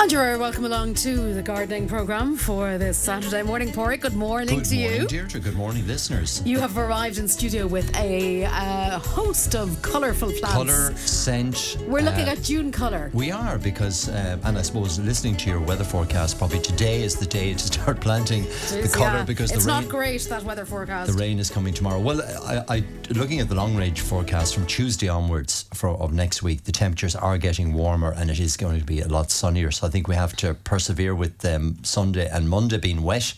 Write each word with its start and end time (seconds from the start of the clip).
And 0.00 0.10
you're 0.10 0.36
welcome 0.36 0.64
along 0.64 0.94
to 0.94 1.32
the 1.32 1.42
gardening 1.42 1.86
programme 1.86 2.36
for 2.36 2.76
this 2.76 2.98
Saturday 2.98 3.42
morning, 3.42 3.68
Porrick. 3.68 4.00
Good 4.00 4.16
morning 4.16 4.58
Good 4.58 4.64
to 4.66 4.74
morning, 4.76 5.00
you. 5.02 5.06
Deirdre. 5.06 5.40
Good 5.40 5.54
morning, 5.54 5.86
listeners. 5.86 6.42
You 6.44 6.58
have 6.58 6.76
arrived 6.76 7.18
in 7.18 7.28
studio 7.28 7.66
with 7.68 7.94
a 7.96 8.44
uh, 8.46 8.98
host 8.98 9.54
of 9.54 9.80
colourful 9.82 10.32
plants. 10.32 10.52
Colour, 10.52 10.96
scent. 10.96 11.78
We're 11.86 12.02
looking 12.02 12.28
uh, 12.28 12.32
at 12.32 12.42
June 12.42 12.72
colour. 12.72 13.10
We 13.12 13.30
are 13.30 13.58
because, 13.58 14.08
uh, 14.08 14.38
and 14.44 14.58
I 14.58 14.62
suppose 14.62 14.98
listening 14.98 15.36
to 15.36 15.50
your 15.50 15.60
weather 15.60 15.84
forecast, 15.84 16.36
probably 16.38 16.60
today 16.60 17.02
is 17.02 17.14
the 17.16 17.26
day 17.26 17.52
to 17.52 17.58
start 17.72 18.00
planting 18.00 18.42
the 18.42 18.90
colour 18.92 19.18
yeah, 19.18 19.24
because 19.24 19.52
it's 19.52 19.64
the 19.64 19.70
not 19.70 19.82
rain. 19.82 19.90
great 19.90 20.22
that 20.22 20.42
weather 20.42 20.64
forecast. 20.64 21.12
The 21.12 21.18
rain 21.18 21.38
is 21.38 21.48
coming 21.48 21.74
tomorrow. 21.74 22.00
Well, 22.00 22.22
I, 22.44 22.64
I 22.76 22.84
looking 23.10 23.38
at 23.40 23.48
the 23.48 23.54
long 23.54 23.76
range 23.76 24.00
forecast 24.00 24.54
from 24.54 24.66
Tuesday 24.66 25.08
onwards 25.08 25.66
for 25.74 25.90
of 25.90 26.12
next 26.12 26.42
week, 26.42 26.64
the 26.64 26.72
temperatures 26.72 27.14
are 27.14 27.38
getting 27.38 27.72
warmer 27.72 28.12
and 28.12 28.30
it 28.30 28.40
is 28.40 28.56
going 28.56 28.80
to 28.80 28.84
be 28.84 29.00
a 29.00 29.08
lot 29.08 29.30
sunnier. 29.30 29.70
So 29.70 29.81
I 29.84 29.88
think 29.88 30.08
we 30.08 30.14
have 30.14 30.36
to 30.36 30.54
persevere 30.54 31.14
with 31.14 31.44
um, 31.44 31.76
Sunday 31.82 32.28
and 32.28 32.48
Monday 32.48 32.78
being 32.78 33.02
wet. 33.02 33.34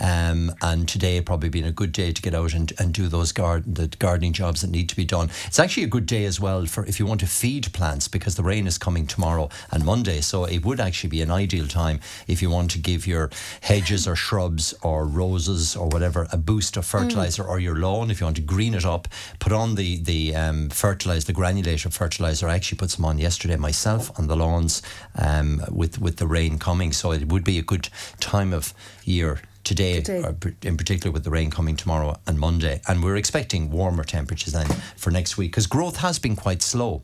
Um, 0.00 0.54
and 0.62 0.88
today 0.88 1.20
probably 1.20 1.48
being 1.48 1.66
a 1.66 1.72
good 1.72 1.92
day 1.92 2.12
to 2.12 2.22
get 2.22 2.34
out 2.34 2.54
and, 2.54 2.72
and 2.78 2.92
do 2.92 3.08
those 3.08 3.32
garden 3.32 3.74
the 3.74 3.88
gardening 3.98 4.32
jobs 4.32 4.62
that 4.62 4.70
need 4.70 4.88
to 4.88 4.96
be 4.96 5.04
done. 5.04 5.30
It's 5.46 5.58
actually 5.58 5.84
a 5.84 5.88
good 5.88 6.06
day 6.06 6.24
as 6.24 6.40
well 6.40 6.66
for 6.66 6.84
if 6.86 6.98
you 6.98 7.06
want 7.06 7.20
to 7.20 7.26
feed 7.26 7.72
plants 7.72 8.08
because 8.08 8.36
the 8.36 8.42
rain 8.42 8.66
is 8.66 8.78
coming 8.78 9.06
tomorrow 9.06 9.48
and 9.70 9.84
Monday. 9.84 10.20
So 10.20 10.44
it 10.44 10.64
would 10.64 10.80
actually 10.80 11.10
be 11.10 11.22
an 11.22 11.30
ideal 11.30 11.66
time 11.66 12.00
if 12.26 12.42
you 12.42 12.50
want 12.50 12.70
to 12.72 12.78
give 12.78 13.06
your 13.06 13.30
hedges 13.60 14.08
or 14.08 14.16
shrubs 14.16 14.74
or 14.82 15.04
roses 15.04 15.76
or 15.76 15.88
whatever 15.88 16.26
a 16.32 16.36
boost 16.36 16.76
of 16.76 16.86
fertilizer 16.86 17.44
or 17.44 17.60
your 17.60 17.76
lawn 17.76 18.10
if 18.10 18.20
you 18.20 18.26
want 18.26 18.36
to 18.36 18.42
green 18.42 18.74
it 18.74 18.84
up. 18.84 19.08
Put 19.38 19.52
on 19.52 19.74
the 19.74 20.02
the 20.02 20.34
um, 20.34 20.70
fertilizer, 20.70 21.26
the 21.26 21.32
granulated 21.32 21.92
fertilizer. 21.92 22.48
I 22.48 22.54
actually 22.54 22.78
put 22.78 22.90
some 22.90 23.04
on 23.04 23.18
yesterday 23.18 23.56
myself 23.56 24.18
on 24.18 24.26
the 24.26 24.36
lawns 24.36 24.82
um, 25.16 25.62
with 25.70 26.00
with 26.00 26.16
the 26.16 26.26
rain 26.26 26.58
coming. 26.58 26.92
So 26.92 27.12
it 27.12 27.28
would 27.28 27.44
be 27.44 27.58
a 27.58 27.62
good 27.62 27.88
time 28.18 28.52
of 28.52 28.72
year 29.04 29.40
today, 29.70 30.00
Today. 30.00 30.24
in 30.62 30.76
particular 30.76 31.12
with 31.12 31.22
the 31.22 31.30
rain 31.30 31.48
coming 31.48 31.76
tomorrow 31.76 32.16
and 32.26 32.36
Monday. 32.36 32.80
And 32.88 33.04
we're 33.04 33.14
expecting 33.14 33.70
warmer 33.70 34.02
temperatures 34.02 34.52
then 34.52 34.66
for 34.96 35.12
next 35.12 35.36
week 35.38 35.52
because 35.52 35.68
growth 35.68 35.98
has 35.98 36.18
been 36.18 36.34
quite 36.34 36.60
slow. 36.60 37.02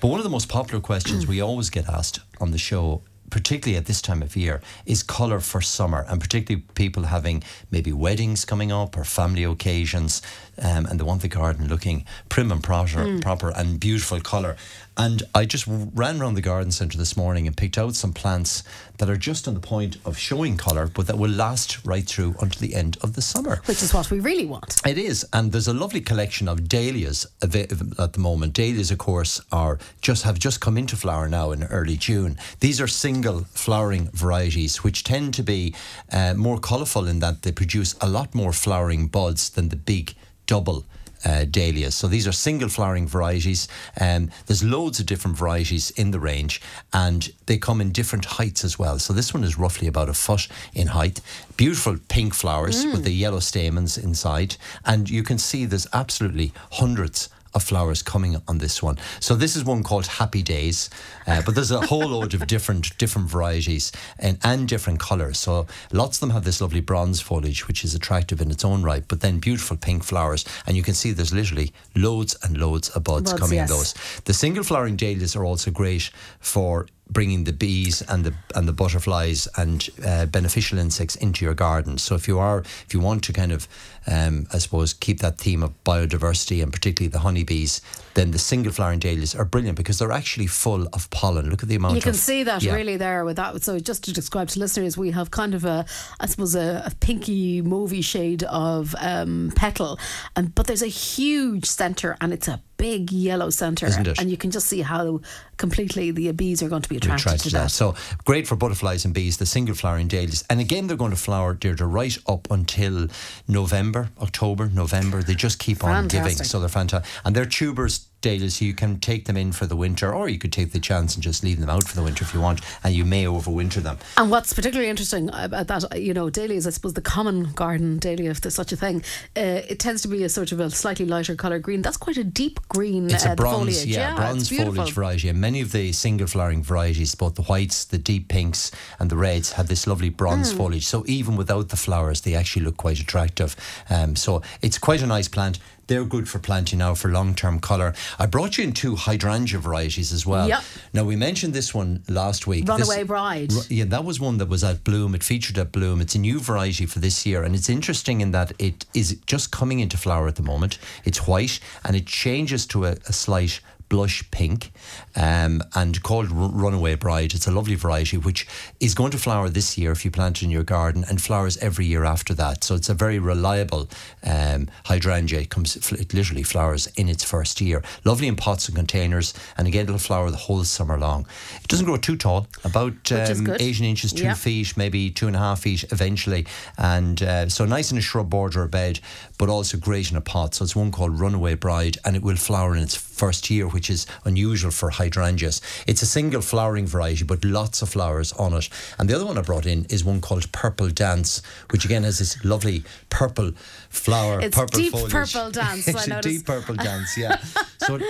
But 0.00 0.08
one 0.08 0.18
of 0.18 0.24
the 0.24 0.30
most 0.30 0.48
popular 0.48 0.80
questions 0.80 1.28
we 1.28 1.40
always 1.40 1.70
get 1.70 1.88
asked 1.88 2.18
on 2.40 2.50
the 2.50 2.58
show. 2.58 3.02
Particularly 3.30 3.76
at 3.76 3.86
this 3.86 4.00
time 4.00 4.22
of 4.22 4.36
year, 4.36 4.60
is 4.86 5.02
colour 5.02 5.40
for 5.40 5.60
summer, 5.60 6.04
and 6.08 6.20
particularly 6.20 6.64
people 6.74 7.04
having 7.04 7.42
maybe 7.70 7.92
weddings 7.92 8.44
coming 8.44 8.72
up 8.72 8.96
or 8.96 9.04
family 9.04 9.44
occasions, 9.44 10.22
um, 10.62 10.86
and 10.86 10.98
they 10.98 11.04
want 11.04 11.22
the 11.22 11.28
garden 11.28 11.68
looking 11.68 12.04
prim 12.28 12.50
and 12.50 12.62
proper, 12.62 13.18
proper 13.20 13.50
and 13.50 13.78
beautiful 13.78 14.20
colour. 14.20 14.56
And 14.96 15.22
I 15.32 15.44
just 15.44 15.64
ran 15.68 16.20
around 16.20 16.34
the 16.34 16.40
garden 16.40 16.72
centre 16.72 16.98
this 16.98 17.16
morning 17.16 17.46
and 17.46 17.56
picked 17.56 17.78
out 17.78 17.94
some 17.94 18.12
plants 18.12 18.64
that 18.96 19.08
are 19.08 19.16
just 19.16 19.46
on 19.46 19.54
the 19.54 19.60
point 19.60 19.96
of 20.04 20.18
showing 20.18 20.56
colour, 20.56 20.88
but 20.88 21.06
that 21.06 21.16
will 21.16 21.30
last 21.30 21.84
right 21.86 22.04
through 22.04 22.34
until 22.40 22.60
the 22.60 22.74
end 22.74 22.98
of 23.00 23.12
the 23.12 23.22
summer. 23.22 23.62
Which 23.66 23.80
is 23.80 23.94
what 23.94 24.10
we 24.10 24.18
really 24.18 24.46
want. 24.46 24.80
It 24.84 24.98
is, 24.98 25.24
and 25.32 25.52
there's 25.52 25.68
a 25.68 25.72
lovely 25.72 26.00
collection 26.00 26.48
of 26.48 26.68
dahlias 26.68 27.26
at 27.40 27.52
the 27.52 28.18
moment. 28.18 28.54
Dahlias, 28.54 28.90
of 28.90 28.98
course, 28.98 29.40
are 29.52 29.78
just 30.00 30.24
have 30.24 30.40
just 30.40 30.60
come 30.60 30.76
into 30.76 30.96
flower 30.96 31.28
now 31.28 31.52
in 31.52 31.62
early 31.62 31.96
June. 31.96 32.36
These 32.58 32.80
are 32.80 32.88
single 32.88 33.17
flowering 33.22 34.10
varieties, 34.12 34.84
which 34.84 35.04
tend 35.04 35.34
to 35.34 35.42
be 35.42 35.74
uh, 36.12 36.34
more 36.34 36.58
colourful 36.58 37.06
in 37.06 37.18
that 37.20 37.42
they 37.42 37.52
produce 37.52 37.94
a 38.00 38.08
lot 38.08 38.34
more 38.34 38.52
flowering 38.52 39.08
buds 39.08 39.50
than 39.50 39.68
the 39.68 39.76
big 39.76 40.14
double. 40.46 40.84
Uh, 41.24 41.44
dahlias. 41.44 41.96
So 41.96 42.06
these 42.06 42.28
are 42.28 42.32
single 42.32 42.68
flowering 42.68 43.08
varieties. 43.08 43.66
Um, 44.00 44.30
there's 44.46 44.62
loads 44.62 45.00
of 45.00 45.06
different 45.06 45.36
varieties 45.36 45.90
in 45.90 46.12
the 46.12 46.20
range, 46.20 46.62
and 46.92 47.28
they 47.46 47.58
come 47.58 47.80
in 47.80 47.90
different 47.90 48.24
heights 48.24 48.64
as 48.64 48.78
well. 48.78 49.00
So 49.00 49.12
this 49.12 49.34
one 49.34 49.42
is 49.42 49.58
roughly 49.58 49.88
about 49.88 50.08
a 50.08 50.14
foot 50.14 50.46
in 50.74 50.86
height. 50.86 51.20
Beautiful 51.56 51.98
pink 52.08 52.34
flowers 52.34 52.84
with 52.86 53.02
the 53.02 53.10
yellow 53.10 53.40
stamens 53.40 53.98
inside, 53.98 54.54
and 54.84 55.10
you 55.10 55.24
can 55.24 55.38
see 55.38 55.64
there's 55.64 55.88
absolutely 55.92 56.52
hundreds 56.70 57.28
of 57.54 57.62
flowers 57.62 58.02
coming 58.02 58.40
on 58.46 58.58
this 58.58 58.82
one. 58.82 58.98
So 59.20 59.34
this 59.34 59.56
is 59.56 59.64
one 59.64 59.82
called 59.82 60.06
Happy 60.06 60.42
Days, 60.42 60.90
uh, 61.26 61.42
but 61.44 61.54
there's 61.54 61.70
a 61.70 61.86
whole 61.86 62.08
load 62.08 62.34
of 62.34 62.46
different 62.46 62.96
different 62.98 63.28
varieties 63.28 63.92
and, 64.18 64.38
and 64.44 64.68
different 64.68 65.00
colours. 65.00 65.38
So 65.38 65.66
lots 65.92 66.16
of 66.16 66.20
them 66.20 66.30
have 66.30 66.44
this 66.44 66.60
lovely 66.60 66.80
bronze 66.80 67.20
foliage, 67.20 67.68
which 67.68 67.84
is 67.84 67.94
attractive 67.94 68.40
in 68.40 68.50
its 68.50 68.64
own 68.64 68.82
right, 68.82 69.04
but 69.06 69.20
then 69.20 69.38
beautiful 69.38 69.76
pink 69.76 70.04
flowers, 70.04 70.44
and 70.66 70.76
you 70.76 70.82
can 70.82 70.94
see 70.94 71.12
there's 71.12 71.34
literally 71.34 71.72
loads 71.94 72.36
and 72.42 72.56
loads 72.58 72.90
of 72.90 73.04
buds, 73.04 73.32
Buds, 73.32 73.40
coming 73.40 73.58
yes. 73.58 73.70
in 73.70 73.76
those. 73.76 73.94
The 74.24 74.34
single 74.34 74.64
flowering 74.64 74.96
dahlias 74.96 75.36
are 75.36 75.44
also 75.44 75.70
great 75.70 76.10
for 76.40 76.86
bringing 77.10 77.44
the 77.44 77.52
bees 77.52 78.02
and 78.02 78.24
the 78.24 78.34
and 78.54 78.68
the 78.68 78.72
butterflies 78.72 79.48
and 79.56 79.88
uh, 80.04 80.26
beneficial 80.26 80.78
insects 80.78 81.16
into 81.16 81.44
your 81.44 81.54
garden. 81.54 81.98
So 81.98 82.14
if 82.14 82.28
you 82.28 82.38
are 82.38 82.60
if 82.60 82.88
you 82.92 83.00
want 83.00 83.24
to 83.24 83.32
kind 83.32 83.52
of 83.52 83.68
um, 84.06 84.46
I 84.52 84.58
suppose 84.58 84.92
keep 84.92 85.20
that 85.20 85.38
theme 85.38 85.62
of 85.62 85.72
biodiversity 85.84 86.62
and 86.62 86.72
particularly 86.72 87.10
the 87.10 87.20
honeybees, 87.20 87.80
then 88.18 88.32
the 88.32 88.38
single 88.38 88.72
flowering 88.72 88.98
dahlias 88.98 89.34
are 89.34 89.44
brilliant 89.44 89.76
because 89.76 89.98
they're 89.98 90.12
actually 90.12 90.48
full 90.48 90.88
of 90.92 91.08
pollen. 91.10 91.50
Look 91.50 91.62
at 91.62 91.68
the 91.68 91.76
amount. 91.76 91.94
You 91.94 92.00
can 92.00 92.10
of, 92.10 92.16
see 92.16 92.42
that 92.42 92.62
yeah. 92.62 92.74
really 92.74 92.96
there 92.96 93.24
with 93.24 93.36
that. 93.36 93.62
So 93.62 93.78
just 93.78 94.04
to 94.04 94.12
describe 94.12 94.48
to 94.48 94.58
listeners, 94.58 94.98
we 94.98 95.12
have 95.12 95.30
kind 95.30 95.54
of 95.54 95.64
a, 95.64 95.86
I 96.18 96.26
suppose, 96.26 96.56
a, 96.56 96.82
a 96.84 96.92
pinky 97.00 97.62
movie 97.62 98.02
shade 98.02 98.42
of 98.42 98.94
um, 98.98 99.52
petal, 99.54 99.98
and 100.34 100.54
but 100.54 100.66
there's 100.66 100.82
a 100.82 100.88
huge 100.88 101.66
centre, 101.66 102.16
and 102.20 102.32
it's 102.32 102.48
a 102.48 102.60
big 102.78 103.12
yellow 103.12 103.50
centre, 103.50 103.86
Isn't 103.86 104.06
it? 104.06 104.20
and 104.20 104.30
you 104.30 104.36
can 104.36 104.50
just 104.50 104.66
see 104.68 104.82
how 104.82 105.20
completely 105.56 106.12
the 106.12 106.32
bees 106.32 106.62
are 106.62 106.68
going 106.68 106.82
to 106.82 106.88
be 106.88 106.96
attracted, 106.96 107.26
attracted 107.26 107.42
to 107.42 107.48
to 107.50 107.54
that. 107.56 107.62
that. 107.64 107.70
So 107.70 107.94
great 108.24 108.46
for 108.46 108.56
butterflies 108.56 109.04
and 109.04 109.12
bees, 109.12 109.36
the 109.36 109.46
single 109.46 109.74
flowering 109.74 110.08
dahlias. 110.08 110.44
And 110.48 110.60
again, 110.60 110.86
they're 110.86 110.96
going 110.96 111.10
to 111.10 111.16
flower, 111.16 111.54
Deirdre, 111.54 111.86
right 111.86 112.16
up 112.26 112.48
until 112.50 113.08
November, 113.48 114.10
October, 114.20 114.68
November. 114.68 115.22
They 115.22 115.34
just 115.34 115.58
keep 115.58 115.84
on 115.84 116.08
giving. 116.08 116.36
So 116.36 116.60
they're 116.60 116.68
fantastic. 116.68 117.10
And 117.24 117.34
they're 117.34 117.46
tubers 117.46 118.07
so 118.22 118.64
you 118.64 118.74
can 118.74 118.98
take 118.98 119.26
them 119.26 119.36
in 119.36 119.52
for 119.52 119.66
the 119.66 119.76
winter, 119.76 120.12
or 120.12 120.28
you 120.28 120.38
could 120.38 120.52
take 120.52 120.72
the 120.72 120.80
chance 120.80 121.14
and 121.14 121.22
just 121.22 121.44
leave 121.44 121.60
them 121.60 121.70
out 121.70 121.84
for 121.84 121.94
the 121.94 122.02
winter 122.02 122.24
if 122.24 122.34
you 122.34 122.40
want, 122.40 122.60
and 122.82 122.92
you 122.92 123.04
may 123.04 123.24
overwinter 123.24 123.80
them. 123.80 123.96
And 124.16 124.28
what's 124.30 124.52
particularly 124.52 124.90
interesting 124.90 125.30
about 125.32 125.68
that, 125.68 126.00
you 126.00 126.12
know, 126.12 126.28
dahlias, 126.28 126.66
I 126.66 126.70
suppose 126.70 126.94
the 126.94 127.00
common 127.00 127.52
garden 127.52 127.98
dahlia, 127.98 128.30
if 128.30 128.40
there's 128.40 128.56
such 128.56 128.72
a 128.72 128.76
thing, 128.76 129.04
uh, 129.36 129.62
it 129.68 129.78
tends 129.78 130.02
to 130.02 130.08
be 130.08 130.24
a 130.24 130.28
sort 130.28 130.50
of 130.50 130.58
a 130.58 130.68
slightly 130.70 131.06
lighter 131.06 131.36
colour 131.36 131.60
green. 131.60 131.82
That's 131.82 131.96
quite 131.96 132.16
a 132.16 132.24
deep 132.24 132.58
green. 132.68 133.08
It's 133.08 133.24
uh, 133.24 133.32
a 133.32 133.36
bronze, 133.36 133.76
foliage. 133.76 133.86
yeah, 133.86 134.10
it's 134.10 134.18
bronze 134.18 134.48
foliage 134.48 134.92
variety. 134.92 135.28
And 135.28 135.40
many 135.40 135.60
of 135.60 135.70
the 135.70 135.92
single 135.92 136.26
flowering 136.26 136.62
varieties, 136.62 137.14
both 137.14 137.36
the 137.36 137.42
whites, 137.42 137.84
the 137.84 137.98
deep 137.98 138.28
pinks, 138.28 138.72
and 138.98 139.10
the 139.10 139.16
reds, 139.16 139.52
have 139.52 139.68
this 139.68 139.86
lovely 139.86 140.10
bronze 140.10 140.52
foliage. 140.52 140.86
So 140.86 141.04
even 141.06 141.36
without 141.36 141.68
the 141.68 141.76
flowers, 141.76 142.22
they 142.22 142.34
actually 142.34 142.64
look 142.64 142.76
quite 142.76 142.98
attractive. 142.98 143.54
Um, 143.88 144.16
so 144.16 144.42
it's 144.60 144.78
quite 144.78 145.02
a 145.02 145.06
nice 145.06 145.28
plant. 145.28 145.58
They're 145.88 146.04
good 146.04 146.28
for 146.28 146.38
planting 146.38 146.78
now 146.78 146.94
for 146.94 147.08
long 147.08 147.34
term 147.34 147.58
colour. 147.58 147.94
I 148.18 148.26
brought 148.26 148.56
you 148.58 148.64
in 148.64 148.72
two 148.72 148.94
hydrangea 148.94 149.58
varieties 149.58 150.12
as 150.12 150.24
well. 150.24 150.46
Yep. 150.48 150.62
Now, 150.92 151.04
we 151.04 151.16
mentioned 151.16 151.54
this 151.54 151.74
one 151.74 152.02
last 152.08 152.46
week. 152.46 152.66
This- 152.66 152.88
Runaway 152.88 153.04
Bride. 153.04 153.52
Yeah, 153.68 153.84
that 153.86 154.04
was 154.04 154.20
one 154.20 154.38
that 154.38 154.48
was 154.48 154.62
at 154.62 154.84
Bloom. 154.84 155.14
It 155.14 155.24
featured 155.24 155.58
at 155.58 155.72
Bloom. 155.72 156.00
It's 156.00 156.14
a 156.14 156.18
new 156.18 156.38
variety 156.40 156.86
for 156.86 157.00
this 157.00 157.26
year, 157.26 157.42
and 157.42 157.54
it's 157.54 157.68
interesting 157.68 158.20
in 158.20 158.30
that 158.32 158.52
it 158.58 158.84
is 158.94 159.16
just 159.26 159.50
coming 159.50 159.80
into 159.80 159.96
flower 159.96 160.28
at 160.28 160.36
the 160.36 160.42
moment. 160.42 160.78
It's 161.04 161.26
white, 161.26 161.58
and 161.84 161.96
it 161.96 162.06
changes 162.06 162.66
to 162.66 162.84
a, 162.84 162.92
a 163.08 163.12
slight 163.12 163.60
blush 163.88 164.28
pink, 164.30 164.70
um, 165.16 165.62
and 165.74 166.02
called 166.02 166.30
Runaway 166.30 166.94
Bride. 166.94 167.34
It's 167.34 167.46
a 167.46 167.50
lovely 167.52 167.74
variety 167.74 168.16
which 168.16 168.46
is 168.80 168.94
going 168.94 169.10
to 169.12 169.18
flower 169.18 169.48
this 169.48 169.78
year 169.78 169.92
if 169.92 170.04
you 170.04 170.10
plant 170.10 170.38
it 170.38 170.44
in 170.44 170.50
your 170.50 170.62
garden, 170.62 171.04
and 171.08 171.20
flowers 171.20 171.56
every 171.58 171.86
year 171.86 172.04
after 172.04 172.34
that. 172.34 172.64
So 172.64 172.74
it's 172.74 172.88
a 172.88 172.94
very 172.94 173.18
reliable 173.18 173.88
um, 174.24 174.68
hydrangea. 174.84 175.40
It 175.40 175.50
comes, 175.50 175.76
it 175.76 176.12
literally 176.14 176.42
flowers 176.42 176.86
in 176.96 177.08
its 177.08 177.24
first 177.24 177.60
year. 177.60 177.82
Lovely 178.04 178.28
in 178.28 178.36
pots 178.36 178.68
and 178.68 178.76
containers, 178.76 179.34
and 179.56 179.66
again 179.66 179.84
it'll 179.84 179.98
flower 179.98 180.30
the 180.30 180.36
whole 180.36 180.64
summer 180.64 180.98
long. 180.98 181.26
It 181.62 181.68
doesn't 181.68 181.86
grow 181.86 181.96
too 181.96 182.16
tall, 182.16 182.46
about 182.64 183.10
um, 183.12 183.48
18 183.58 183.84
inches, 183.84 184.12
two 184.12 184.24
Yeah. 184.24 184.34
feet, 184.34 184.76
maybe 184.76 185.10
two 185.10 185.26
and 185.26 185.36
a 185.36 185.38
half 185.38 185.60
feet 185.60 185.84
eventually. 185.90 186.46
And 186.76 187.22
uh, 187.22 187.48
so 187.48 187.64
nice 187.64 187.90
in 187.92 187.98
a 187.98 188.00
shrub 188.02 188.28
border 188.30 188.62
or 188.62 188.68
bed, 188.68 189.00
but 189.38 189.48
also 189.48 189.78
great 189.78 190.10
in 190.10 190.16
a 190.16 190.20
pot. 190.20 190.54
So 190.54 190.64
it's 190.64 190.76
one 190.76 190.90
called 190.92 191.18
Runaway 191.18 191.54
Bride, 191.54 191.96
and 192.04 192.16
it 192.16 192.22
will 192.22 192.36
flower 192.36 192.74
in 192.76 192.82
its 192.82 192.94
first 192.94 193.50
year, 193.50 193.66
which 193.78 193.90
is 193.90 194.08
unusual 194.24 194.72
for 194.72 194.90
hydrangeas. 194.90 195.60
It's 195.86 196.02
a 196.02 196.06
single 196.06 196.40
flowering 196.40 196.88
variety, 196.88 197.22
but 197.22 197.44
lots 197.44 197.80
of 197.80 197.88
flowers 197.90 198.32
on 198.32 198.52
it. 198.54 198.68
And 198.98 199.08
the 199.08 199.14
other 199.14 199.24
one 199.24 199.38
I 199.38 199.42
brought 199.42 199.66
in 199.66 199.84
is 199.88 200.04
one 200.04 200.20
called 200.20 200.50
Purple 200.50 200.88
Dance, 200.88 201.42
which 201.70 201.84
again 201.84 202.02
has 202.02 202.18
this 202.18 202.44
lovely 202.44 202.82
purple 203.08 203.52
flower, 203.88 204.40
It's 204.40 204.56
purple 204.56 204.80
deep 204.80 204.90
foliage. 204.92 205.12
purple 205.12 205.50
dance, 205.62 205.86
it's 205.86 206.08
I 206.08 206.18
a 206.18 206.20
deep 206.22 206.44
purple 206.44 206.74
dance, 206.74 207.16
yeah. 207.16 207.36
So 207.78 207.94
it, 208.00 208.02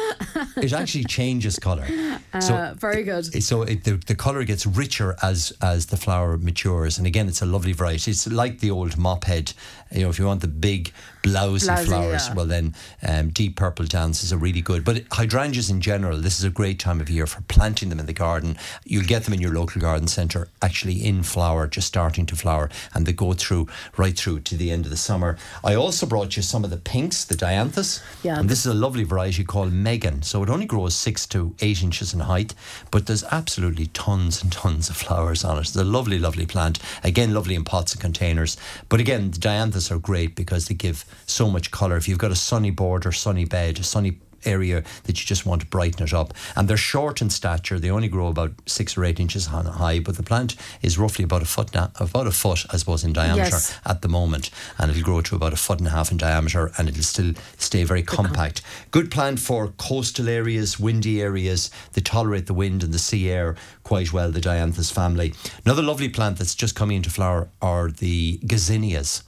it 0.56 0.73
actually 0.73 1.05
changes 1.05 1.59
colour. 1.59 1.87
Uh, 2.32 2.41
so 2.41 2.75
very 2.79 3.03
good. 3.05 3.25
so 3.43 3.62
it, 3.62 3.85
the, 3.85 4.00
the 4.06 4.15
color 4.15 4.43
gets 4.44 4.65
richer 4.67 5.17
as 5.23 5.53
as 5.61 5.87
the 5.87 5.97
flower 5.99 6.38
matures 6.38 6.97
and 6.99 7.06
again 7.06 7.29
it's 7.29 7.43
a 7.43 7.47
lovely 7.47 7.73
variety 7.73 8.11
it's 8.11 8.26
like 8.26 8.61
the 8.61 8.70
old 8.70 8.97
mop 8.97 9.25
head 9.25 9.53
you 9.93 10.02
know 10.02 10.11
if 10.11 10.19
you 10.19 10.26
want 10.26 10.40
the 10.40 10.49
big 10.49 10.93
blousy, 11.23 11.67
Blousy, 11.67 11.87
flowers, 11.87 12.29
yeah. 12.29 12.35
well 12.35 12.46
then 12.46 12.75
um, 13.06 13.31
deep 13.31 13.56
purple 13.56 13.85
dances 13.87 14.32
are 14.32 14.37
really 14.37 14.61
good. 14.61 14.85
But 14.85 15.05
hydrangeas 15.12 15.70
in 15.70 15.81
general, 15.81 16.19
this 16.19 16.38
is 16.38 16.44
a 16.44 16.50
great 16.50 16.79
time 16.79 17.00
of 17.00 17.11
year 17.11 17.26
for 17.26 17.43
planting 17.43 17.88
them 17.88 18.00
in 18.00 18.06
the 18.06 18.12
garden. 18.12 18.56
You'll 18.85 19.05
get 19.05 19.25
them 19.25 19.35
in 19.35 19.40
your 19.40 19.52
local 19.52 19.81
garden 19.81 20.08
centre, 20.08 20.49
actually 20.62 21.05
in 21.05 21.23
flower, 21.23 21.67
just 21.67 21.87
starting 21.87 22.26
to 22.26 22.37
flower, 22.37 22.70
and 22.94 23.06
they 23.06 23.12
go 23.12 23.32
through 23.32 23.69
right 23.96 24.17
through 24.17 24.40
to 24.40 24.56
the 24.56 24.70
end 24.70 24.85
of 24.85 24.90
the 24.90 24.96
summer. 24.96 25.37
I 25.64 25.75
also 25.75 26.06
brought 26.06 26.37
you 26.37 26.43
some 26.43 26.64
of 26.64 26.70
the 26.70 26.76
pinks, 26.76 27.25
the 27.25 27.34
dianthus. 27.34 28.02
Yeah. 28.23 28.38
And 28.38 28.49
this 28.49 28.61
is 28.61 28.67
a 28.67 28.75
lovely 28.75 29.05
variety 29.05 29.44
called 29.44 29.73
Megan. 29.73 30.23
So 30.23 30.43
it 30.43 30.50
only 30.50 30.67
grows 30.67 30.94
six 30.94 31.26
to 31.29 31.55
eight 31.61 31.82
inches 31.82 32.14
in 32.14 32.20
height, 32.20 32.55
but 32.91 33.06
there's 33.06 33.25
absolutely 33.25 33.87
tons 33.88 34.43
and 34.43 34.52
tons 34.52 34.88
of 34.88 34.96
flowers 34.96 35.44
on 35.44 35.58
it. 35.58 35.61
It's 35.61 35.76
a 35.76 35.84
lovely, 35.84 36.19
lovely 36.19 36.46
plant. 36.46 36.79
Again, 37.05 37.34
lovely 37.34 37.55
in 37.55 37.64
pots 37.64 37.93
and 37.93 38.00
containers. 38.00 38.56
But 38.88 39.00
again, 39.00 39.31
the 39.31 39.38
dianthus 39.38 39.77
are 39.90 39.98
great 39.98 40.34
because 40.34 40.66
they 40.66 40.75
give 40.75 41.04
so 41.26 41.48
much 41.50 41.70
colour. 41.70 41.96
If 41.96 42.08
you've 42.08 42.19
got 42.19 42.30
a 42.32 42.36
sunny 42.36 42.70
board 42.70 43.06
or 43.06 43.12
sunny 43.12 43.44
bed, 43.44 43.78
a 43.78 43.82
sunny 43.82 44.19
area 44.44 44.84
that 45.02 45.19
you 45.20 45.26
just 45.26 45.44
want 45.44 45.60
to 45.60 45.66
brighten 45.66 46.00
it 46.04 46.14
up. 46.14 46.32
And 46.54 46.69
they're 46.69 46.76
short 46.76 47.20
in 47.20 47.28
stature. 47.28 47.80
They 47.80 47.90
only 47.90 48.06
grow 48.06 48.28
about 48.28 48.52
six 48.66 48.96
or 48.96 49.04
eight 49.04 49.19
inches 49.19 49.46
high, 49.46 49.98
but 49.98 50.16
the 50.16 50.22
plant 50.22 50.54
is 50.80 50.96
roughly 50.96 51.25
about 51.25 51.42
a 51.42 51.44
foot, 51.44 51.75
na- 51.75 51.88
about 51.98 52.28
a 52.28 52.30
foot, 52.30 52.64
I 52.70 52.76
suppose, 52.76 53.02
in 53.02 53.12
diameter 53.12 53.42
Yes. 53.50 53.76
at 53.84 54.00
the 54.00 54.08
moment. 54.08 54.50
And 54.78 54.92
it'll 54.92 55.02
grow 55.02 55.22
to 55.22 55.34
about 55.34 55.52
a 55.52 55.56
foot 55.56 55.81
and 55.81 55.88
a 55.88 55.90
half 55.90 56.12
in 56.12 56.19
diameter 56.19 56.70
and 56.78 56.88
it'll 56.88 57.02
still 57.02 57.32
stay 57.58 57.82
very 57.82 58.04
compact. 58.04 58.62
Good 58.92 59.10
plant 59.10 59.40
for 59.40 59.72
coastal 59.76 60.28
areas, 60.28 60.78
windy 60.78 61.20
areas. 61.20 61.69
They 61.94 62.00
tolerate 62.00 62.46
the 62.46 62.54
wind 62.54 62.84
and 62.84 62.94
the 62.94 63.00
sea 63.00 63.28
air 63.28 63.56
quite 63.82 64.12
well, 64.12 64.31
the 64.31 64.40
dianthus 64.40 64.92
family. 64.92 65.34
Another 65.64 65.82
lovely 65.82 66.08
plant 66.08 66.38
that's 66.38 66.54
just 66.54 66.76
coming 66.76 66.98
into 66.98 67.10
flower 67.10 67.48
are 67.60 67.90
the 67.90 68.38
gazanias. 68.44 69.22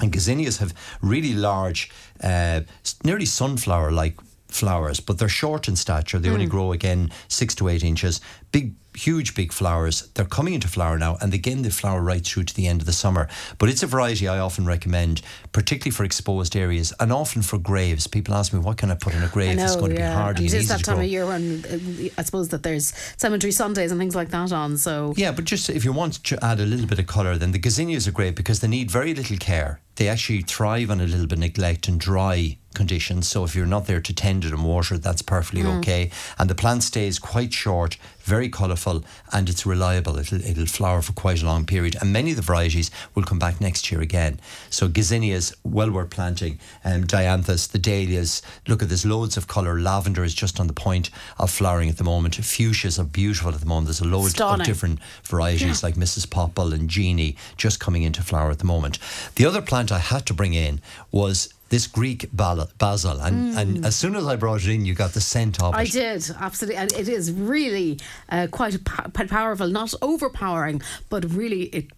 And 0.00 0.12
gazanias 0.12 0.58
have 0.58 0.74
really 1.02 1.34
large, 1.34 1.90
uh, 2.22 2.60
nearly 3.04 3.26
sunflower 3.26 3.92
like 3.92 4.18
flowers, 4.48 5.00
but 5.00 5.18
they're 5.18 5.28
short 5.28 5.68
in 5.68 5.76
stature. 5.76 6.18
They 6.18 6.30
only 6.30 6.46
grow 6.46 6.72
again 6.72 7.10
six 7.28 7.54
to 7.56 7.68
eight 7.68 7.84
inches. 7.84 8.20
Big, 8.52 8.74
huge, 8.94 9.34
big 9.34 9.52
flowers. 9.52 10.08
They're 10.14 10.24
coming 10.24 10.54
into 10.54 10.68
flower 10.68 10.98
now, 10.98 11.16
and 11.20 11.34
again 11.34 11.62
they 11.62 11.70
flower 11.70 12.00
right 12.00 12.24
through 12.24 12.44
to 12.44 12.54
the 12.54 12.66
end 12.66 12.80
of 12.80 12.86
the 12.86 12.92
summer. 12.92 13.28
But 13.58 13.68
it's 13.68 13.82
a 13.82 13.86
variety 13.86 14.28
I 14.28 14.38
often 14.38 14.66
recommend, 14.66 15.22
particularly 15.52 15.90
for 15.90 16.04
exposed 16.04 16.56
areas 16.56 16.92
and 17.00 17.12
often 17.12 17.42
for 17.42 17.58
graves. 17.58 18.06
People 18.06 18.34
ask 18.34 18.52
me, 18.52 18.60
what 18.60 18.76
can 18.76 18.90
I 18.90 18.94
put 18.94 19.14
in 19.14 19.22
a 19.22 19.28
grave 19.28 19.56
that's 19.56 19.76
going 19.76 19.90
to 19.90 19.96
be 19.96 20.02
hard 20.02 20.36
And 20.36 20.38
and 20.38 20.46
it 20.46 20.56
is 20.56 20.64
easy 20.64 20.68
that 20.68 20.78
to 20.78 20.84
time 20.84 21.00
of 21.00 21.06
year 21.06 21.26
when 21.26 21.64
uh, 21.64 22.08
I 22.18 22.22
suppose 22.22 22.48
that 22.48 22.62
there's 22.62 22.94
cemetery 23.16 23.52
Sundays 23.52 23.90
and 23.90 24.00
things 24.00 24.14
like 24.14 24.30
that 24.30 24.52
on. 24.52 24.76
So 24.78 25.14
Yeah, 25.16 25.32
but 25.32 25.44
just 25.44 25.70
if 25.70 25.84
you 25.84 25.92
want 25.92 26.22
to 26.24 26.44
add 26.44 26.60
a 26.60 26.66
little 26.66 26.86
bit 26.86 26.98
of 26.98 27.06
colour, 27.06 27.36
then 27.36 27.52
the 27.52 27.58
gazanias 27.58 28.06
are 28.08 28.12
great 28.12 28.36
because 28.36 28.60
they 28.60 28.68
need 28.68 28.90
very 28.90 29.14
little 29.14 29.36
care. 29.36 29.80
They 29.96 30.08
actually 30.08 30.42
thrive 30.42 30.90
on 30.90 31.00
a 31.00 31.06
little 31.06 31.26
bit 31.26 31.34
of 31.34 31.40
neglect 31.40 31.88
and 31.88 32.00
dry 32.00 32.58
conditions. 32.74 33.28
So 33.28 33.44
if 33.44 33.54
you're 33.54 33.66
not 33.66 33.86
there 33.86 34.00
to 34.00 34.12
tend 34.12 34.44
it 34.44 34.52
and 34.52 34.64
water 34.64 34.98
that's 34.98 35.22
perfectly 35.22 35.64
okay. 35.64 36.10
And 36.38 36.50
the 36.50 36.54
plant 36.54 36.82
stays 36.82 37.18
quite 37.18 37.52
short, 37.52 37.96
very 38.20 38.48
colourful, 38.48 39.04
and 39.32 39.48
it's 39.48 39.64
reliable. 39.64 40.18
It'll, 40.18 40.44
it'll 40.44 40.66
flower 40.66 41.00
for 41.00 41.12
quite 41.12 41.42
a 41.42 41.46
long 41.46 41.64
period. 41.64 41.96
And 42.00 42.12
many 42.12 42.30
of 42.30 42.36
the 42.36 42.42
varieties 42.42 42.90
will 43.14 43.22
come 43.22 43.38
back 43.38 43.60
next 43.60 43.90
year 43.90 44.00
again. 44.00 44.40
So 44.70 44.88
gazanias, 44.88 45.54
well 45.62 45.90
worth 45.90 46.10
planting. 46.10 46.58
Um, 46.84 47.04
dianthus, 47.04 47.70
the 47.70 47.78
dahlias. 47.78 48.42
Look 48.66 48.82
at 48.82 48.88
there's 48.88 49.06
loads 49.06 49.36
of 49.36 49.46
colour. 49.46 49.80
Lavender 49.80 50.24
is 50.24 50.34
just 50.34 50.60
on 50.60 50.66
the 50.66 50.72
point 50.72 51.10
of 51.38 51.50
flowering 51.50 51.88
at 51.88 51.96
the 51.96 52.04
moment. 52.04 52.34
Fuchsias 52.34 52.98
are 52.98 53.04
beautiful 53.04 53.54
at 53.54 53.60
the 53.60 53.66
moment. 53.66 53.86
There's 53.86 54.00
a 54.00 54.04
load 54.04 54.30
Stunning. 54.30 54.60
of 54.60 54.66
different 54.66 54.98
varieties 55.22 55.82
like 55.82 55.94
Mrs. 55.94 56.28
Popple 56.28 56.72
and 56.72 56.90
Genii 56.90 57.36
just 57.56 57.80
coming 57.80 58.02
into 58.02 58.22
flower 58.22 58.50
at 58.50 58.58
the 58.58 58.64
moment. 58.64 58.98
The 59.36 59.46
other 59.46 59.62
plant 59.62 59.83
I 59.92 59.98
had 59.98 60.26
to 60.26 60.34
bring 60.34 60.54
in 60.54 60.80
was 61.12 61.52
this 61.70 61.86
Greek 61.86 62.28
basil, 62.32 63.20
and, 63.20 63.58
and 63.58 63.84
as 63.84 63.96
soon 63.96 64.14
as 64.14 64.26
I 64.26 64.36
brought 64.36 64.62
it 64.62 64.68
in, 64.68 64.84
you 64.84 64.94
got 64.94 65.12
the 65.12 65.20
scent 65.20 65.60
of 65.60 65.74
it. 65.74 65.76
Mm. 65.76 65.80
I 65.80 65.84
did 65.86 66.30
absolutely, 66.38 66.76
and 66.76 66.92
it 66.92 67.08
is 67.08 67.32
really 67.32 67.98
uh, 68.28 68.46
quite 68.50 68.74
a 68.74 68.78
powerful, 68.78 69.66
not 69.66 69.92
overpowering, 70.00 70.82
but 71.08 71.24
really 71.24 71.64
it 71.64 71.90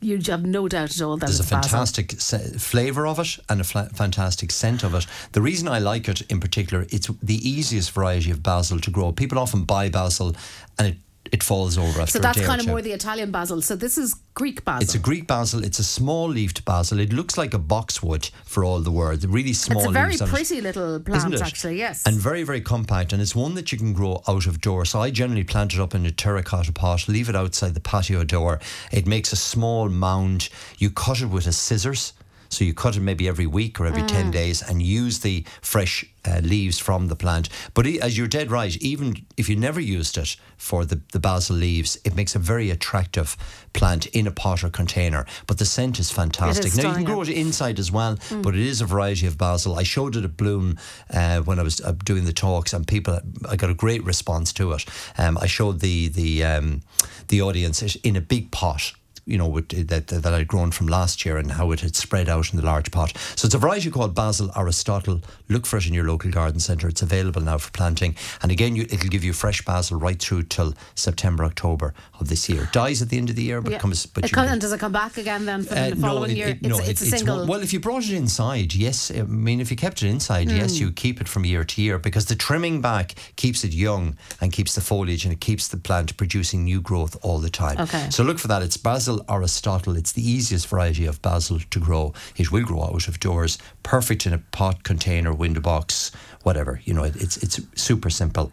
you 0.00 0.18
have 0.26 0.44
no 0.44 0.66
doubt 0.66 0.90
at 0.90 1.00
all 1.00 1.16
that 1.16 1.26
There's 1.26 1.38
a 1.38 1.44
fantastic 1.44 2.20
se- 2.20 2.58
flavour 2.58 3.06
of 3.06 3.20
it 3.20 3.38
and 3.48 3.60
a 3.60 3.64
fla- 3.64 3.88
fantastic 3.94 4.50
scent 4.50 4.82
of 4.82 4.94
it. 4.94 5.06
The 5.30 5.40
reason 5.40 5.68
I 5.68 5.78
like 5.78 6.08
it 6.08 6.22
in 6.22 6.40
particular, 6.40 6.86
it's 6.90 7.08
the 7.22 7.48
easiest 7.48 7.92
variety 7.92 8.32
of 8.32 8.42
basil 8.42 8.80
to 8.80 8.90
grow. 8.90 9.12
People 9.12 9.38
often 9.38 9.62
buy 9.62 9.90
basil 9.90 10.34
and 10.76 10.88
it, 10.88 10.96
it 11.32 11.42
falls 11.42 11.76
over 11.78 12.00
after 12.00 12.12
So 12.12 12.18
a 12.18 12.22
that's 12.22 12.44
kind 12.44 12.60
of 12.60 12.66
more 12.66 12.82
the 12.82 12.92
Italian 12.92 13.30
basil. 13.30 13.62
So 13.62 13.76
this 13.76 13.98
is 13.98 14.14
Greek 14.34 14.64
basil. 14.64 14.82
It's 14.82 14.94
a 14.94 14.98
Greek 14.98 15.26
basil. 15.26 15.64
It's 15.64 15.78
a 15.78 15.84
small 15.84 16.28
leafed 16.28 16.64
basil. 16.64 17.00
It 17.00 17.12
looks 17.12 17.36
like 17.36 17.54
a 17.54 17.58
boxwood 17.58 18.30
for 18.44 18.64
all 18.64 18.80
the 18.80 18.90
world. 18.90 19.24
Really 19.24 19.52
small 19.52 19.80
It's 19.80 19.88
a 19.88 19.92
very 19.92 20.18
on 20.20 20.28
it. 20.28 20.30
pretty 20.30 20.60
little 20.60 20.94
Isn't 20.96 21.04
plant, 21.04 21.34
it? 21.34 21.42
actually. 21.42 21.78
Yes. 21.78 22.06
And 22.06 22.16
very, 22.16 22.42
very 22.44 22.60
compact. 22.60 23.12
And 23.12 23.20
it's 23.20 23.34
one 23.34 23.54
that 23.54 23.72
you 23.72 23.78
can 23.78 23.92
grow 23.92 24.22
out 24.28 24.46
of 24.46 24.60
doors. 24.60 24.90
So 24.90 25.00
I 25.00 25.10
generally 25.10 25.44
plant 25.44 25.74
it 25.74 25.80
up 25.80 25.94
in 25.94 26.06
a 26.06 26.10
terracotta 26.10 26.72
pot, 26.72 27.08
leave 27.08 27.28
it 27.28 27.36
outside 27.36 27.74
the 27.74 27.80
patio 27.80 28.24
door. 28.24 28.60
It 28.92 29.06
makes 29.06 29.32
a 29.32 29.36
small 29.36 29.88
mound. 29.88 30.48
You 30.78 30.90
cut 30.90 31.20
it 31.20 31.26
with 31.26 31.46
a 31.46 31.52
scissors. 31.52 32.12
So 32.48 32.64
you 32.64 32.74
cut 32.74 32.96
it 32.96 33.00
maybe 33.00 33.28
every 33.28 33.46
week 33.46 33.78
or 33.80 33.86
every 33.86 34.02
Mm. 34.02 34.08
10 34.08 34.30
days 34.30 34.62
and 34.62 34.82
use 34.82 35.20
the 35.20 35.44
fresh 35.60 36.04
uh, 36.24 36.40
leaves 36.42 36.78
from 36.78 37.08
the 37.08 37.16
plant. 37.16 37.48
But 37.74 37.86
as 37.86 38.16
you're 38.18 38.26
dead 38.28 38.50
right, 38.50 38.76
even 38.78 39.24
if 39.36 39.48
you 39.48 39.56
never 39.56 39.80
used 39.80 40.18
it 40.18 40.36
for 40.56 40.84
the, 40.84 41.00
the 41.12 41.20
basil 41.20 41.56
leaves, 41.56 41.96
it 42.04 42.14
makes 42.16 42.34
a 42.34 42.38
very 42.38 42.70
attractive 42.70 43.36
plant 43.72 44.06
in 44.06 44.26
a 44.26 44.30
pot 44.30 44.64
or 44.64 44.70
container. 44.70 45.24
But 45.46 45.58
the 45.58 45.64
scent 45.64 45.98
is 45.98 46.10
fantastic. 46.10 46.74
now 46.76 46.88
you 46.90 46.94
can 46.96 47.04
grow 47.04 47.22
it 47.22 47.28
inside 47.28 47.78
as 47.78 47.90
well, 47.92 48.16
Mm. 48.16 48.42
but 48.42 48.54
it 48.54 48.60
is 48.60 48.80
a 48.80 48.86
variety 48.86 49.26
of 49.26 49.38
basil. 49.38 49.78
I 49.78 49.82
showed 49.84 50.16
it 50.16 50.24
at 50.24 50.36
Bloom 50.36 50.76
uh, 51.10 51.40
when 51.40 51.58
I 51.58 51.62
was 51.62 51.80
uh, 51.80 51.92
doing 52.04 52.24
the 52.24 52.32
talks, 52.32 52.72
and 52.72 52.86
people, 52.86 53.20
I 53.48 53.56
got 53.56 53.70
a 53.70 53.74
great 53.74 54.04
response 54.04 54.52
to 54.54 54.72
it. 54.72 54.84
Um, 55.16 55.38
I 55.38 55.46
showed 55.46 55.80
the 55.80 56.08
the 56.08 56.44
um, 56.44 56.82
the 57.28 57.40
audience 57.42 57.82
in 58.02 58.16
a 58.16 58.20
big 58.20 58.50
pot. 58.50 58.92
You 59.28 59.36
know, 59.36 59.46
with, 59.46 59.68
that 59.88 60.06
that 60.06 60.32
I'd 60.32 60.48
grown 60.48 60.70
from 60.70 60.86
last 60.86 61.24
year 61.26 61.36
and 61.36 61.52
how 61.52 61.70
it 61.72 61.80
had 61.80 61.94
spread 61.94 62.28
out 62.30 62.50
in 62.50 62.58
the 62.58 62.64
large 62.64 62.90
pot. 62.90 63.12
So 63.36 63.44
it's 63.46 63.54
a 63.54 63.58
variety 63.58 63.90
called 63.90 64.14
Basil 64.14 64.50
Aristotle. 64.56 65.20
Look 65.50 65.66
for 65.66 65.76
it 65.76 65.86
in 65.86 65.92
your 65.92 66.06
local 66.08 66.30
garden 66.30 66.60
centre. 66.60 66.88
It's 66.88 67.02
available 67.02 67.42
now 67.42 67.58
for 67.58 67.70
planting. 67.70 68.16
And 68.42 68.50
again, 68.50 68.74
you, 68.74 68.84
it'll 68.84 69.10
give 69.10 69.24
you 69.24 69.34
fresh 69.34 69.62
basil 69.64 69.98
right 69.98 70.18
through 70.18 70.44
till 70.44 70.72
September, 70.94 71.44
October 71.44 71.92
of 72.18 72.28
this 72.28 72.48
year. 72.48 72.62
It 72.62 72.72
Dies 72.72 73.02
at 73.02 73.10
the 73.10 73.18
end 73.18 73.28
of 73.28 73.36
the 73.36 73.42
year, 73.42 73.60
but 73.60 73.72
Yeah. 73.72 73.78
comes. 73.78 74.06
But 74.06 74.24
It 74.24 74.30
you 74.30 74.34
come- 74.34 74.48
and 74.48 74.60
does 74.60 74.72
it 74.72 74.80
come 74.80 74.92
back 74.92 75.18
again 75.18 75.44
then 75.44 75.62
for 75.64 75.74
uh, 75.74 75.90
the 75.90 75.96
following 75.96 76.30
it- 76.30 76.36
year? 76.38 76.48
it- 76.48 76.58
it's, 76.62 76.68
no, 76.68 76.78
it's 76.78 77.02
it- 77.02 77.08
a 77.12 77.18
single. 77.18 77.46
well, 77.46 77.60
if 77.62 77.72
you 77.74 77.80
brought 77.80 78.04
it 78.04 78.12
inside, 78.12 78.74
yes. 78.74 79.10
I 79.10 79.22
mean, 79.24 79.60
if 79.60 79.70
you 79.70 79.76
kept 79.76 80.02
it 80.02 80.08
inside, 80.08 80.50
Hmm. 80.50 80.56
yes, 80.56 80.78
you 80.80 80.90
keep 80.90 81.20
it 81.20 81.28
from 81.28 81.44
year 81.44 81.64
to 81.64 81.82
year 81.82 81.98
because 81.98 82.24
the 82.26 82.34
trimming 82.36 82.80
back 82.80 83.14
keeps 83.36 83.62
it 83.62 83.72
young 83.74 84.16
and 84.40 84.52
keeps 84.52 84.74
the 84.74 84.80
foliage 84.80 85.24
and 85.24 85.32
it 85.34 85.40
keeps 85.40 85.68
the 85.68 85.76
plant 85.76 86.16
producing 86.16 86.64
new 86.64 86.80
growth 86.80 87.16
all 87.22 87.38
the 87.40 87.50
time. 87.50 87.78
Okay. 87.78 88.08
So 88.10 88.22
look 88.24 88.38
for 88.38 88.48
that. 88.48 88.62
It's 88.62 88.76
Basil 88.78 89.17
Aristotle. 89.28 89.96
It's 89.96 90.12
the 90.12 90.28
easiest 90.28 90.68
variety 90.68 91.06
of 91.06 91.20
basil 91.22 91.60
to 91.70 91.80
grow. 91.80 92.14
It 92.36 92.50
will 92.52 92.64
grow 92.64 92.82
out 92.84 93.08
of 93.08 93.20
doors, 93.20 93.58
perfect 93.82 94.26
in 94.26 94.32
a 94.32 94.38
pot, 94.38 94.82
container, 94.82 95.32
window 95.32 95.60
box, 95.60 96.12
whatever. 96.42 96.80
You 96.84 96.94
know, 96.94 97.04
it, 97.04 97.16
it's 97.16 97.36
it's 97.38 97.60
super 97.74 98.10
simple 98.10 98.52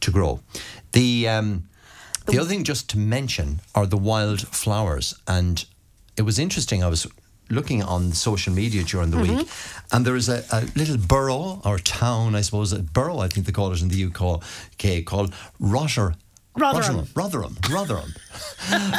to 0.00 0.10
grow. 0.10 0.40
The 0.92 1.28
um, 1.28 1.64
the 2.26 2.38
other 2.38 2.48
thing 2.48 2.64
just 2.64 2.88
to 2.90 2.98
mention 2.98 3.60
are 3.74 3.86
the 3.86 3.96
wild 3.96 4.40
flowers. 4.48 5.14
And 5.26 5.64
it 6.16 6.22
was 6.22 6.38
interesting. 6.38 6.82
I 6.82 6.88
was 6.88 7.06
looking 7.50 7.82
on 7.82 8.12
social 8.12 8.52
media 8.52 8.82
during 8.82 9.10
the 9.10 9.18
week, 9.18 9.48
and 9.92 10.06
there 10.06 10.16
is 10.16 10.28
a, 10.30 10.42
a 10.50 10.62
little 10.74 10.96
borough 10.96 11.60
or 11.64 11.78
town, 11.78 12.34
I 12.34 12.40
suppose, 12.40 12.72
a 12.72 12.82
borough, 12.82 13.18
I 13.18 13.28
think 13.28 13.44
they 13.44 13.52
call 13.52 13.72
it 13.72 13.82
in 13.82 13.88
the 13.88 14.04
UK, 14.06 15.04
called 15.04 15.34
Rotter. 15.60 16.14
Rotherham. 16.56 17.06
Rotherham. 17.14 17.56
Rotherham. 17.70 18.14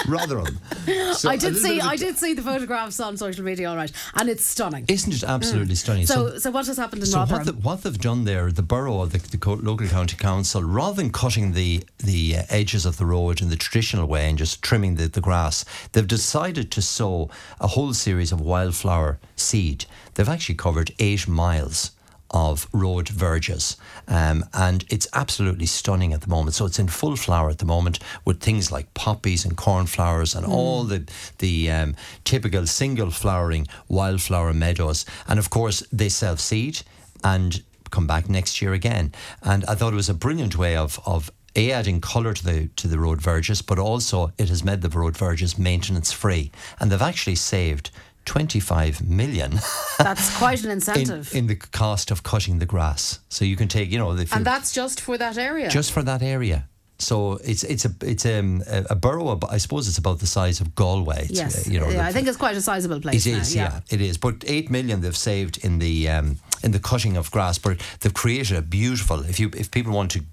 Rotherham. 0.08 0.60
So 1.16 1.30
I 1.30 1.38
did 1.38 1.56
see. 1.56 1.80
of 1.80 1.86
a- 1.86 1.90
I 1.90 1.96
did 1.96 2.18
see 2.18 2.34
the 2.34 2.42
photographs 2.42 3.00
on 3.00 3.18
social 3.18 3.44
media. 3.44 3.70
All 3.70 3.76
right, 3.76 3.92
and 4.16 4.30
it's 4.30 4.46
stunning. 4.46 4.86
Isn't 4.88 5.14
it 5.14 5.24
absolutely 5.24 5.76
stunning? 5.76 6.04
Mm. 6.04 6.08
So, 6.08 6.38
so 6.38 6.52
what 6.52 6.68
has 6.68 6.78
happened 6.78 7.02
in 7.02 7.08
So 7.08 7.20
Rotherham? 7.20 7.38
what, 7.40 7.46
the, 7.46 7.54
what 7.62 7.84
they've 7.84 7.98
done 8.00 8.26
there, 8.26 8.52
the 8.52 8.62
borough 8.62 8.94
or 8.94 9.08
the, 9.08 9.18
the 9.18 9.50
local 9.56 9.88
county 9.88 10.18
council, 10.18 10.62
rather 10.62 10.98
than 11.02 11.12
cutting 11.12 11.54
the 11.54 11.84
the 11.98 12.38
uh, 12.38 12.44
edges 12.50 12.86
of 12.86 12.98
the 12.98 13.06
road 13.06 13.42
in 13.42 13.50
the 13.50 13.56
traditional 13.56 14.08
way 14.08 14.30
and 14.30 14.38
just 14.38 14.62
trimming 14.62 14.96
the, 14.96 15.08
the 15.08 15.22
grass, 15.22 15.66
they've 15.94 16.08
decided 16.08 16.70
to 16.72 16.82
sow 16.82 17.30
a 17.62 17.68
whole 17.68 17.94
series 17.94 18.32
of 18.32 18.40
wildflower 18.42 19.18
seed. 19.36 19.86
They've 20.16 20.30
actually 20.30 20.56
covered 20.56 20.92
eight 21.00 21.28
miles 21.28 21.92
of 22.32 22.68
road 22.74 23.08
verges, 23.10 23.78
um, 24.08 24.44
and 24.54 24.84
it's 24.90 25.08
absolutely 25.14 25.66
stunning 25.66 26.14
at 26.14 26.22
the 26.22 26.28
moment. 26.28 26.56
So 26.56 26.66
it's 26.66 26.80
in 26.80 26.88
full 26.88 27.16
flower 27.16 27.50
at 27.50 27.60
the 27.60 27.66
moment 27.66 28.00
with 28.26 28.42
things 28.42 28.72
like 28.72 28.94
poppies 28.94 29.46
and 29.46 29.56
cornflowers 29.56 30.36
and 30.36 30.46
all 30.46 30.84
the 30.84 31.08
the 31.40 31.72
um, 31.72 31.96
typical 32.24 32.66
single 32.68 33.12
flowering 33.12 33.68
wildflower 33.88 34.54
meadows. 34.54 35.06
And 35.28 35.40
of 35.40 35.50
course, 35.50 35.82
they 35.92 36.10
self 36.10 36.40
seed 36.40 36.82
and 37.24 37.64
come 37.92 38.08
back 38.08 38.30
next 38.30 38.62
year 38.62 38.74
again. 38.74 39.14
And 39.42 39.64
I 39.66 39.76
thought 39.76 39.94
it 39.94 39.96
was 39.96 40.10
a 40.10 40.14
brilliant 40.14 40.58
way 40.58 40.76
of 40.76 41.00
of 41.06 41.32
a 41.56 41.72
adding 41.72 42.02
colour 42.02 42.34
to 42.34 42.44
the 42.44 42.68
to 42.76 42.88
the 42.88 43.00
road 43.00 43.22
verges, 43.22 43.62
but 43.62 43.80
also 43.80 44.32
it 44.38 44.50
has 44.50 44.64
made 44.64 44.82
the 44.82 44.90
road 44.90 45.18
verges 45.18 45.58
maintenance 45.58 46.12
free, 46.12 46.52
and 46.80 46.92
they've 46.92 47.02
actually 47.02 47.36
saved 47.36 47.92
25 48.26 49.08
million 49.08 49.60
That's 49.98 50.38
quite 50.38 50.64
an 50.64 50.72
incentive. 50.78 51.34
in 51.34 51.48
the 51.48 51.56
cost 51.56 52.12
of 52.12 52.24
cutting 52.24 52.60
the 52.60 52.66
grass. 52.66 53.20
So 53.30 53.46
you 53.46 53.56
can 53.56 53.68
take, 53.68 53.92
you 53.92 53.98
know, 54.00 54.12
and 54.12 54.46
that's 54.46 54.74
just 54.74 55.02
for 55.02 55.18
that 55.18 55.38
area. 55.38 55.70
just 55.70 55.92
for 55.92 56.04
that 56.04 56.22
area. 56.22 56.68
So 56.98 57.34
it's 57.44 57.64
it's 57.64 57.86
a 57.86 57.92
it's 58.02 58.26
um, 58.26 58.64
a, 58.68 58.86
a 58.92 58.96
borough. 58.96 59.38
I 59.50 59.58
suppose 59.58 59.88
it's 59.90 59.98
about 59.98 60.20
the 60.20 60.28
size 60.28 60.62
of 60.62 60.76
Galway. 60.76 61.24
It's, 61.24 61.32
yes. 61.32 61.68
you 61.68 61.80
know, 61.80 61.88
yeah, 61.90 61.98
the- 61.98 62.04
I 62.10 62.12
think 62.14 62.28
it's 62.28 62.38
quite 62.38 62.56
a 62.56 62.62
sizable 62.62 63.02
place. 63.02 63.26
it 63.26 63.34
now, 63.34 63.38
is, 63.40 63.56
yeah. 63.56 63.80
it 63.90 64.00
is. 64.00 64.18
But 64.18 64.44
eight 64.48 64.72
million 64.72 65.02
they've 65.02 65.16
saved 65.16 65.64
in 65.66 65.80
the 65.80 66.08
um, 66.10 66.38
in 66.64 66.72
the 66.72 66.80
cutting 66.80 67.18
of 67.18 67.30
grass. 67.32 67.58
But 67.58 67.82
they've 68.00 68.14
created 68.14 68.58
a 68.58 68.62
beautiful. 68.62 69.26
If 69.26 69.40
you 69.42 69.52
if 69.58 69.72
people 69.72 69.92
want 69.92 70.12
to 70.12 70.24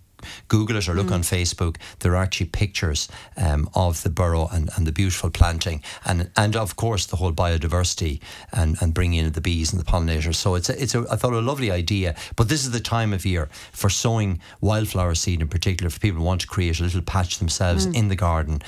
Google 0.49 0.77
it 0.77 0.89
or 0.89 0.93
Mm. 0.93 0.97
look 0.97 1.11
on 1.13 1.23
Facebook, 1.23 1.77
there 2.01 2.13
are 2.13 2.23
actually 2.23 2.47
pictures 2.47 3.09
um, 3.37 3.69
of 3.75 4.03
the 4.03 4.11
borough 4.11 4.49
and, 4.53 4.71
and 4.77 4.87
the 4.87 4.93
beautiful 4.93 5.31
planting 5.31 5.83
and 6.05 6.31
and 6.37 6.57
of 6.57 6.77
course 6.77 7.07
the 7.07 7.17
whole 7.17 7.33
biodiversity 7.33 8.21
and, 8.53 8.77
and 8.81 8.95
bringing 8.95 9.25
in 9.25 9.33
the 9.33 9.41
bees 9.41 9.73
and 9.73 9.81
the 9.81 9.85
pollinators. 9.91 10.35
So 10.37 10.55
it's 10.55 10.69
a, 10.69 10.83
it's 10.83 10.95
a 10.95 11.05
I 11.11 11.17
thought 11.17 11.33
a 11.33 11.41
lovely 11.41 11.71
idea. 11.71 12.15
But 12.37 12.49
this 12.49 12.65
is 12.65 12.71
the 12.71 12.81
time 12.81 13.13
of 13.13 13.25
year 13.25 13.49
for 13.73 13.91
sowing 13.91 14.41
wildflower 14.61 15.15
seed 15.15 15.41
in 15.41 15.49
particular. 15.49 15.89
If 15.89 16.01
people 16.01 16.23
want 16.25 16.41
to 16.43 16.47
create 16.47 16.81
a 16.81 16.83
little 16.83 17.03
patch 17.03 17.39
themselves 17.39 17.87
Mm. 17.87 17.95
in 17.97 18.09
the 18.09 18.17
garden 18.17 18.63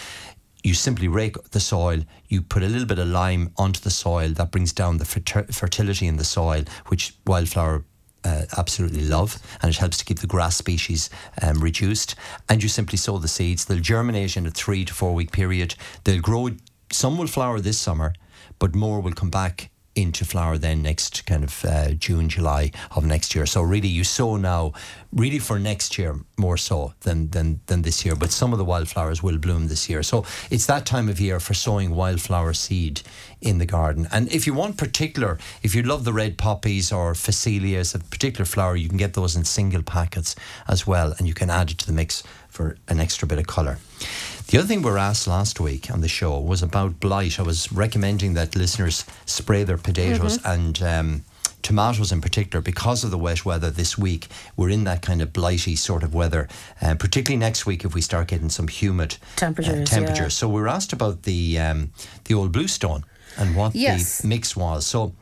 you 0.67 0.73
simply 0.73 1.09
rake 1.09 1.37
the 1.51 1.61
soil, 1.61 2.01
you 2.29 2.41
put 2.41 2.63
a 2.63 2.67
little 2.67 2.87
bit 2.87 2.99
of 2.99 3.07
lime 3.07 3.51
onto 3.59 3.81
the 3.81 3.91
soil, 3.91 4.31
that 4.31 4.51
brings 4.51 4.73
down 4.73 4.97
the 4.97 5.05
ferti- 5.05 5.53
fertility 5.55 6.07
in 6.07 6.17
the 6.17 6.25
soil, 6.25 6.65
which 6.87 7.15
wildflower 7.27 7.85
uh, 8.25 8.47
absolutely 8.57 9.05
love, 9.05 9.39
and 9.63 9.71
it 9.71 9.79
helps 9.79 9.99
to 9.99 10.05
keep 10.05 10.19
the 10.19 10.27
grass 10.27 10.57
species 10.57 11.11
um, 11.43 11.61
reduced. 11.61 12.15
And 12.49 12.63
you 12.63 12.69
simply 12.69 12.99
sow 12.99 13.19
the 13.19 13.29
seeds. 13.29 13.65
They'll 13.65 13.81
germinate 13.81 14.37
in 14.37 14.47
a 14.47 14.51
three 14.51 14.85
to 14.85 14.95
four 14.95 15.15
week 15.15 15.33
period. 15.33 15.75
They'll 16.05 16.21
grow. 16.21 16.51
Some 16.91 17.19
will 17.19 17.27
flower 17.27 17.61
this 17.61 17.79
summer, 17.79 18.15
but 18.59 18.75
more 18.75 19.01
will 19.01 19.13
come 19.13 19.31
back 19.31 19.71
into 19.95 20.25
flower 20.25 20.59
then 20.59 20.83
next 20.83 21.27
kind 21.27 21.45
of 21.45 21.65
uh, 21.65 21.91
June, 21.93 22.29
July 22.29 22.71
of 22.97 23.05
next 23.05 23.35
year. 23.35 23.47
So 23.47 23.63
really, 23.63 23.89
you 23.89 24.05
sow 24.05 24.37
now, 24.37 24.73
really 25.13 25.39
for 25.39 25.59
next 25.59 25.99
year 25.99 26.21
more 26.37 26.57
so 26.57 26.95
than 27.01 27.31
than 27.31 27.61
than 27.67 27.83
this 27.83 28.05
year. 28.05 28.17
But 28.17 28.31
some 28.33 28.53
of 28.53 28.59
the 28.59 28.65
wildflowers 28.65 29.23
will 29.23 29.39
bloom 29.39 29.69
this 29.69 29.89
year. 29.89 30.03
So 30.03 30.25
it's 30.51 30.67
that 30.67 30.87
time 30.87 31.09
of 31.09 31.21
year 31.21 31.41
for 31.41 31.55
sowing 31.55 31.95
wildflower 31.95 32.55
seed 32.55 33.03
in 33.41 33.59
the 33.59 33.67
garden. 33.67 34.09
And 34.11 34.33
if 34.33 34.47
you 34.47 34.55
want 34.55 34.77
particular, 34.77 35.39
if 35.63 35.75
you 35.75 35.83
love 35.83 36.05
the 36.05 36.13
red 36.13 36.39
poppies 36.39 36.93
or 36.93 37.15
phacelias, 37.15 37.95
a 37.95 37.99
particular 37.99 38.45
flower, 38.45 38.77
you 38.77 38.89
can 38.89 38.99
get 38.99 39.15
those 39.15 39.37
in 39.37 39.45
single 39.45 39.83
packets 39.83 40.35
as 40.67 40.87
well, 40.87 41.15
and 41.19 41.29
you 41.29 41.35
can 41.35 41.51
add 41.51 41.71
it 41.71 41.79
to 41.79 41.87
the 41.87 41.93
mix 41.93 42.23
for 42.49 42.77
an 42.89 43.01
extra 43.01 43.27
bit 43.29 43.39
of 43.39 43.47
colour. 43.47 43.79
The 44.49 44.59
other 44.59 44.67
thing 44.69 44.83
we 44.83 44.91
were 44.91 44.99
asked 44.99 45.27
last 45.27 45.59
week 45.59 45.91
on 45.91 46.01
the 46.01 46.09
show 46.09 46.39
was 46.39 46.63
about 46.63 47.01
blight. 47.01 47.41
I 47.41 47.43
was 47.43 47.73
recommending 47.73 48.35
that 48.35 48.55
listeners 48.55 49.05
spray 49.27 49.65
their 49.65 49.79
potatoes 49.79 50.39
and 50.45 50.81
um, 50.83 51.25
tomatoes 51.63 52.13
in 52.13 52.21
particular 52.21 52.61
because 52.61 53.03
of 53.05 53.11
the 53.11 53.19
wet 53.19 53.45
weather 53.45 53.71
this 53.71 53.97
week. 53.99 54.29
We're 54.57 54.69
in 54.71 54.85
that 54.85 55.03
kind 55.03 55.23
of 55.23 55.33
blighty 55.33 55.77
sort 55.77 56.03
of 56.03 56.15
weather, 56.15 56.47
uh, 56.83 56.95
particularly 56.95 57.39
next 57.39 57.65
week 57.67 57.85
if 57.85 57.95
we 57.95 58.01
start 58.01 58.29
getting 58.29 58.51
some 58.51 58.69
humid 58.69 59.17
uh, 59.23 59.27
Temperatures, 59.37 59.89
temperatures. 59.91 60.21
yeah. 60.21 60.29
So 60.29 60.49
we 60.49 60.61
were 60.61 60.69
asked 60.69 60.93
about 60.93 61.23
the 61.23 61.59
um, 61.59 61.91
the 62.25 62.35
old 62.35 62.53
bluestone 62.53 63.05
and 63.39 63.57
what 63.57 63.75
Yes. 63.75 64.19
the 64.21 64.29
mix 64.29 64.55
was. 64.55 64.87
So 64.87 65.15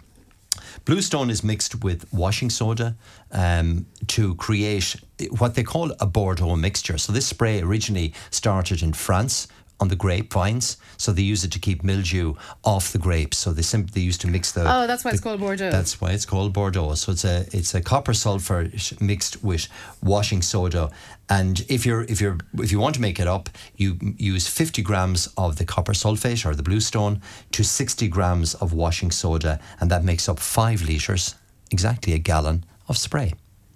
Bluestone 0.85 1.31
is 1.31 1.45
mixed 1.45 1.83
with 1.85 2.13
washing 2.13 2.51
soda 2.51 2.97
um, 3.31 3.87
to 4.09 4.35
create 4.35 4.97
what 5.39 5.55
they 5.55 5.63
call 5.63 5.93
a 6.01 6.07
Bordeaux 6.07 6.57
mixture. 6.57 6.99
So 6.99 7.13
this 7.13 7.27
spray 7.27 7.61
originally 7.61 8.13
started 8.31 8.83
in 8.83 8.93
France 8.93 9.49
on 9.83 9.89
the 9.89 9.97
grape 9.97 10.33
vines. 10.33 10.77
So 10.97 11.11
they 11.13 11.23
use 11.23 11.43
it 11.43 11.51
to 11.53 11.59
keep 11.59 11.83
mildew 11.83 12.35
off 12.63 12.93
the 12.93 12.99
grapes. 12.99 13.37
So 13.37 13.53
they 13.53 13.63
simply 13.63 14.01
used 14.01 14.21
to 14.21 14.29
mix 14.29 14.53
the. 14.53 14.63
Oh, 14.63 14.87
that's 14.87 15.05
why 15.05 15.11
it's 15.11 15.21
called 15.21 15.41
Bordeaux. 15.41 15.73
That's 15.73 16.01
why 16.01 16.13
it's 16.13 16.25
called 16.25 16.53
Bordeaux. 16.53 16.95
So 16.95 17.11
it's 17.11 17.25
a 17.25 17.47
it's 17.53 17.75
a 17.75 17.81
copper 17.81 18.15
sulfur 18.15 18.71
mixed 19.01 19.43
with 19.43 19.67
washing 20.01 20.41
soda. 20.41 20.91
And 21.29 21.65
if 21.69 21.85
you're 21.85 22.05
if 22.05 22.21
you're 22.21 22.39
if 22.59 22.71
you 22.71 22.79
want 22.79 22.95
to 22.95 23.01
make 23.01 23.19
it 23.19 23.27
up, 23.27 23.49
you 23.77 23.99
use 24.17 24.47
50 24.47 24.83
grams 24.83 25.27
of 25.37 25.57
the 25.57 25.65
copper 25.65 25.95
sulfate 25.95 26.47
or 26.47 26.55
the 26.55 26.63
bluestone 26.63 27.21
to 27.51 27.65
60 27.65 28.07
grams 28.07 28.55
of 28.55 28.73
washing 28.73 29.11
soda, 29.11 29.59
and 29.81 29.91
that 29.91 30.05
makes 30.05 30.29
up 30.29 30.39
five 30.39 30.83
liters, 30.83 31.35
exactly 31.73 32.13
a 32.13 32.19
gallon 32.19 32.65
of 32.89 32.97
spray. 32.97 33.35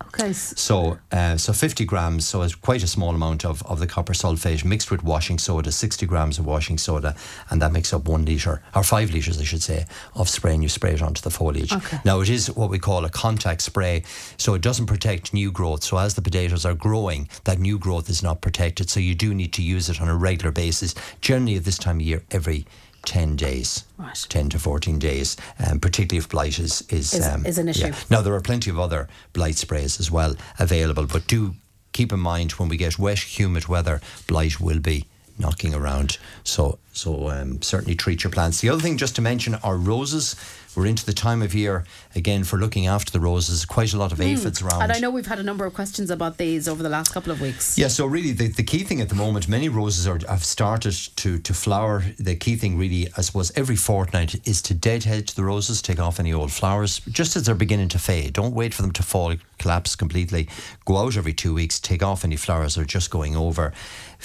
Okay. 0.08 0.32
So, 0.32 0.98
uh, 1.12 1.36
so 1.36 1.52
50 1.52 1.84
grams, 1.84 2.26
so 2.26 2.42
it's 2.42 2.54
quite 2.54 2.82
a 2.82 2.86
small 2.86 3.14
amount 3.14 3.44
of, 3.44 3.62
of 3.66 3.80
the 3.80 3.86
copper 3.86 4.12
sulfate 4.12 4.64
mixed 4.64 4.90
with 4.90 5.02
washing 5.02 5.38
soda, 5.38 5.72
60 5.72 6.06
grams 6.06 6.38
of 6.38 6.46
washing 6.46 6.78
soda, 6.78 7.14
and 7.50 7.60
that 7.62 7.72
makes 7.72 7.92
up 7.92 8.06
one 8.08 8.24
litre, 8.24 8.62
or 8.74 8.82
five 8.82 9.10
litres, 9.10 9.40
I 9.40 9.44
should 9.44 9.62
say, 9.62 9.86
of 10.14 10.28
spray, 10.28 10.54
and 10.54 10.62
you 10.62 10.68
spray 10.68 10.92
it 10.92 11.02
onto 11.02 11.22
the 11.22 11.30
foliage. 11.30 11.72
Okay. 11.72 11.98
Now, 12.04 12.20
it 12.20 12.28
is 12.28 12.50
what 12.50 12.70
we 12.70 12.78
call 12.78 13.04
a 13.04 13.10
contact 13.10 13.62
spray, 13.62 14.04
so 14.36 14.54
it 14.54 14.62
doesn't 14.62 14.86
protect 14.86 15.34
new 15.34 15.50
growth. 15.50 15.82
So, 15.82 15.98
as 15.98 16.14
the 16.14 16.22
potatoes 16.22 16.64
are 16.64 16.74
growing, 16.74 17.28
that 17.44 17.58
new 17.58 17.78
growth 17.78 18.08
is 18.08 18.22
not 18.22 18.40
protected, 18.40 18.90
so 18.90 19.00
you 19.00 19.14
do 19.14 19.34
need 19.34 19.52
to 19.54 19.62
use 19.62 19.88
it 19.88 20.00
on 20.00 20.08
a 20.08 20.16
regular 20.16 20.52
basis, 20.52 20.94
generally 21.20 21.56
at 21.56 21.64
this 21.64 21.78
time 21.78 21.96
of 21.96 22.02
year, 22.02 22.22
every 22.30 22.66
10 23.06 23.36
days. 23.36 23.84
Right. 23.96 24.26
10 24.28 24.50
to 24.50 24.58
14 24.58 24.98
days, 24.98 25.36
um, 25.66 25.80
particularly 25.80 26.18
if 26.18 26.28
blight 26.28 26.58
is 26.58 26.82
is, 26.90 27.14
um, 27.26 27.46
Is- 27.46 27.52
is 27.52 27.58
an 27.58 27.68
issue. 27.68 27.92
Now 28.10 28.20
there 28.22 28.34
are 28.34 28.40
plenty 28.42 28.70
of 28.70 28.78
other 28.78 29.08
blight 29.32 29.56
sprays 29.56 29.98
as 30.00 30.10
well 30.10 30.34
available, 30.58 31.06
but 31.06 31.26
do 31.26 31.54
keep 31.92 32.12
in 32.12 32.20
mind 32.20 32.52
when 32.52 32.68
we 32.68 32.76
get 32.76 32.98
wet, 32.98 33.18
humid 33.38 33.66
weather, 33.68 34.00
blight 34.26 34.60
will 34.60 34.80
be 34.80 35.06
knocking 35.38 35.74
around. 35.74 36.18
So 36.44 36.78
so 36.96 37.28
um, 37.28 37.60
certainly 37.60 37.94
treat 37.94 38.24
your 38.24 38.30
plants. 38.30 38.60
The 38.60 38.70
other 38.70 38.80
thing 38.80 38.96
just 38.96 39.16
to 39.16 39.22
mention 39.22 39.54
are 39.56 39.76
roses. 39.76 40.34
We're 40.74 40.86
into 40.86 41.06
the 41.06 41.14
time 41.14 41.40
of 41.40 41.54
year 41.54 41.84
again 42.14 42.44
for 42.44 42.58
looking 42.58 42.86
after 42.86 43.10
the 43.10 43.20
roses. 43.20 43.64
Quite 43.64 43.94
a 43.94 43.98
lot 43.98 44.12
of 44.12 44.20
aphids 44.20 44.60
around. 44.60 44.76
Hmm. 44.76 44.82
And 44.82 44.92
I 44.92 44.98
know 44.98 45.10
we've 45.10 45.26
had 45.26 45.38
a 45.38 45.42
number 45.42 45.64
of 45.64 45.72
questions 45.72 46.10
about 46.10 46.36
these 46.36 46.68
over 46.68 46.82
the 46.82 46.90
last 46.90 47.14
couple 47.14 47.32
of 47.32 47.40
weeks. 47.40 47.78
Yeah, 47.78 47.88
so 47.88 48.04
really 48.04 48.32
the, 48.32 48.48
the 48.48 48.62
key 48.62 48.84
thing 48.84 49.00
at 49.00 49.08
the 49.08 49.14
moment, 49.14 49.48
many 49.48 49.70
roses 49.70 50.06
are 50.06 50.18
have 50.28 50.44
started 50.44 50.92
to 51.16 51.38
to 51.38 51.54
flower. 51.54 52.04
The 52.18 52.36
key 52.36 52.56
thing 52.56 52.76
really, 52.76 53.08
I 53.16 53.22
suppose, 53.22 53.52
every 53.56 53.76
fortnight 53.76 54.46
is 54.46 54.60
to 54.62 54.74
deadhead 54.74 55.28
the 55.28 55.44
roses, 55.44 55.80
take 55.80 55.98
off 55.98 56.20
any 56.20 56.32
old 56.32 56.52
flowers, 56.52 57.00
just 57.10 57.36
as 57.36 57.44
they're 57.44 57.54
beginning 57.54 57.88
to 57.90 57.98
fade. 57.98 58.34
Don't 58.34 58.54
wait 58.54 58.74
for 58.74 58.82
them 58.82 58.92
to 58.92 59.02
fall, 59.02 59.34
collapse 59.58 59.96
completely. 59.96 60.48
Go 60.84 60.98
out 60.98 61.16
every 61.16 61.32
two 61.32 61.54
weeks, 61.54 61.80
take 61.80 62.02
off 62.02 62.24
any 62.24 62.36
flowers 62.36 62.74
that 62.74 62.82
are 62.82 62.84
just 62.84 63.10
going 63.10 63.34
over. 63.34 63.72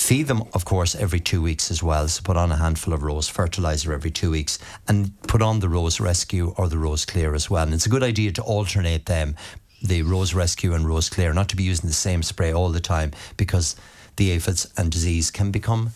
Feed 0.01 0.27
them, 0.27 0.43
of 0.53 0.65
course, 0.65 0.95
every 0.95 1.19
two 1.19 1.43
weeks 1.43 1.69
as 1.69 1.83
well. 1.83 2.07
So 2.07 2.23
put 2.23 2.35
on 2.35 2.51
a 2.51 2.57
handful 2.57 2.91
of 2.91 3.03
rose 3.03 3.29
fertilizer 3.29 3.93
every 3.93 4.09
two 4.09 4.31
weeks 4.31 4.57
and 4.87 5.13
put 5.21 5.43
on 5.43 5.59
the 5.59 5.69
rose 5.69 5.99
rescue 5.99 6.55
or 6.57 6.67
the 6.67 6.79
rose 6.79 7.05
clear 7.05 7.35
as 7.35 7.51
well. 7.51 7.63
And 7.63 7.73
it's 7.73 7.85
a 7.85 7.89
good 7.89 8.01
idea 8.01 8.31
to 8.33 8.41
alternate 8.41 9.05
them, 9.05 9.35
the 9.81 10.01
rose 10.01 10.33
rescue 10.33 10.73
and 10.73 10.87
rose 10.87 11.07
clear, 11.07 11.33
not 11.33 11.49
to 11.49 11.55
be 11.55 11.63
using 11.63 11.87
the 11.87 11.93
same 11.93 12.23
spray 12.23 12.51
all 12.51 12.69
the 12.69 12.81
time 12.81 13.11
because 13.37 13.75
the 14.15 14.31
aphids 14.31 14.67
and 14.75 14.91
disease 14.91 15.29
can 15.29 15.51
become 15.51 15.91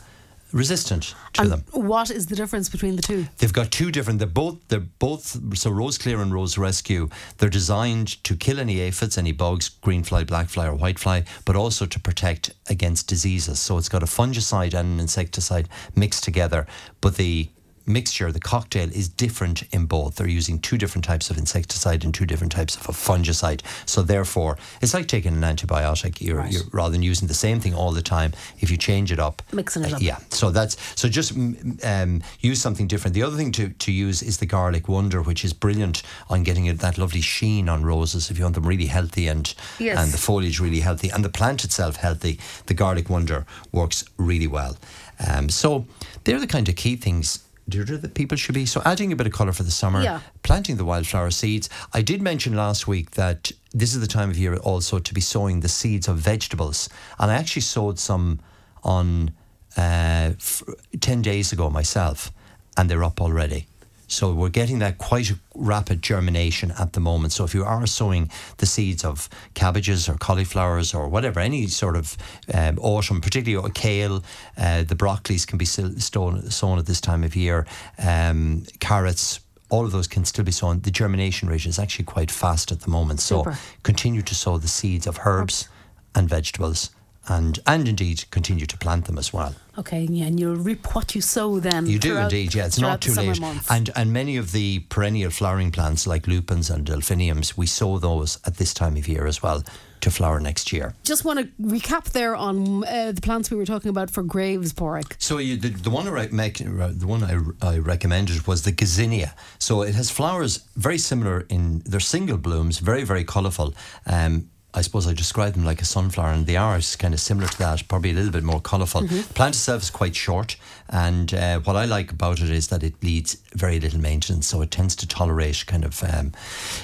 resistant 0.55 1.13
to 1.33 1.41
And 1.41 1.51
them. 1.51 1.63
what 1.71 2.09
is 2.09 2.27
the 2.27 2.35
difference 2.35 2.69
between 2.69 2.95
the 2.95 3.01
two? 3.01 3.27
They've 3.38 3.53
got 3.53 3.71
two 3.71 3.91
different. 3.91 4.19
They're 4.19 4.27
both. 4.27 4.57
They're 4.69 4.79
both. 4.79 5.57
So 5.57 5.69
Rose 5.69 5.97
Clear 5.97 6.21
and 6.21 6.33
Rose 6.33 6.57
Rescue. 6.57 7.09
They're 7.38 7.50
designed 7.50 8.24
to 8.24 8.35
kill 8.35 8.59
any 8.59 8.79
aphids, 8.79 9.17
any 9.17 9.33
bugs, 9.33 9.69
green 9.69 10.03
fly, 10.03 10.24
black 10.24 10.47
fly, 10.50 10.65
or 10.67 10.74
white 10.74 10.97
fly, 10.97 11.25
but 11.43 11.55
also 11.55 11.85
to 11.85 12.00
protect 12.00 12.53
against 12.69 13.07
diseases. 13.07 13.59
So 13.59 13.77
it's 13.77 13.89
got 13.89 14.01
a 14.01 14.07
fungicide 14.07 14.74
and 14.74 14.93
an 14.93 15.00
insecticide 15.00 15.67
mixed 15.95 16.24
together. 16.24 16.65
But 17.01 17.17
the 17.17 17.50
mixture, 17.86 18.32
the 18.32 18.39
cocktail, 18.39 18.89
is 18.92 19.08
different 19.10 19.63
in 19.74 19.86
both. 19.86 20.15
They're 20.15 20.27
using 20.27 20.60
two 20.60 20.77
different 20.77 21.06
types 21.06 21.30
of 21.30 21.38
insecticide 21.38 22.04
and 22.04 22.13
two 22.13 22.25
different 22.25 22.51
types 22.51 22.75
of 22.75 22.88
a 22.89 22.92
fungicide. 22.92 23.62
So 23.86 24.01
therefore, 24.01 24.58
it's 24.82 24.94
like 24.94 25.08
taking 25.08 25.34
an 25.34 25.42
antibiotic. 25.42 26.22
You're, 26.22 26.38
Right. 26.38 26.51
you're 26.51 26.63
rather 26.72 26.92
than 26.92 27.04
using 27.04 27.27
the 27.27 27.34
same 27.34 27.60
thing 27.60 27.74
all 27.74 27.92
the 27.92 28.01
time. 28.01 28.34
If 28.60 28.70
you 28.72 28.77
change 28.77 29.12
it 29.12 29.20
up, 29.20 29.42
Mixing 29.51 29.84
it 29.84 29.94
uh, 29.94 29.96
up. 29.98 30.01
yeah. 30.01 30.18
So 30.30 30.50
that's 30.51 30.77
so 31.00 31.08
just 31.08 31.36
mm, 31.38 31.84
um, 31.86 32.22
use 32.39 32.62
something 32.62 32.88
different. 32.88 33.13
The 33.13 33.24
other 33.24 33.38
thing 33.38 33.51
to, 33.54 33.70
to 33.70 33.92
use 33.92 34.22
is 34.24 34.38
the 34.38 34.46
garlic 34.46 34.88
wonder, 34.88 35.22
which 35.22 35.46
is 35.46 35.54
brilliant 35.54 36.01
on 36.30 36.44
getting 36.44 36.65
it, 36.65 36.80
that 36.80 36.98
lovely 36.98 37.22
sheen 37.22 37.70
on 37.70 37.84
roses. 37.86 38.30
If 38.32 38.38
you 38.38 38.44
want 38.44 38.56
them 38.56 38.68
really 38.68 38.88
healthy 38.88 39.27
and 39.27 39.54
Yes. 39.80 39.98
and 39.98 40.12
the 40.12 40.18
foliage 40.18 40.60
really 40.60 40.80
healthy 40.82 41.10
and 41.10 41.24
the 41.24 41.30
plant 41.30 41.63
itself 41.63 41.98
healthy, 41.98 42.39
the 42.65 42.74
garlic 42.74 43.10
wonder 43.10 43.46
works 43.72 44.04
really 44.18 44.48
well. 44.48 44.77
Um, 45.25 45.50
so 45.50 45.86
they're 46.24 46.39
the 46.39 46.48
kind 46.48 46.68
of 46.68 46.75
key 46.75 46.96
things. 46.98 47.39
Deirdre, 47.67 47.98
that 47.98 48.13
people 48.13 48.38
should 48.38 48.53
be 48.55 48.65
so 48.65 48.81
adding 48.86 49.12
a 49.12 49.15
bit 49.15 49.25
of 49.27 49.34
colour 49.34 49.51
for 49.51 49.63
the 49.63 49.72
summer, 49.72 50.01
Yeah. 50.03 50.19
planting 50.43 50.77
the 50.77 50.86
wildflower 50.86 51.31
seeds. 51.31 51.69
I 51.93 52.01
did 52.03 52.22
mention 52.22 52.55
last 52.55 52.88
week 52.88 53.12
that 53.12 53.51
this 53.74 53.93
is 53.95 54.01
the 54.01 54.07
time 54.07 54.29
of 54.29 54.38
year 54.38 54.55
also 54.57 55.00
to 55.00 55.13
be 55.13 55.22
sowing 55.22 55.62
the 55.62 55.69
seeds 55.69 56.07
of 56.07 56.17
vegetables, 56.17 56.89
and 57.19 57.31
I 57.31 57.36
actually 57.36 57.63
sowed 57.63 57.98
some 58.00 58.39
on 58.84 59.31
uh, 59.77 60.31
f- 60.39 60.63
10 61.01 61.22
days 61.22 61.51
ago 61.51 61.69
myself, 61.69 62.31
and 62.77 62.89
they're 62.89 63.03
up 63.03 63.19
already. 63.19 63.67
So 64.15 64.34
we're 64.34 64.48
getting 64.48 64.79
that 64.79 64.98
quite 64.98 65.29
a 65.29 65.38
rapid 65.55 66.01
germination 66.01 66.72
at 66.79 66.93
the 66.93 67.01
moment. 67.01 67.34
So 67.34 67.43
if 67.43 67.53
you 67.53 67.65
are 67.65 67.86
sowing 67.86 68.31
the 68.57 68.65
seeds 68.65 69.03
of 69.03 69.27
cabbages 69.55 70.07
or 70.07 70.15
cauliflowers 70.15 70.93
or 70.93 71.10
whatever, 71.10 71.41
any 71.41 71.67
sort 71.67 71.98
of 71.98 72.15
um, 72.53 72.79
autumn, 72.79 73.19
particularly 73.19 73.69
kale, 73.74 74.24
uh, 74.57 74.84
the 74.84 74.95
broccolis 74.95 75.45
can 75.45 75.57
be 75.57 75.65
still 75.65 75.91
sown, 76.00 76.50
sown 76.50 76.79
at 76.79 76.86
this 76.86 77.01
time 77.01 77.25
of 77.25 77.36
year, 77.36 77.67
um, 77.98 78.63
carrots, 78.79 79.41
all 79.69 79.84
of 79.84 79.91
those 79.91 80.07
can 80.07 80.24
still 80.24 80.45
be 80.45 80.51
sown. 80.51 80.79
The 80.79 80.91
germination 80.91 81.50
rate 81.50 81.65
is 81.65 81.77
actually 81.77 82.05
quite 82.05 82.31
fast 82.31 82.72
at 82.72 82.79
the 82.81 82.89
moment. 82.89 83.19
So 83.19 83.43
Super. 83.43 83.57
continue 83.84 84.22
to 84.22 84.36
sow 84.36 84.57
the 84.57 84.69
seeds 84.69 85.07
of 85.07 85.19
herbs 85.25 85.67
and 86.15 86.29
vegetables 86.29 86.91
and 87.27 87.60
and 87.65 87.88
indeed 87.88 88.24
continue 88.31 88.65
to 88.65 88.77
plant 88.77 89.05
them 89.05 89.17
as 89.17 89.34
well. 89.34 89.55
Okay, 89.77 90.03
yeah, 90.10 90.25
and 90.25 90.39
you'll 90.39 90.55
reap 90.55 90.96
what 90.96 91.15
you 91.15 91.22
sow 91.22 91.60
then. 91.60 91.86
You 91.86 92.00
do 92.00 92.17
indeed, 92.17 92.53
yeah. 92.55 92.65
It's 92.65 92.79
not 92.79 93.01
too 93.01 93.13
late. 93.13 93.39
months. 93.39 93.70
And 93.70 93.89
and 93.96 94.13
many 94.13 94.38
of 94.38 94.51
the 94.51 94.79
perennial 94.89 95.32
flowering 95.32 95.72
plants 95.72 96.08
like 96.08 96.27
lupins 96.27 96.70
and 96.70 96.86
delphiniums, 96.86 97.58
we 97.58 97.67
sow 97.67 98.00
those 98.00 98.39
at 98.46 98.58
this 98.58 98.74
time 98.74 98.96
of 98.96 99.08
year 99.08 99.27
as 99.27 99.44
well 99.44 99.63
to 100.01 100.12
flower 100.12 100.39
next 100.39 100.72
year. 100.72 100.94
Just 101.03 101.25
want 101.25 101.39
to 101.39 101.46
recap 101.62 102.12
there 102.12 102.36
on 102.36 102.86
uh, 102.86 103.12
the 103.12 103.22
plants 103.22 103.50
we 103.50 103.58
were 103.58 103.65
talking 103.65 103.89
about 103.89 104.12
for 104.12 104.24
Graves 104.24 104.72
Porrick. 104.72 105.15
So 105.17 105.39
you, 105.39 105.58
the, 105.58 105.70
the 105.70 105.89
one 105.89 106.08
I 106.08 106.27
make, 106.27 106.58
the 106.58 107.08
one 107.08 107.24
I, 107.24 107.67
I 107.67 107.79
recommended 107.79 108.48
was 108.48 108.62
the 108.62 108.72
gazania. 108.72 109.34
So 109.60 109.82
it 109.82 109.96
has 109.96 110.12
flowers 110.12 110.65
very 110.75 110.98
similar 110.98 111.46
in 111.50 111.82
they're 111.86 112.00
single 112.00 112.38
blooms, 112.38 112.79
very 112.79 113.03
very 113.03 113.24
colourful. 113.24 113.74
Um, 114.05 114.50
I 114.75 114.82
suppose 114.82 115.08
I 115.08 115.13
describe 115.13 115.53
them 115.53 115.65
like 115.65 115.82
a 115.82 115.86
sunflower, 115.86 116.32
and 116.32 116.46
they 116.46 116.58
are 116.58 116.79
kind 116.98 117.13
of 117.13 117.20
similar 117.20 117.48
to 117.48 117.58
that, 117.60 117.88
probably 117.88 118.12
a 118.12 118.13
little 118.13 118.32
bit 118.32 118.44
more 118.44 118.60
colourful. 118.60 119.01
The 119.01 119.34
plant 119.34 119.55
itself 119.55 119.84
is 119.84 119.89
quite 119.89 120.15
short, 120.15 120.58
and 120.89 121.34
uh, 121.34 121.60
what 121.62 121.75
I 121.75 121.86
like 121.86 122.12
about 122.12 122.41
it 122.41 122.50
is 122.50 122.67
that 122.67 122.84
it 122.84 123.01
needs 123.01 123.38
very 123.53 123.79
little 123.79 124.00
maintenance, 124.00 124.48
so 124.48 124.62
it 124.62 124.72
tends 124.72 124.96
to 124.98 125.08
tolerate 125.08 125.65
kind 125.65 125.86
of, 125.86 126.03
um, 126.03 126.34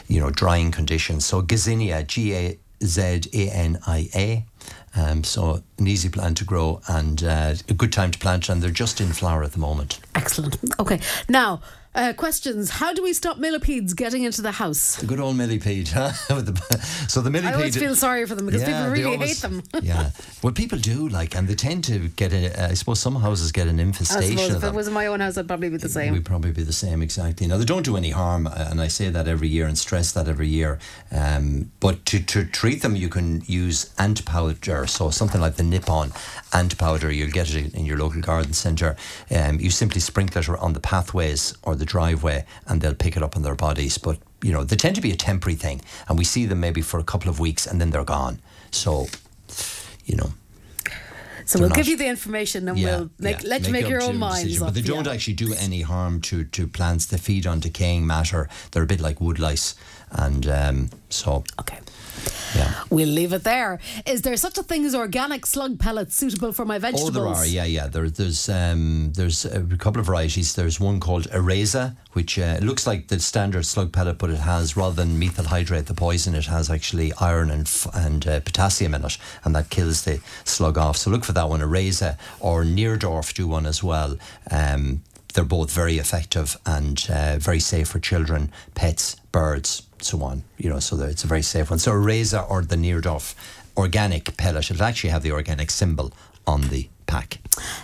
you 0.07 0.19
know, 0.21 0.29
drying 0.29 0.71
conditions. 0.71 1.25
So 1.25 1.41
gazania, 1.41 2.07
G 2.07 2.33
A 2.33 2.57
Z 2.83 3.21
A 3.33 3.49
N 3.49 3.77
I 3.85 4.09
A. 4.15 4.45
Um, 4.95 5.23
so 5.23 5.63
an 5.77 5.87
easy 5.87 6.09
plant 6.09 6.37
to 6.37 6.45
grow 6.45 6.81
and 6.87 7.23
uh, 7.23 7.55
a 7.69 7.73
good 7.73 7.91
time 7.91 8.11
to 8.11 8.19
plant, 8.19 8.49
and 8.49 8.61
they're 8.61 8.71
just 8.71 9.01
in 9.01 9.13
flower 9.13 9.43
at 9.43 9.51
the 9.51 9.59
moment. 9.59 9.99
Excellent. 10.15 10.57
Okay, 10.79 10.99
now 11.29 11.61
uh, 11.93 12.13
questions. 12.13 12.69
How 12.69 12.93
do 12.93 13.03
we 13.03 13.13
stop 13.13 13.37
millipedes 13.37 13.93
getting 13.93 14.23
into 14.23 14.41
the 14.41 14.51
house? 14.51 14.95
The 14.97 15.05
good 15.05 15.19
old 15.19 15.35
millipede. 15.35 15.87
huh? 15.93 16.11
So 17.07 17.21
the 17.21 17.29
millipede. 17.29 17.51
I 17.53 17.55
always 17.55 17.75
feel 17.77 17.95
sorry 17.95 18.25
for 18.25 18.35
them 18.35 18.45
because 18.45 18.61
Yeah, 18.61 18.67
people 18.85 18.91
really 18.91 19.15
always- 19.15 19.41
hate 19.41 19.41
them. 19.41 19.63
yeah, 19.83 20.11
well, 20.41 20.53
people 20.53 20.77
do 20.77 21.09
like, 21.09 21.35
and 21.35 21.47
they 21.47 21.55
tend 21.55 21.83
to 21.85 22.07
get 22.09 22.31
a. 22.33 22.69
I 22.69 22.73
suppose 22.75 22.99
some 22.99 23.15
houses 23.15 23.51
get 23.51 23.67
an 23.67 23.79
I 23.79 23.83
infestation 23.83 24.37
suppose 24.37 24.55
of 24.55 24.63
if 24.63 24.69
it 24.69 24.75
was 24.75 24.87
in 24.87 24.93
my 24.93 25.07
own 25.07 25.19
house, 25.19 25.37
I'd 25.37 25.47
probably 25.47 25.69
be 25.69 25.77
the 25.77 25.89
same. 25.89 26.13
We'd 26.13 26.25
probably 26.25 26.51
be 26.51 26.63
the 26.63 26.73
same 26.73 27.01
exactly. 27.01 27.47
Now 27.47 27.57
they 27.57 27.65
don't 27.65 27.83
do 27.83 27.97
any 27.97 28.11
harm, 28.11 28.47
uh, 28.47 28.67
and 28.69 28.79
I 28.81 28.87
say 28.87 29.09
that 29.09 29.27
every 29.27 29.49
year 29.49 29.67
and 29.67 29.77
stress 29.77 30.11
that 30.13 30.27
every 30.27 30.47
year. 30.47 30.79
Um, 31.11 31.71
but 31.79 32.05
to, 32.07 32.19
to 32.23 32.45
treat 32.45 32.81
them, 32.81 32.95
you 32.95 33.09
can 33.09 33.41
use 33.45 33.93
ant 33.97 34.23
powder, 34.25 34.87
so 34.87 35.09
something 35.09 35.41
like 35.41 35.55
the 35.55 35.63
Nippon 35.63 36.11
ant 36.53 36.77
powder. 36.77 37.11
You'll 37.11 37.31
get 37.31 37.53
it 37.53 37.73
in 37.73 37.85
your 37.85 37.97
local 37.97 38.21
garden 38.21 38.53
centre. 38.53 38.95
Um, 39.29 39.59
you 39.59 39.69
simply 39.69 39.99
sprinkle 39.99 40.41
it 40.41 40.49
on 40.49 40.73
the 40.73 40.79
pathways 40.79 41.53
or 41.63 41.75
the 41.81 41.85
driveway, 41.95 42.45
and 42.67 42.75
they'll 42.81 43.01
pick 43.05 43.17
it 43.17 43.23
up 43.23 43.35
on 43.35 43.41
their 43.43 43.55
bodies. 43.67 43.97
But 43.97 44.17
you 44.47 44.51
know 44.53 44.63
they 44.63 44.77
tend 44.77 44.95
to 44.95 45.01
be 45.01 45.11
a 45.11 45.19
temporary 45.29 45.57
thing, 45.65 45.81
and 46.07 46.17
we 46.17 46.25
see 46.33 46.45
them 46.47 46.59
maybe 46.59 46.81
for 46.81 46.99
a 46.99 47.03
couple 47.11 47.29
of 47.29 47.39
weeks, 47.39 47.67
and 47.67 47.79
then 47.79 47.89
they're 47.91 48.11
gone. 48.19 48.35
So, 48.71 49.07
you 50.05 50.15
know. 50.15 50.31
so 51.45 51.59
we'll 51.59 51.69
give 51.69 51.87
you 51.87 51.97
the 51.97 52.07
information 52.07 52.69
and 52.69 52.77
Yeah, 52.77 52.97
we'll 52.97 53.09
make, 53.19 53.41
yeah. 53.43 53.49
let 53.49 53.67
you 53.67 53.73
make 53.73 53.89
your 53.89 54.01
own 54.01 54.17
minds 54.17 54.59
But 54.59 54.73
they 54.73 54.81
don't 54.81 55.05
yeah. 55.05 55.13
actually 55.13 55.33
do 55.45 55.53
any 55.53 55.81
harm 55.81 56.21
to, 56.21 56.45
to 56.45 56.67
plants. 56.67 57.05
They 57.05 57.17
feed 57.17 57.45
on 57.45 57.59
decaying 57.59 58.07
matter. 58.07 58.47
They're 58.71 58.83
a 58.83 58.91
bit 58.93 59.01
like 59.01 59.19
woodlice. 59.19 59.75
And 60.11 60.47
um, 60.47 60.89
so, 61.09 61.43
Okay. 61.59 61.79
Yeah. 62.55 62.83
We'll 62.89 63.07
leave 63.07 63.33
it 63.33 63.43
there. 63.43 63.79
Is 64.05 64.23
there 64.23 64.35
such 64.35 64.57
a 64.57 64.63
thing 64.63 64.85
as 64.85 64.93
organic 64.93 65.45
slug 65.45 65.79
pellets 65.79 66.15
suitable 66.15 66.51
for 66.51 66.65
my 66.65 66.79
vegetables? 66.79 67.15
Oh, 67.15 67.19
there 67.19 67.27
are, 67.27 67.45
yeah, 67.45 67.63
yeah. 67.63 67.87
There, 67.87 68.09
there's 68.09 68.49
um, 68.49 69.13
there's 69.13 69.45
a 69.45 69.61
couple 69.77 69.99
of 69.99 70.07
varieties. 70.07 70.55
There's 70.55 70.79
one 70.79 70.99
called 70.99 71.29
Eraza, 71.29 71.95
which 72.13 72.37
uh, 72.37 72.57
looks 72.61 72.85
like 72.85 73.07
the 73.07 73.19
standard 73.19 73.65
slug 73.65 73.93
pellet, 73.93 74.17
but 74.17 74.29
it 74.29 74.39
has 74.39 74.75
rather 74.75 74.95
than 74.95 75.19
metaldehyde, 75.19 75.85
the 75.85 75.93
poison, 75.93 76.35
it 76.35 76.45
has 76.45 76.69
actually 76.69 77.13
iron 77.19 77.49
and 77.49 77.67
f- 77.67 77.87
and 77.93 78.27
uh, 78.27 78.39
potassium 78.41 78.93
in 78.93 79.05
it, 79.05 79.17
and 79.43 79.55
that 79.55 79.69
kills 79.69 80.03
the 80.03 80.19
slug 80.43 80.77
off. 80.77 80.97
So 80.97 81.09
look 81.09 81.23
for 81.23 81.33
that 81.33 81.47
one, 81.49 81.61
Eraza 81.61 82.17
or 82.39 82.63
Neudorff 82.63 83.33
do 83.33 83.47
one 83.47 83.65
as 83.65 83.81
well. 83.81 84.17
Um, 84.49 85.03
they're 85.33 85.43
both 85.45 85.71
very 85.71 85.97
effective 85.97 86.57
and 86.65 87.07
uh, 87.09 87.37
very 87.37 87.59
safe 87.59 87.87
for 87.87 87.99
children, 87.99 88.51
pets, 88.75 89.15
birds, 89.31 89.83
so 90.03 90.21
on. 90.23 90.43
You 90.57 90.69
know, 90.69 90.79
so 90.79 90.95
that 90.97 91.09
it's 91.09 91.23
a 91.23 91.27
very 91.27 91.41
safe 91.41 91.69
one. 91.69 91.79
So 91.79 91.91
Eraza 91.91 92.49
or 92.49 92.61
the 92.63 92.75
Neudorff 92.75 93.35
organic 93.77 94.35
pellet, 94.37 94.69
it'll 94.69 94.83
actually 94.83 95.11
have 95.11 95.23
the 95.23 95.31
organic 95.31 95.71
symbol 95.71 96.13
on 96.45 96.61
the 96.69 96.89
pack. 97.11 97.39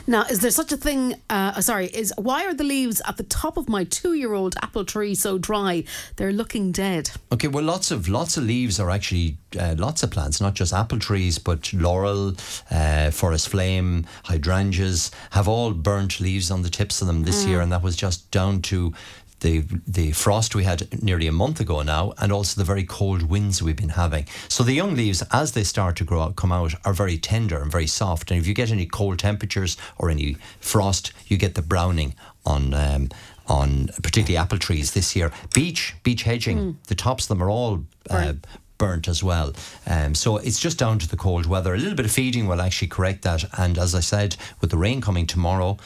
Now, 0.08 0.24
is 0.24 0.40
there 0.40 0.52
such 0.52 0.72
a 0.72 0.78
thing? 0.78 1.16
Uh, 1.30 1.60
sorry, 1.60 1.88
is 1.88 2.14
why 2.18 2.46
are 2.46 2.54
the 2.54 2.64
leaves 2.64 3.02
at 3.06 3.18
the 3.18 3.24
top 3.24 3.58
of 3.58 3.68
my 3.68 3.84
two-year-old 3.84 4.56
apple 4.62 4.86
tree 4.86 5.16
so 5.16 5.38
dry? 5.38 5.84
They're 6.16 6.32
looking 6.32 6.72
dead. 6.72 7.12
Okay, 7.32 7.50
well, 7.50 7.64
lots 7.64 7.92
of 7.92 8.08
lots 8.08 8.38
of 8.38 8.44
leaves 8.44 8.80
are 8.80 8.90
actually 8.90 9.38
uh, 9.60 9.76
lots 9.78 10.04
of 10.04 10.12
plants, 10.12 10.40
not 10.40 10.54
just 10.54 10.74
apple 10.74 11.00
trees, 11.00 11.38
but 11.40 11.74
laurel, 11.74 12.36
uh, 12.72 13.12
forest 13.12 13.50
flame, 13.50 14.06
hydrangeas 14.24 15.12
have 15.32 15.48
all 15.48 15.74
burnt 15.74 16.22
leaves 16.22 16.50
on 16.50 16.62
the 16.62 16.70
tips 16.70 17.02
of 17.02 17.08
them 17.08 17.24
this 17.24 17.46
year, 17.46 17.60
and 17.60 17.72
that 17.72 17.84
was 17.84 17.98
just 17.98 18.32
down 18.32 18.62
to 18.62 18.94
the 19.40 19.64
the 19.88 20.12
frost 20.12 20.56
we 20.56 20.64
had 20.64 21.02
nearly 21.04 21.28
a 21.28 21.32
month 21.32 21.60
ago 21.60 21.82
now, 21.84 22.14
and 22.18 22.32
also 22.32 22.60
the 22.60 22.66
very 22.66 22.84
cold 22.84 23.24
winds 23.24 23.62
we've 23.62 23.76
been 23.76 23.90
having. 23.90 24.26
So 24.48 24.64
the 24.64 24.74
young 24.74 24.96
leaves, 24.96 25.24
as 25.32 25.52
they 25.52 25.64
start 25.64 25.96
to 25.98 26.04
grow 26.04 26.22
out, 26.22 26.36
come 26.36 26.52
out, 26.52 26.74
are 26.86 26.94
very 26.94 27.18
tender 27.18 27.62
and 27.62 27.72
very 27.72 27.88
soft. 27.88 28.32
And 28.32 28.40
if 28.40 28.48
you 28.48 28.54
get 28.54 28.72
any 28.72 28.86
cold 28.86 29.20
temperatures 29.20 29.78
or 29.98 30.10
any 30.10 30.38
frost, 30.60 31.14
you 31.28 31.38
get 31.38 31.56
the 31.56 31.62
browning 31.62 32.16
on. 32.46 32.74
Um, 32.74 33.10
on 33.50 33.88
particularly 34.04 34.36
apple 34.36 34.58
trees 34.58 34.92
this 34.92 35.16
year, 35.16 35.32
beech 35.54 35.96
beech 36.04 36.24
hedging, 36.24 36.78
the 36.88 36.96
tops 36.96 37.24
of 37.24 37.30
them 37.30 37.42
are 37.42 37.50
all 37.50 37.86
uh, 38.10 38.34
burnt 38.78 39.08
as 39.08 39.24
well. 39.24 39.54
Um, 39.86 40.16
so 40.16 40.38
it's 40.38 40.60
just 40.60 40.78
down 40.78 41.00
to 41.00 41.08
the 41.08 41.18
cold 41.18 41.46
weather. 41.46 41.74
A 41.74 41.78
little 41.78 41.96
bit 41.96 42.06
of 42.06 42.12
feeding 42.12 42.48
will 42.48 42.62
actually 42.62 42.90
correct 42.90 43.22
that. 43.24 43.46
And 43.58 43.78
as 43.78 43.96
I 43.96 44.02
said, 44.02 44.36
with 44.62 44.70
the 44.70 44.78
rain 44.78 45.02
coming 45.02 45.26
tomorrow, 45.28 45.78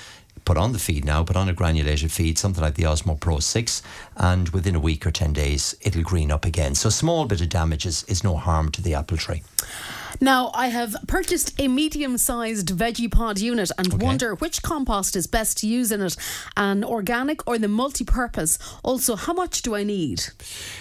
put 0.45 0.57
on 0.57 0.73
the 0.73 0.79
feed 0.79 1.05
now, 1.05 1.23
put 1.23 1.35
on 1.35 1.49
a 1.49 1.53
granulated 1.53 2.11
feed, 2.11 2.37
something 2.37 2.63
like 2.63 2.75
the 2.75 2.83
Osmo 2.83 3.19
Pro 3.19 3.39
6, 3.39 3.81
and 4.17 4.49
within 4.49 4.75
a 4.75 4.79
week 4.79 5.05
or 5.05 5.11
10 5.11 5.33
days, 5.33 5.75
it'll 5.81 6.01
green 6.03 6.31
up 6.31 6.45
again. 6.45 6.75
So 6.75 6.89
a 6.89 6.91
small 6.91 7.25
bit 7.25 7.41
of 7.41 7.49
damage 7.49 7.85
is, 7.85 8.03
is 8.05 8.23
no 8.23 8.35
harm 8.37 8.69
to 8.71 8.81
the 8.81 8.93
apple 8.95 9.17
tree. 9.17 9.43
Now, 10.19 10.51
I 10.53 10.67
have 10.67 10.95
purchased 11.07 11.59
a 11.59 11.67
medium-sized 11.67 12.67
veggie 12.77 13.09
pod 13.09 13.39
unit 13.39 13.71
and 13.77 13.93
Okay. 13.93 14.05
wonder 14.05 14.35
which 14.35 14.61
compost 14.61 15.15
is 15.15 15.25
best 15.25 15.57
to 15.59 15.67
use 15.67 15.91
in 15.91 16.01
it, 16.01 16.15
an 16.57 16.83
organic 16.83 17.47
or 17.47 17.57
the 17.57 17.69
multi-purpose. 17.69 18.59
Also, 18.83 19.15
how 19.15 19.33
much 19.33 19.61
do 19.61 19.73
I 19.75 19.83
need? 19.83 20.21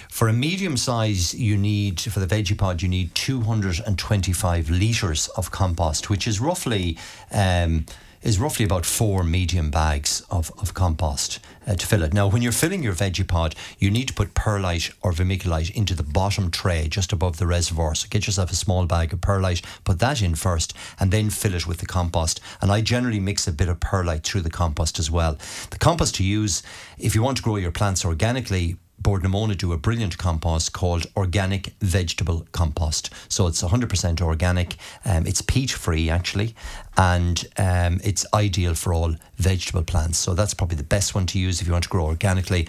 For 0.09 0.27
a 0.27 0.33
medium 0.33 0.75
size, 0.75 1.33
you 1.33 1.57
need, 1.57 2.01
for 2.01 2.19
the 2.19 2.27
veggie 2.27 2.57
pod, 2.57 2.81
you 2.81 2.89
need 2.89 3.15
225 3.15 4.69
litres 4.69 5.27
of 5.29 5.49
compost, 5.51 6.09
which 6.09 6.27
is 6.27 6.39
roughly. 6.39 6.97
Um, 7.31 7.85
is 8.21 8.39
roughly 8.39 8.65
about 8.65 8.85
four 8.85 9.23
medium 9.23 9.71
bags 9.71 10.23
of, 10.29 10.51
of 10.59 10.73
compost 10.73 11.39
uh, 11.65 11.75
to 11.75 11.87
fill 11.87 12.03
it. 12.03 12.13
Now, 12.13 12.27
when 12.27 12.41
you're 12.41 12.51
filling 12.51 12.83
your 12.83 12.93
veggie 12.93 13.27
pod, 13.27 13.55
you 13.79 13.89
need 13.89 14.07
to 14.09 14.13
put 14.13 14.33
perlite 14.33 14.91
or 15.01 15.11
vermiculite 15.11 15.71
into 15.71 15.95
the 15.95 16.03
bottom 16.03 16.51
tray 16.51 16.87
just 16.87 17.11
above 17.11 17.37
the 17.37 17.47
reservoir. 17.47 17.95
So 17.95 18.07
get 18.09 18.27
yourself 18.27 18.51
a 18.51 18.55
small 18.55 18.85
bag 18.85 19.13
of 19.13 19.21
perlite, 19.21 19.61
put 19.83 19.99
that 19.99 20.21
in 20.21 20.35
first, 20.35 20.73
and 20.99 21.11
then 21.11 21.29
fill 21.29 21.55
it 21.55 21.67
with 21.67 21.79
the 21.79 21.85
compost. 21.85 22.39
And 22.61 22.71
I 22.71 22.81
generally 22.81 23.19
mix 23.19 23.47
a 23.47 23.51
bit 23.51 23.69
of 23.69 23.79
perlite 23.79 24.23
through 24.23 24.41
the 24.41 24.49
compost 24.49 24.99
as 24.99 25.09
well. 25.09 25.37
The 25.69 25.79
compost 25.79 26.15
to 26.15 26.23
use, 26.23 26.63
if 26.97 27.15
you 27.15 27.23
want 27.23 27.37
to 27.37 27.43
grow 27.43 27.55
your 27.55 27.71
plants 27.71 28.05
organically, 28.05 28.77
Bord 29.01 29.23
na 29.23 29.29
Móna 29.29 29.57
do 29.57 29.73
a 29.73 29.77
brilliant 29.77 30.19
compost 30.19 30.73
called 30.73 31.07
organic 31.17 31.73
vegetable 31.81 32.45
compost. 32.51 33.09
So 33.29 33.47
it's 33.47 33.63
100% 33.63 34.21
organic. 34.21 34.75
Um, 35.05 35.25
it's 35.25 35.41
peat 35.41 35.71
free 35.71 36.09
actually, 36.09 36.53
and 36.97 37.43
um, 37.57 37.99
it's 38.03 38.27
ideal 38.33 38.75
for 38.75 38.93
all 38.93 39.15
vegetable 39.37 39.81
plants. 39.81 40.19
So 40.19 40.35
that's 40.35 40.53
probably 40.53 40.77
the 40.77 40.83
best 40.83 41.15
one 41.15 41.25
to 41.27 41.39
use 41.39 41.61
if 41.61 41.67
you 41.67 41.73
want 41.73 41.85
to 41.85 41.89
grow 41.89 42.05
organically. 42.05 42.67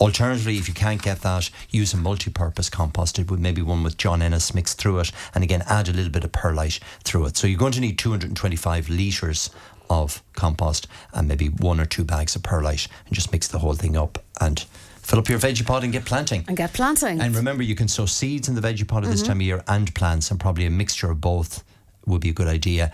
Alternatively, 0.00 0.56
if 0.56 0.68
you 0.68 0.74
can't 0.74 1.02
get 1.02 1.20
that, 1.20 1.50
use 1.68 1.92
a 1.92 1.98
multi-purpose 1.98 2.70
compost. 2.70 3.18
It 3.18 3.30
would 3.30 3.40
maybe 3.40 3.60
one 3.60 3.82
with 3.82 3.98
John 3.98 4.22
Innes 4.22 4.54
mixed 4.54 4.78
through 4.78 5.00
it, 5.00 5.12
and 5.34 5.44
again 5.44 5.64
add 5.68 5.88
a 5.88 5.92
little 5.92 6.10
bit 6.10 6.24
of 6.24 6.32
perlite 6.32 6.80
through 7.04 7.26
it. 7.26 7.36
So 7.36 7.46
you're 7.46 7.58
going 7.58 7.72
to 7.72 7.80
need 7.80 7.98
225 7.98 8.88
litres 8.88 9.50
of 9.90 10.22
compost 10.32 10.86
and 11.12 11.28
maybe 11.28 11.48
one 11.48 11.78
or 11.78 11.84
two 11.84 12.04
bags 12.04 12.34
of 12.34 12.42
perlite, 12.42 12.88
and 13.04 13.14
just 13.14 13.32
mix 13.32 13.48
the 13.48 13.58
whole 13.58 13.74
thing 13.74 13.98
up 13.98 14.24
and 14.40 14.64
fill 15.04 15.18
up 15.18 15.28
your 15.28 15.38
veggie 15.38 15.64
pod 15.64 15.84
and 15.84 15.92
get 15.92 16.04
planting. 16.04 16.44
And 16.48 16.56
get 16.56 16.72
planting. 16.72 17.20
And 17.20 17.36
remember, 17.36 17.62
you 17.62 17.74
can 17.74 17.88
sow 17.88 18.06
seeds 18.06 18.48
in 18.48 18.54
the 18.54 18.60
veggie 18.60 18.88
pod 18.88 19.04
at 19.04 19.10
this 19.10 19.22
time 19.22 19.36
of 19.38 19.42
year 19.42 19.62
and 19.68 19.94
plants, 19.94 20.30
and 20.30 20.40
probably 20.40 20.66
a 20.66 20.70
mixture 20.70 21.10
of 21.10 21.20
both 21.20 21.62
would 22.06 22.20
be 22.20 22.30
a 22.30 22.32
good 22.32 22.48
idea. 22.48 22.90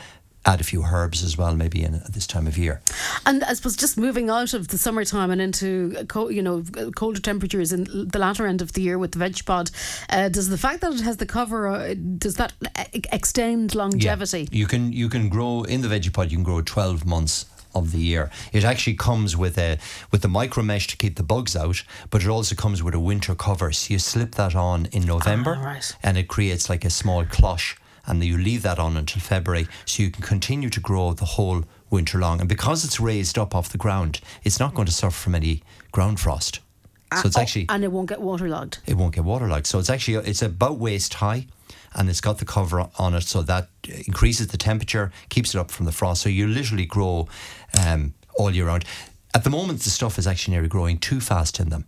Add 0.46 0.62
a 0.62 0.64
few 0.64 0.82
herbs 0.82 1.22
as 1.22 1.36
well, 1.36 1.54
maybe 1.54 1.84
in 1.84 1.94
at 1.94 2.14
this 2.14 2.26
time 2.26 2.46
of 2.46 2.56
year. 2.56 2.80
And 3.26 3.44
I 3.44 3.52
suppose 3.52 3.76
just 3.76 3.98
moving 3.98 4.30
out 4.30 4.54
of 4.54 4.68
the 4.68 4.78
summertime 4.78 5.30
and 5.30 5.40
into 5.40 6.06
you 6.30 6.42
know 6.42 6.64
colder 6.96 7.20
temperatures 7.20 7.72
in 7.72 7.84
the 8.08 8.18
latter 8.18 8.46
end 8.46 8.62
of 8.62 8.72
the 8.72 8.80
year 8.80 8.98
with 8.98 9.12
the 9.12 9.18
veg 9.18 9.44
pod, 9.44 9.70
uh, 10.08 10.30
does 10.30 10.48
the 10.48 10.56
fact 10.56 10.80
that 10.80 10.94
it 10.94 11.02
has 11.02 11.18
the 11.18 11.26
cover 11.26 11.68
uh, 11.68 11.94
does 12.16 12.36
that 12.36 12.54
e- 12.94 13.02
extend 13.12 13.74
longevity? 13.74 14.48
You 14.50 14.66
can 14.66 14.92
you 14.94 15.10
can 15.10 15.28
grow 15.28 15.62
in 15.64 15.82
the 15.82 15.88
veggie 15.88 16.12
pod. 16.12 16.30
You 16.30 16.38
can 16.38 16.44
grow 16.44 16.62
twelve 16.62 17.04
months 17.04 17.44
of 17.74 17.92
the 17.92 17.98
year. 17.98 18.30
It 18.52 18.64
actually 18.64 18.94
comes 18.94 19.36
with 19.36 19.56
a 19.58 19.78
with 20.10 20.22
the 20.22 20.28
micro 20.28 20.62
mesh 20.62 20.86
to 20.88 20.96
keep 20.96 21.16
the 21.16 21.22
bugs 21.22 21.54
out, 21.56 21.82
but 22.10 22.22
it 22.22 22.28
also 22.28 22.54
comes 22.54 22.82
with 22.82 22.94
a 22.94 23.00
winter 23.00 23.34
cover. 23.34 23.72
So 23.72 23.92
you 23.92 23.98
slip 23.98 24.34
that 24.36 24.54
on 24.54 24.86
in 24.92 25.04
November, 25.04 25.56
Ah, 25.60 25.64
right. 25.64 25.96
and 26.02 26.16
it 26.18 26.28
creates 26.28 26.68
like 26.70 26.84
a 26.84 26.90
small 26.90 27.24
cloche. 27.24 27.76
And 28.06 28.24
you 28.24 28.38
leave 28.38 28.62
that 28.62 28.78
on 28.78 28.96
until 28.96 29.20
February, 29.20 29.68
so 29.84 30.02
you 30.02 30.10
can 30.10 30.22
continue 30.22 30.70
to 30.70 30.80
grow 30.80 31.12
the 31.12 31.26
whole 31.36 31.64
winter 31.90 32.18
long. 32.18 32.40
And 32.40 32.48
because 32.48 32.84
it's 32.84 32.98
raised 32.98 33.38
up 33.38 33.54
off 33.54 33.68
the 33.68 33.78
ground, 33.78 34.20
it's 34.42 34.58
not 34.58 34.74
going 34.74 34.86
to 34.86 34.92
suffer 34.92 35.14
from 35.16 35.34
any 35.34 35.62
ground 35.92 36.18
frost. 36.18 36.60
So 37.14 37.26
it's 37.28 37.36
Oh, 37.36 37.40
actually 37.40 37.66
and 37.68 37.84
it 37.84 37.92
won't 37.92 38.08
get 38.08 38.20
waterlogged. 38.20 38.78
it 38.86 38.96
won't 38.96 39.14
get 39.14 39.24
waterlogged. 39.24 39.66
So 39.66 39.78
it's 39.78 39.90
actually 39.90 40.16
it's 40.28 40.42
about 40.42 40.78
waist 40.78 41.14
high, 41.14 41.46
and 41.94 42.08
it's 42.08 42.20
got 42.20 42.38
the 42.38 42.44
cover 42.44 42.88
on 42.98 43.14
it, 43.14 43.22
so 43.22 43.42
that 43.42 43.68
increases 44.06 44.48
the 44.48 44.56
temperature, 44.56 45.12
keeps 45.28 45.54
it 45.54 45.58
up 45.58 45.70
from 45.70 45.86
the 45.86 45.92
frost. 45.92 46.22
So 46.22 46.28
you 46.28 46.46
literally 46.46 46.86
grow 46.86 47.28
um, 47.86 48.14
all 48.36 48.50
year 48.54 48.66
round. 48.66 48.84
At 49.34 49.44
the 49.44 49.50
moment, 49.50 49.80
the 49.80 49.90
stuff 49.90 50.18
is 50.18 50.26
actually 50.26 50.52
nearly 50.54 50.68
growing 50.68 50.98
too 50.98 51.20
fast 51.20 51.60
in 51.60 51.68
them. 51.68 51.84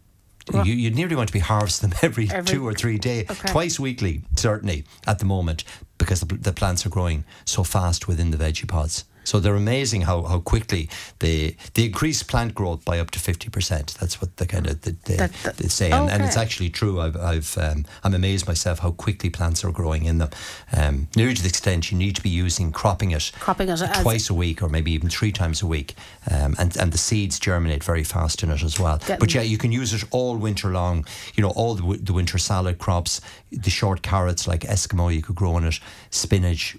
Right. 0.52 0.66
You, 0.66 0.74
you'd 0.74 0.96
nearly 0.96 1.14
want 1.14 1.28
to 1.28 1.32
be 1.32 1.38
harvesting 1.38 1.90
them 1.90 1.98
every, 2.02 2.28
Every- 2.30 2.44
two 2.44 2.66
or 2.66 2.74
three 2.74 2.98
days, 2.98 3.30
Okay. 3.30 3.48
twice 3.48 3.78
weekly, 3.78 4.22
certainly 4.36 4.84
at 5.06 5.18
the 5.20 5.24
moment, 5.24 5.64
because 5.98 6.20
the, 6.20 6.26
the 6.34 6.52
plants 6.52 6.84
are 6.84 6.88
growing 6.90 7.24
so 7.44 7.62
fast 7.62 8.08
within 8.08 8.30
the 8.32 8.36
veggie 8.36 8.66
pods. 8.68 9.04
So 9.24 9.38
they're 9.40 9.54
amazing 9.54 10.02
how, 10.02 10.22
how 10.22 10.40
quickly 10.40 10.88
they 11.20 11.56
they 11.74 11.84
increase 11.86 12.22
plant 12.22 12.54
growth 12.54 12.84
by 12.84 12.98
up 12.98 13.10
to 13.12 13.18
fifty 13.20 13.48
percent. 13.50 13.94
That's 14.00 14.20
what 14.20 14.36
the 14.36 14.46
kind 14.46 14.66
of 14.66 14.80
the, 14.82 14.96
the, 15.04 15.16
That- 15.16 15.32
that- 15.44 15.56
they 15.56 15.68
say, 15.68 15.90
and, 15.90 16.10
and 16.10 16.24
it's 16.24 16.36
actually 16.36 16.70
true. 16.70 17.00
I've, 17.00 17.16
I've 17.16 17.58
um, 17.58 17.84
I'm 18.04 18.14
amazed 18.14 18.46
myself 18.46 18.80
how 18.80 18.90
quickly 18.92 19.30
plants 19.30 19.64
are 19.64 19.70
growing 19.70 20.04
in 20.04 20.18
them. 20.18 20.30
Um, 20.76 21.08
nearly 21.16 21.34
to 21.34 21.42
the 21.42 21.48
extent 21.48 21.90
you 21.92 21.98
need 21.98 22.16
to 22.16 22.22
be 22.22 22.30
using 22.30 22.72
cropping 22.72 23.12
it, 23.12 23.30
Cropping 23.38 23.68
it 23.68 23.80
twice 24.02 24.28
a 24.30 24.34
week 24.34 24.62
or 24.62 24.68
maybe 24.68 24.92
even 24.92 25.08
three 25.08 25.32
times 25.32 25.62
a 25.62 25.66
week, 25.66 25.94
um, 26.30 26.54
and 26.58 26.76
and 26.76 26.92
the 26.92 26.98
seeds 26.98 27.38
germinate 27.38 27.84
very 27.84 28.04
fast 28.04 28.42
in 28.42 28.50
it 28.50 28.62
as 28.62 28.78
well. 28.80 28.98
But 29.20 29.34
yeah, 29.34 29.42
you 29.42 29.58
can 29.58 29.72
use 29.72 29.92
it 29.94 30.04
all 30.10 30.36
winter 30.36 30.70
long. 30.70 31.06
You 31.34 31.42
know, 31.42 31.50
all 31.50 31.74
the, 31.74 31.98
the 31.98 32.12
winter 32.12 32.38
salad 32.38 32.78
crops, 32.78 33.20
the 33.50 33.70
short 33.70 34.02
carrots 34.02 34.46
like 34.48 34.60
Eskimo, 34.62 35.14
you 35.14 35.22
could 35.22 35.36
grow 35.36 35.56
in 35.58 35.64
it, 35.64 35.78
spinach, 36.10 36.76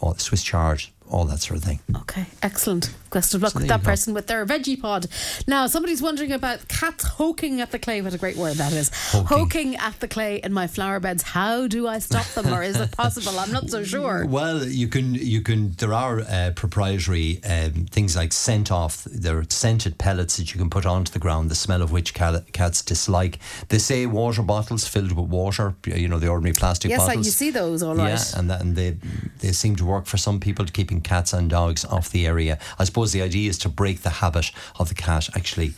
all 0.00 0.14
Swiss 0.16 0.42
chard, 0.42 0.82
all 1.12 1.24
that 1.26 1.40
sort 1.40 1.58
of 1.58 1.64
thing. 1.64 1.80
Okay, 1.96 2.26
excellent. 2.42 2.92
Best 3.10 3.34
of 3.34 3.42
luck 3.42 3.52
So 3.52 3.58
with 3.58 3.68
that 3.68 3.82
person 3.82 4.14
with 4.14 4.26
their 4.26 4.46
veggie 4.46 4.80
pod. 4.80 5.06
Now, 5.46 5.66
somebody's 5.66 6.00
wondering 6.00 6.32
about 6.32 6.66
cats 6.68 7.04
hoking 7.04 7.60
at 7.60 7.70
the 7.70 7.78
clay. 7.78 8.00
What 8.00 8.14
a 8.14 8.18
great 8.18 8.36
word 8.36 8.56
that 8.56 8.72
is. 8.72 8.90
Hoking. 9.12 9.26
Hoking 9.26 9.76
at 9.76 10.00
the 10.00 10.08
clay 10.08 10.40
in 10.42 10.52
my 10.52 10.66
flower 10.66 10.98
beds. 10.98 11.22
How 11.22 11.66
do 11.66 11.86
I 11.86 11.98
stop 11.98 12.26
them, 12.28 12.52
or 12.52 12.62
is 12.62 12.80
it 12.80 12.90
possible? 12.92 13.38
I'm 13.38 13.52
not 13.52 13.68
so 13.70 13.84
sure. 13.84 14.26
Well, 14.32 14.64
you 14.66 14.88
can 14.88 15.14
you 15.14 15.42
can. 15.42 15.72
There 15.72 15.92
are 15.92 16.20
uh, 16.20 16.52
proprietary 16.56 17.40
um, 17.44 17.84
things 17.90 18.16
like 18.16 18.32
scent 18.32 18.72
off. 18.72 19.04
There 19.04 19.36
are 19.38 19.44
scented 19.50 19.98
pellets 19.98 20.38
that 20.38 20.54
you 20.54 20.58
can 20.58 20.70
put 20.70 20.86
onto 20.86 21.12
the 21.12 21.18
ground. 21.18 21.50
The 21.50 21.54
smell 21.54 21.82
of 21.82 21.92
which 21.92 22.14
cat, 22.14 22.50
cats 22.54 22.80
dislike. 22.82 23.38
They 23.68 23.78
say 23.78 24.06
water 24.06 24.42
bottles 24.42 24.88
filled 24.88 25.12
with 25.12 25.28
water. 25.28 25.74
You 25.84 26.08
know 26.08 26.18
the 26.18 26.28
ordinary 26.28 26.54
plastic 26.54 26.90
Yes, 26.90 27.02
I, 27.02 27.08
bottles. 27.08 27.26
you 27.26 27.32
see 27.32 27.50
those, 27.50 27.82
all 27.82 27.94
right. 27.94 28.08
Yeah, 28.08 28.38
and 28.38 28.48
that, 28.50 28.62
and 28.62 28.74
they 28.74 28.96
they 29.40 29.52
seem 29.52 29.76
to 29.76 29.84
work 29.84 30.06
for 30.06 30.16
some 30.16 30.40
people, 30.40 30.64
to 30.64 30.72
keeping 30.72 31.01
cats 31.02 31.32
and 31.32 31.50
dogs 31.50 31.84
off 31.84 32.10
the 32.10 32.26
area. 32.26 32.58
I 32.78 32.84
suppose 32.84 33.12
the 33.12 33.22
idea 33.22 33.48
is 33.50 33.58
to 33.58 33.68
break 33.68 34.02
the 34.02 34.10
habit 34.10 34.50
of 34.78 34.88
the 34.88 34.94
cat 34.94 35.28
actually. 35.36 35.74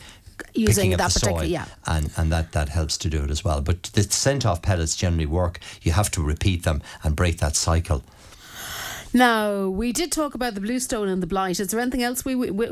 Using 0.53 0.91
that 0.91 0.97
the 0.97 1.03
particular- 1.19 1.39
soil, 1.39 1.49
yeah. 1.49 1.65
and 1.85 2.11
and 2.17 2.31
that 2.31 2.51
that 2.51 2.69
helps 2.69 2.97
to 2.99 3.09
do 3.09 3.23
it 3.23 3.31
as 3.31 3.43
well. 3.45 3.61
But 3.61 3.83
the 3.93 4.03
scent 4.03 4.45
off 4.45 4.61
pellets 4.61 4.95
generally 4.95 5.25
work. 5.25 5.59
You 5.81 5.93
have 5.93 6.11
to 6.11 6.21
repeat 6.21 6.63
them 6.63 6.81
and 7.03 7.15
break 7.15 7.37
that 7.37 7.55
cycle. 7.55 8.03
Now, 9.15 9.69
we 9.69 9.93
did 9.93 10.11
talk 10.11 10.35
about 10.35 10.55
the 10.55 10.59
bluestone 10.61 11.07
and 11.07 11.23
the 11.23 11.27
blight. 11.27 11.61
Is 11.61 11.69
there 11.69 11.79
anything 11.79 12.03
else 12.03 12.25
we, 12.25 12.35
we, 12.35 12.51
we 12.51 12.67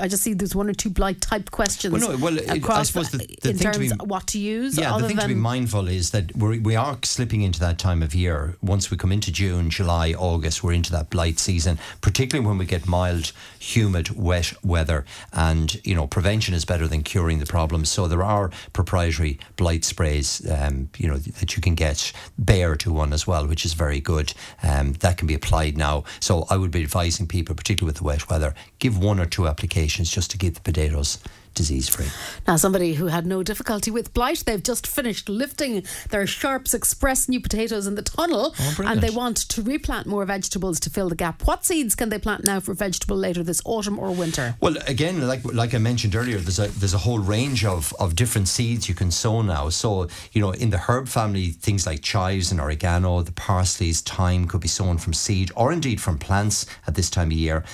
I 0.00 0.06
just 0.06 0.22
see 0.22 0.32
there's 0.32 0.54
one 0.54 0.70
or 0.70 0.72
two 0.72 0.90
blight 0.90 1.20
type 1.20 1.50
questions. 1.50 1.92
Well, 1.92 2.12
no, 2.12 2.24
well, 2.24 2.38
it- 2.38 2.48
I 2.70 2.82
suppose 2.84 3.10
the- 3.10 3.18
the 3.18 3.50
in 3.50 3.56
thing 3.58 3.72
to 3.72 3.78
terms 3.78 3.78
be- 3.78 3.90
of 3.98 4.08
what 4.08 4.28
to 4.28 4.38
use. 4.38 4.78
Yeah, 4.78 4.96
the 4.96 5.08
thing 5.08 5.18
to 5.18 5.26
be 5.26 5.34
mindful 5.34 5.88
is 5.88 6.10
that 6.10 6.36
we're, 6.36 6.60
we 6.60 6.76
are 6.76 6.96
slipping 7.02 7.42
into 7.42 7.58
that 7.58 7.78
time 7.78 8.00
of 8.04 8.14
year. 8.14 8.56
Once 8.62 8.92
we 8.92 8.96
come 8.96 9.10
into 9.10 9.32
June, 9.32 9.70
July, 9.70 10.12
August, 10.16 10.62
we're 10.62 10.72
into 10.72 10.92
that 10.92 11.10
blight 11.10 11.40
season, 11.40 11.80
particularly 12.00 12.46
when 12.46 12.58
we 12.58 12.64
get 12.64 12.86
mild, 12.86 13.32
humid, 13.58 14.10
wet 14.10 14.52
weather. 14.62 15.04
And, 15.32 15.84
you 15.84 15.96
know, 15.96 16.06
prevention 16.06 16.54
is 16.54 16.64
better 16.64 16.86
than 16.86 17.02
curing 17.02 17.40
the 17.40 17.46
problem. 17.46 17.84
So 17.84 18.06
there 18.06 18.22
are 18.22 18.52
proprietary 18.72 19.40
blight 19.56 19.84
sprays, 19.84 20.48
um, 20.48 20.90
you 20.96 21.08
know, 21.08 21.16
that 21.16 21.56
you 21.56 21.60
can 21.60 21.74
get. 21.74 22.12
Bayer 22.42 22.76
to 22.76 22.92
one 22.92 23.12
as 23.12 23.26
well, 23.26 23.48
which 23.48 23.64
is 23.64 23.72
very 23.72 23.98
good. 23.98 24.32
Um, 24.62 24.92
that 25.00 25.16
can 25.18 25.26
be 25.26 25.34
applied 25.34 25.76
now. 25.76 25.87
So 26.20 26.46
I 26.50 26.56
would 26.56 26.70
be 26.70 26.82
advising 26.82 27.26
people, 27.26 27.54
particularly 27.54 27.90
with 27.90 27.98
the 27.98 28.04
wet 28.04 28.28
weather, 28.28 28.54
give 28.78 28.98
one 28.98 29.20
or 29.20 29.26
two 29.26 29.46
applications 29.46 30.10
just 30.10 30.30
to 30.32 30.38
keep 30.38 30.54
the 30.54 30.60
potatoes 30.60 31.18
disease 31.58 31.88
free. 31.88 32.06
Now, 32.46 32.56
somebody 32.56 32.94
who 32.94 33.06
had 33.08 33.26
no 33.26 33.42
difficulty 33.42 33.90
with 33.90 34.14
blight, 34.14 34.44
they've 34.46 34.62
just 34.62 34.86
finished 34.86 35.28
lifting 35.28 35.84
their 36.08 36.26
Sharps 36.26 36.72
Express 36.72 37.28
new 37.28 37.40
potatoes 37.40 37.86
in 37.86 37.94
the 37.96 38.02
tunnel 38.02 38.54
Oh, 38.58 38.74
and 38.86 39.00
they 39.00 39.10
want 39.10 39.36
to 39.36 39.62
replant 39.62 40.06
more 40.06 40.24
vegetables 40.24 40.78
to 40.80 40.90
fill 40.90 41.08
the 41.08 41.16
gap. 41.16 41.46
What 41.46 41.66
seeds 41.66 41.94
can 41.94 42.08
they 42.08 42.18
plant 42.18 42.44
now 42.44 42.60
for 42.60 42.72
vegetable 42.74 43.16
later 43.16 43.42
this 43.42 43.60
autumn 43.64 43.98
or 43.98 44.10
winter? 44.14 44.54
Well, 44.60 44.76
again, 44.86 45.26
like 45.26 45.44
like 45.62 45.74
I 45.74 45.78
mentioned 45.78 46.14
earlier, 46.14 46.38
there's 46.38 46.58
a 46.58 46.68
there's 46.68 46.94
a 46.94 46.98
whole 47.06 47.18
range 47.18 47.64
of, 47.64 47.92
of 47.98 48.14
different 48.14 48.48
seeds 48.48 48.88
you 48.88 48.94
can 48.94 49.10
sow 49.10 49.42
now. 49.42 49.68
So 49.68 50.08
you 50.32 50.40
know, 50.40 50.52
in 50.52 50.70
the 50.70 50.78
herb 50.78 51.08
family, 51.08 51.50
things 51.50 51.86
like 51.86 52.02
chives 52.02 52.50
and 52.52 52.60
oregano, 52.60 53.22
the 53.22 53.32
parsleys, 53.32 54.00
thyme 54.02 54.46
could 54.46 54.60
be 54.60 54.68
sown 54.68 54.98
from 54.98 55.12
seed 55.12 55.50
or 55.56 55.72
indeed 55.72 56.00
from 56.00 56.18
plants 56.18 56.66
at 56.86 56.94
this 56.94 57.10
time 57.10 57.28
of 57.28 57.38
year. 57.46 57.64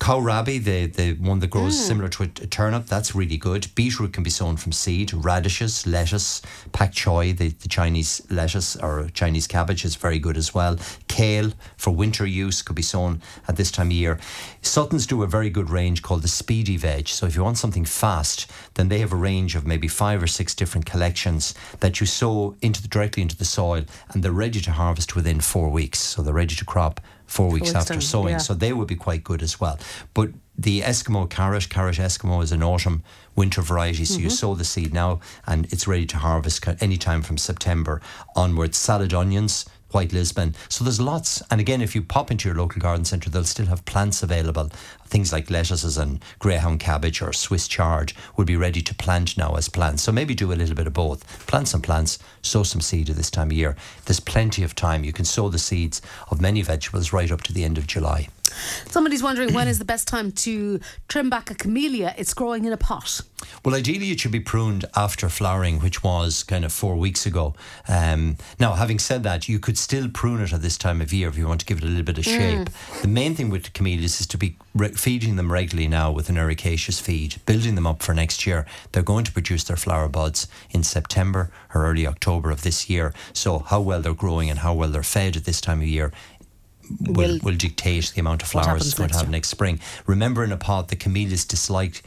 Kohlrabi, 0.00 0.64
the, 0.64 0.86
the 0.86 1.12
one 1.20 1.40
that 1.40 1.50
grows 1.50 1.78
hmm. 1.78 1.84
similar 1.84 2.08
to 2.08 2.22
a, 2.22 2.26
a 2.26 2.46
turnip, 2.46 2.86
that's 2.86 3.14
really 3.14 3.36
good. 3.36 3.68
Beetroot 3.74 4.14
can 4.14 4.22
be 4.22 4.30
sown 4.30 4.56
from 4.56 4.72
seed. 4.72 5.12
Radishes, 5.12 5.86
lettuce, 5.86 6.40
pak 6.72 6.92
choi, 6.92 7.34
the, 7.34 7.50
the 7.50 7.68
Chinese 7.68 8.22
lettuce 8.30 8.76
or 8.76 9.10
Chinese 9.12 9.46
cabbage 9.46 9.84
is 9.84 9.96
very 9.96 10.18
good 10.18 10.38
as 10.38 10.54
well. 10.54 10.78
Kale 11.06 11.52
for 11.76 11.90
winter 11.90 12.24
use 12.24 12.62
could 12.62 12.76
be 12.76 12.82
sown 12.82 13.20
at 13.46 13.56
this 13.56 13.70
time 13.70 13.88
of 13.88 13.92
year. 13.92 14.18
Suttons 14.62 15.06
do 15.06 15.22
a 15.22 15.26
very 15.26 15.50
good 15.50 15.68
range 15.68 16.00
called 16.00 16.22
the 16.22 16.28
Speedy 16.28 16.78
Veg. 16.78 17.06
So 17.06 17.26
if 17.26 17.36
you 17.36 17.44
want 17.44 17.58
something 17.58 17.84
fast, 17.84 18.50
then 18.74 18.88
they 18.88 19.00
have 19.00 19.12
a 19.12 19.16
range 19.16 19.54
of 19.54 19.66
maybe 19.66 19.86
five 19.86 20.22
or 20.22 20.26
six 20.26 20.54
different 20.54 20.86
collections 20.86 21.54
that 21.80 22.00
you 22.00 22.06
sow 22.06 22.56
into 22.62 22.80
the, 22.80 22.88
directly 22.88 23.22
into 23.22 23.36
the 23.36 23.44
soil, 23.44 23.84
and 24.08 24.22
they're 24.22 24.32
ready 24.32 24.60
to 24.60 24.72
harvest 24.72 25.14
within 25.14 25.40
four 25.40 25.68
weeks. 25.68 25.98
So 25.98 26.22
they're 26.22 26.32
ready 26.32 26.54
to 26.54 26.64
crop 26.64 27.02
four 27.30 27.48
weeks 27.50 27.74
after 27.74 27.94
time, 27.94 28.00
sowing. 28.02 28.32
yeah. 28.32 28.38
So 28.38 28.54
they 28.54 28.72
would 28.72 28.88
be 28.88 28.96
quite 28.96 29.22
good 29.24 29.42
as 29.42 29.60
well. 29.60 29.78
But 30.14 30.28
the 30.58 30.80
Eskimo 30.80 31.28
carrot, 31.30 31.68
carrot 31.70 31.96
Eskimo 31.96 32.42
is 32.42 32.52
an 32.52 32.62
autumn 32.62 33.02
winter 33.36 33.62
variety. 33.62 34.04
So 34.04 34.14
Mm-hmm. 34.14 34.24
you 34.24 34.30
sow 34.30 34.54
the 34.56 34.64
seed 34.64 34.92
now 34.92 35.20
and 35.46 35.66
it's 35.72 35.86
ready 35.86 36.06
to 36.06 36.16
harvest 36.18 36.62
ca- 36.62 36.74
anytime 36.80 37.22
from 37.22 37.38
September 37.38 38.02
onwards. 38.34 38.76
Salad 38.76 39.14
onions, 39.14 39.64
white 39.92 40.12
Lisbon. 40.12 40.54
So 40.68 40.84
there's 40.84 41.00
lots. 41.00 41.42
And 41.50 41.60
again, 41.60 41.82
if 41.82 41.94
you 41.94 42.02
pop 42.02 42.30
into 42.30 42.48
your 42.48 42.56
local 42.56 42.80
garden 42.80 43.04
centre, 43.04 43.30
they'll 43.30 43.44
still 43.44 43.66
have 43.66 43.84
plants 43.84 44.22
available. 44.22 44.70
Things 45.06 45.32
like 45.32 45.50
lettuces 45.50 45.98
and 45.98 46.22
greyhound 46.38 46.80
cabbage 46.80 47.20
or 47.20 47.32
Swiss 47.32 47.66
chard 47.66 48.12
will 48.36 48.44
be 48.44 48.56
ready 48.56 48.80
to 48.82 48.94
plant 48.94 49.36
now 49.36 49.54
as 49.54 49.68
plants. 49.68 50.02
So 50.02 50.12
maybe 50.12 50.34
do 50.34 50.52
a 50.52 50.54
little 50.54 50.76
bit 50.76 50.86
of 50.86 50.92
both. 50.92 51.46
Plant 51.46 51.68
some 51.68 51.82
plants, 51.82 52.18
sow 52.42 52.62
some 52.62 52.80
seed 52.80 53.10
at 53.10 53.16
this 53.16 53.30
time 53.30 53.48
of 53.48 53.56
year. 53.56 53.76
There's 54.04 54.20
plenty 54.20 54.62
of 54.62 54.74
time. 54.74 55.04
You 55.04 55.12
can 55.12 55.24
sow 55.24 55.48
the 55.48 55.58
seeds 55.58 56.00
of 56.30 56.40
many 56.40 56.62
vegetables 56.62 57.12
right 57.12 57.30
up 57.30 57.42
to 57.42 57.52
the 57.52 57.64
end 57.64 57.78
of 57.78 57.86
July. 57.86 58.28
Somebody's 58.86 59.22
wondering 59.22 59.54
when 59.54 59.68
is 59.68 59.78
the 59.78 59.84
best 59.84 60.08
time 60.08 60.32
to 60.32 60.80
trim 61.08 61.30
back 61.30 61.50
a 61.50 61.54
camellia? 61.54 62.14
It's 62.18 62.34
growing 62.34 62.64
in 62.64 62.72
a 62.72 62.76
pot. 62.76 63.20
Well, 63.64 63.74
ideally, 63.74 64.10
it 64.10 64.20
should 64.20 64.32
be 64.32 64.40
pruned 64.40 64.84
after 64.96 65.28
flowering, 65.28 65.80
which 65.80 66.02
was 66.02 66.42
kind 66.42 66.64
of 66.64 66.72
four 66.72 66.96
weeks 66.96 67.26
ago. 67.26 67.54
Um, 67.88 68.36
now, 68.58 68.72
having 68.74 68.98
said 68.98 69.22
that, 69.24 69.48
you 69.48 69.58
could 69.58 69.76
still 69.78 70.08
prune 70.08 70.40
it 70.40 70.52
at 70.52 70.62
this 70.62 70.76
time 70.78 71.00
of 71.00 71.12
year 71.12 71.28
if 71.28 71.36
you 71.36 71.46
want 71.46 71.60
to 71.60 71.66
give 71.66 71.78
it 71.78 71.84
a 71.84 71.86
little 71.86 72.02
bit 72.04 72.18
of 72.18 72.24
shape. 72.24 72.68
The 73.02 73.08
main 73.08 73.34
thing 73.34 73.50
with 73.50 73.64
the 73.64 73.70
camellias 73.70 74.20
is 74.20 74.26
to 74.28 74.38
be 74.38 74.56
re- 74.74 74.92
feeding 74.92 75.36
them 75.36 75.52
regularly 75.52 75.88
now 75.88 76.10
with 76.12 76.28
an 76.28 76.36
ericaceous 76.36 77.00
feed, 77.00 77.36
building 77.46 77.74
them 77.74 77.86
up 77.86 78.02
for 78.02 78.14
next 78.14 78.46
year. 78.46 78.66
They're 78.92 79.02
going 79.02 79.24
to 79.24 79.32
produce 79.32 79.64
their 79.64 79.76
flower 79.76 80.08
buds 80.08 80.46
in 80.70 80.82
September 80.82 81.50
or 81.74 81.84
early 81.86 82.06
October 82.06 82.50
of 82.50 82.62
this 82.62 82.88
year. 82.88 83.12
So, 83.32 83.58
how 83.60 83.80
well 83.80 84.00
they're 84.00 84.14
growing 84.14 84.50
and 84.50 84.60
how 84.60 84.74
well 84.74 84.88
they're 84.88 85.02
fed 85.02 85.36
at 85.36 85.44
this 85.44 85.60
time 85.60 85.80
of 85.80 85.86
year 85.86 86.12
will, 87.00 87.14
Will- 87.14 87.38
will 87.42 87.56
dictate 87.56 88.12
the 88.14 88.20
amount 88.20 88.42
of 88.42 88.48
flowers 88.48 88.86
it's 88.86 88.94
going 88.94 89.10
to 89.10 89.16
have 89.16 89.26
year. 89.26 89.32
next 89.32 89.48
spring. 89.48 89.80
Remember, 90.06 90.42
in 90.44 90.52
a 90.52 90.56
pot, 90.56 90.88
the 90.88 90.96
camellias 90.96 91.44
dislike 91.44 92.02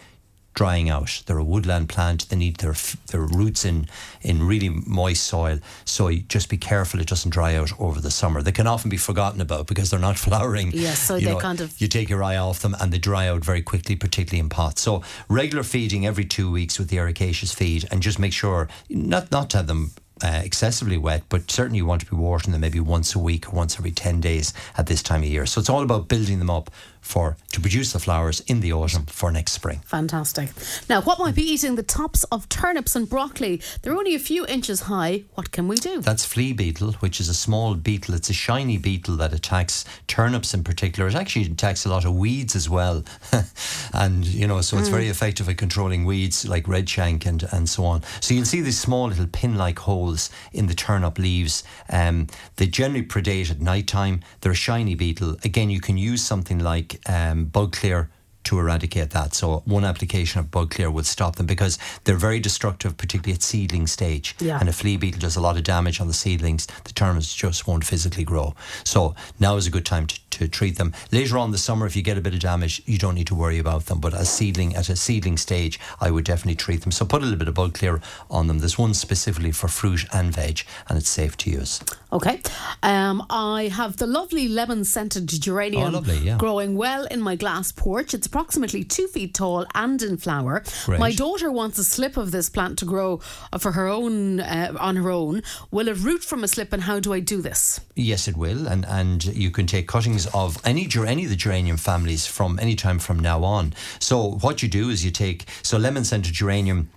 drying 0.53 0.89
out. 0.89 1.23
They're 1.25 1.37
a 1.37 1.43
woodland 1.43 1.89
plant. 1.89 2.29
They 2.29 2.35
need 2.35 2.57
their 2.57 2.75
their 3.07 3.21
roots 3.21 3.65
in 3.65 3.87
in 4.21 4.43
really 4.43 4.69
moist 4.69 5.23
soil. 5.23 5.59
So 5.85 6.11
just 6.11 6.49
be 6.49 6.57
careful 6.57 6.99
it 6.99 7.07
doesn't 7.07 7.31
dry 7.31 7.55
out 7.55 7.71
over 7.79 7.99
the 7.99 8.11
summer. 8.11 8.41
They 8.41 8.51
can 8.51 8.67
often 8.67 8.89
be 8.89 8.97
forgotten 8.97 9.41
about 9.41 9.67
because 9.67 9.89
they're 9.89 9.99
not 9.99 10.17
flowering. 10.27 10.71
Yes, 10.73 10.99
so 10.99 11.15
You 11.15 11.27
they 11.27 11.35
kind 11.35 11.61
of- 11.61 11.79
you 11.81 11.87
take 11.87 12.09
your 12.09 12.23
eye 12.23 12.37
off 12.37 12.59
them 12.61 12.75
and 12.79 12.91
they 12.93 12.99
dry 12.99 13.27
out 13.27 13.43
very 13.43 13.61
quickly, 13.61 13.95
particularly 13.95 14.39
in 14.39 14.49
pots. 14.49 14.81
So 14.81 15.01
regular 15.29 15.63
feeding 15.63 16.05
every 16.05 16.25
two 16.25 16.51
weeks 16.51 16.77
with 16.79 16.89
the 16.89 16.97
ericaceous 16.97 17.53
feed, 17.53 17.87
and 17.91 18.01
just 18.01 18.19
make 18.19 18.33
sure 18.33 18.67
not 18.89 19.31
not 19.31 19.49
to 19.51 19.57
have 19.57 19.67
them 19.67 19.91
uh, 20.23 20.41
excessively 20.43 20.97
wet, 20.97 21.23
but 21.27 21.49
certainly 21.51 21.77
you 21.77 21.85
want 21.85 22.01
to 22.01 22.07
be 22.09 22.15
watering 22.15 22.51
them 22.51 22.61
maybe 22.61 22.79
once 22.79 23.13
a 23.15 23.19
week 23.19 23.47
or 23.51 23.55
once 23.55 23.77
every 23.77 23.91
10 23.91 24.21
days 24.21 24.53
at 24.77 24.85
this 24.87 25.03
time 25.03 25.21
of 25.23 25.27
year. 25.27 25.45
So 25.45 25.59
it's 25.59 25.69
all 25.69 25.81
about 25.83 26.07
building 26.07 26.39
them 26.39 26.49
up 26.49 26.69
for 27.03 27.37
to 27.51 27.61
produce 27.61 27.93
the 27.93 27.99
flowers 27.99 28.39
in 28.47 28.61
the 28.61 28.73
autumn 28.73 29.05
for 29.05 29.31
next 29.31 29.51
spring. 29.51 29.81
Fantastic. 29.85 30.49
Now, 30.89 31.01
what 31.01 31.19
might 31.19 31.35
be 31.35 31.43
eating 31.43 31.75
the 31.75 31.83
tops 31.83 32.23
of 32.25 32.49
turnips 32.49 32.95
and 32.95 33.07
broccoli? 33.07 33.61
They're 33.81 33.93
only 33.93 34.15
a 34.15 34.19
few 34.19 34.45
inches 34.47 34.81
high. 34.81 35.25
What 35.35 35.51
can 35.51 35.67
we 35.67 35.75
do? 35.75 36.01
That's 36.01 36.25
flea 36.25 36.53
beetle, 36.53 36.93
which 36.93 37.19
is 37.19 37.29
a 37.29 37.33
small 37.33 37.75
beetle. 37.75 38.15
It's 38.15 38.29
a 38.29 38.33
shiny 38.33 38.77
beetle 38.77 39.17
that 39.17 39.33
attacks 39.33 39.85
turnips 40.07 40.53
in 40.53 40.63
particular. 40.63 41.07
It 41.09 41.15
actually 41.15 41.45
attacks 41.45 41.85
a 41.85 41.89
lot 41.89 42.05
of 42.05 42.15
weeds 42.15 42.55
as 42.55 42.69
well. 42.69 43.03
and, 43.93 44.25
you 44.25 44.47
know, 44.47 44.61
so 44.61 44.77
it's 44.77 44.89
very 44.89 45.09
effective 45.09 45.49
at 45.49 45.57
controlling 45.57 46.05
weeds 46.05 46.47
like 46.47 46.65
redshank 46.65 47.25
and, 47.25 47.43
and 47.51 47.69
so 47.69 47.83
on. 47.85 48.01
So 48.21 48.33
you'll 48.33 48.45
see 48.45 48.61
these 48.61 48.79
small 48.79 49.07
little 49.09 49.27
pin 49.27 49.55
like 49.57 49.79
holes 49.79 50.29
in 50.53 50.67
the 50.67 50.73
turnip 50.73 51.19
leaves. 51.19 51.63
Um, 51.89 52.27
they 52.55 52.67
generally 52.67 53.05
predate 53.05 53.51
at 53.51 53.59
night 53.59 53.87
time. 53.87 54.21
They're 54.41 54.53
a 54.53 54.55
shiny 54.55 54.95
beetle. 54.95 55.37
Again, 55.43 55.69
you 55.69 55.81
can 55.81 55.97
use 55.97 56.23
something 56.23 56.59
like 56.59 56.92
um, 57.07 57.45
bug 57.45 57.71
clear 57.71 58.09
to 58.45 58.59
eradicate 58.59 59.11
that. 59.11 59.33
So 59.33 59.61
one 59.65 59.83
application 59.85 60.39
of 60.39 60.51
bug 60.51 60.71
clear 60.71 60.89
would 60.91 61.05
stop 61.05 61.35
them 61.37 61.45
because 61.45 61.77
they're 62.03 62.15
very 62.15 62.39
destructive, 62.39 62.97
particularly 62.97 63.33
at 63.35 63.41
seedling 63.43 63.87
stage. 63.87 64.35
Yeah. 64.39 64.59
And 64.59 64.69
a 64.69 64.73
flea 64.73 64.97
beetle 64.97 65.19
does 65.21 65.35
a 65.35 65.41
lot 65.41 65.57
of 65.57 65.63
damage 65.63 65.99
on 66.01 66.07
the 66.07 66.13
seedlings. 66.13 66.67
The 66.83 66.93
turnips 66.93 67.33
just 67.33 67.67
won't 67.67 67.85
physically 67.85 68.23
grow. 68.23 68.55
So 68.83 69.15
now 69.39 69.55
is 69.55 69.67
a 69.67 69.71
good 69.71 69.85
time 69.85 70.07
to, 70.07 70.19
to 70.31 70.47
treat 70.47 70.77
them. 70.77 70.93
Later 71.11 71.37
on 71.37 71.45
in 71.45 71.51
the 71.51 71.57
summer, 71.57 71.85
if 71.85 71.95
you 71.95 72.01
get 72.01 72.17
a 72.17 72.21
bit 72.21 72.33
of 72.33 72.39
damage, 72.39 72.81
you 72.85 72.97
don't 72.97 73.15
need 73.15 73.27
to 73.27 73.35
worry 73.35 73.59
about 73.59 73.85
them. 73.85 73.99
But 73.99 74.13
as 74.13 74.29
seedling 74.29 74.75
at 74.75 74.89
a 74.89 74.95
seedling 74.95 75.37
stage, 75.37 75.79
I 76.01 76.11
would 76.11 76.25
definitely 76.25 76.55
treat 76.55 76.81
them. 76.81 76.91
So 76.91 77.05
put 77.05 77.21
a 77.21 77.25
little 77.25 77.39
bit 77.39 77.47
of 77.47 77.53
bug 77.53 77.73
clear 77.73 78.01
on 78.29 78.47
them. 78.47 78.59
There's 78.59 78.77
one 78.77 78.93
specifically 78.93 79.51
for 79.51 79.67
fruit 79.67 80.05
and 80.13 80.33
veg, 80.33 80.61
and 80.89 80.97
it's 80.97 81.09
safe 81.09 81.37
to 81.37 81.49
use. 81.49 81.81
Okay. 82.11 82.41
Um, 82.81 83.25
I 83.29 83.69
have 83.73 83.97
the 83.97 84.07
lovely 84.07 84.47
lemon 84.47 84.83
scented 84.85 85.27
geranium 85.27 85.83
Oh, 85.83 85.89
lovely, 85.89 86.17
yeah. 86.17 86.37
growing 86.37 86.75
well 86.75 87.05
in 87.05 87.21
my 87.21 87.35
glass 87.35 87.71
porch. 87.71 88.13
It's 88.13 88.27
approximately 88.33 88.83
two 88.83 89.05
feet 89.05 89.35
tall 89.35 89.63
and 89.75 90.01
in 90.01 90.17
flower. 90.17 90.63
Great. 90.85 90.99
My 90.99 91.11
daughter 91.11 91.51
wants 91.51 91.77
a 91.77 91.83
slip 91.83 92.17
of 92.17 92.31
this 92.31 92.49
plant 92.49 92.79
to 92.79 92.85
grow 92.85 93.17
for 93.59 93.73
her 93.73 93.87
own 93.87 94.39
uh, 94.39 94.73
on 94.79 94.95
her 94.95 95.11
own. 95.11 95.43
Will 95.69 95.87
it 95.87 95.99
root 95.99 96.23
from 96.23 96.43
a 96.43 96.47
slip, 96.47 96.73
and 96.73 96.81
how 96.81 96.99
do 96.99 97.13
I 97.13 97.19
do 97.19 97.43
this? 97.43 97.79
Yes, 97.95 98.27
it 98.27 98.35
will, 98.35 98.67
and 98.67 98.85
and 98.87 99.23
you 99.23 99.51
can 99.51 99.67
take 99.67 99.87
cuttings 99.87 100.25
of 100.33 100.59
any 100.65 100.89
any 101.05 101.23
of 101.25 101.29
the 101.29 101.35
geranium 101.35 101.77
families 101.77 102.25
from 102.25 102.57
any 102.59 102.75
time 102.75 102.97
from 102.97 103.19
now 103.19 103.43
on. 103.43 103.73
So 103.99 104.39
what 104.41 104.63
you 104.63 104.69
do 104.69 104.89
is 104.89 105.05
you 105.05 105.11
take 105.11 105.45
so 105.61 105.77
lemon 105.77 106.03
scented 106.03 106.33
geranium. 106.33 106.89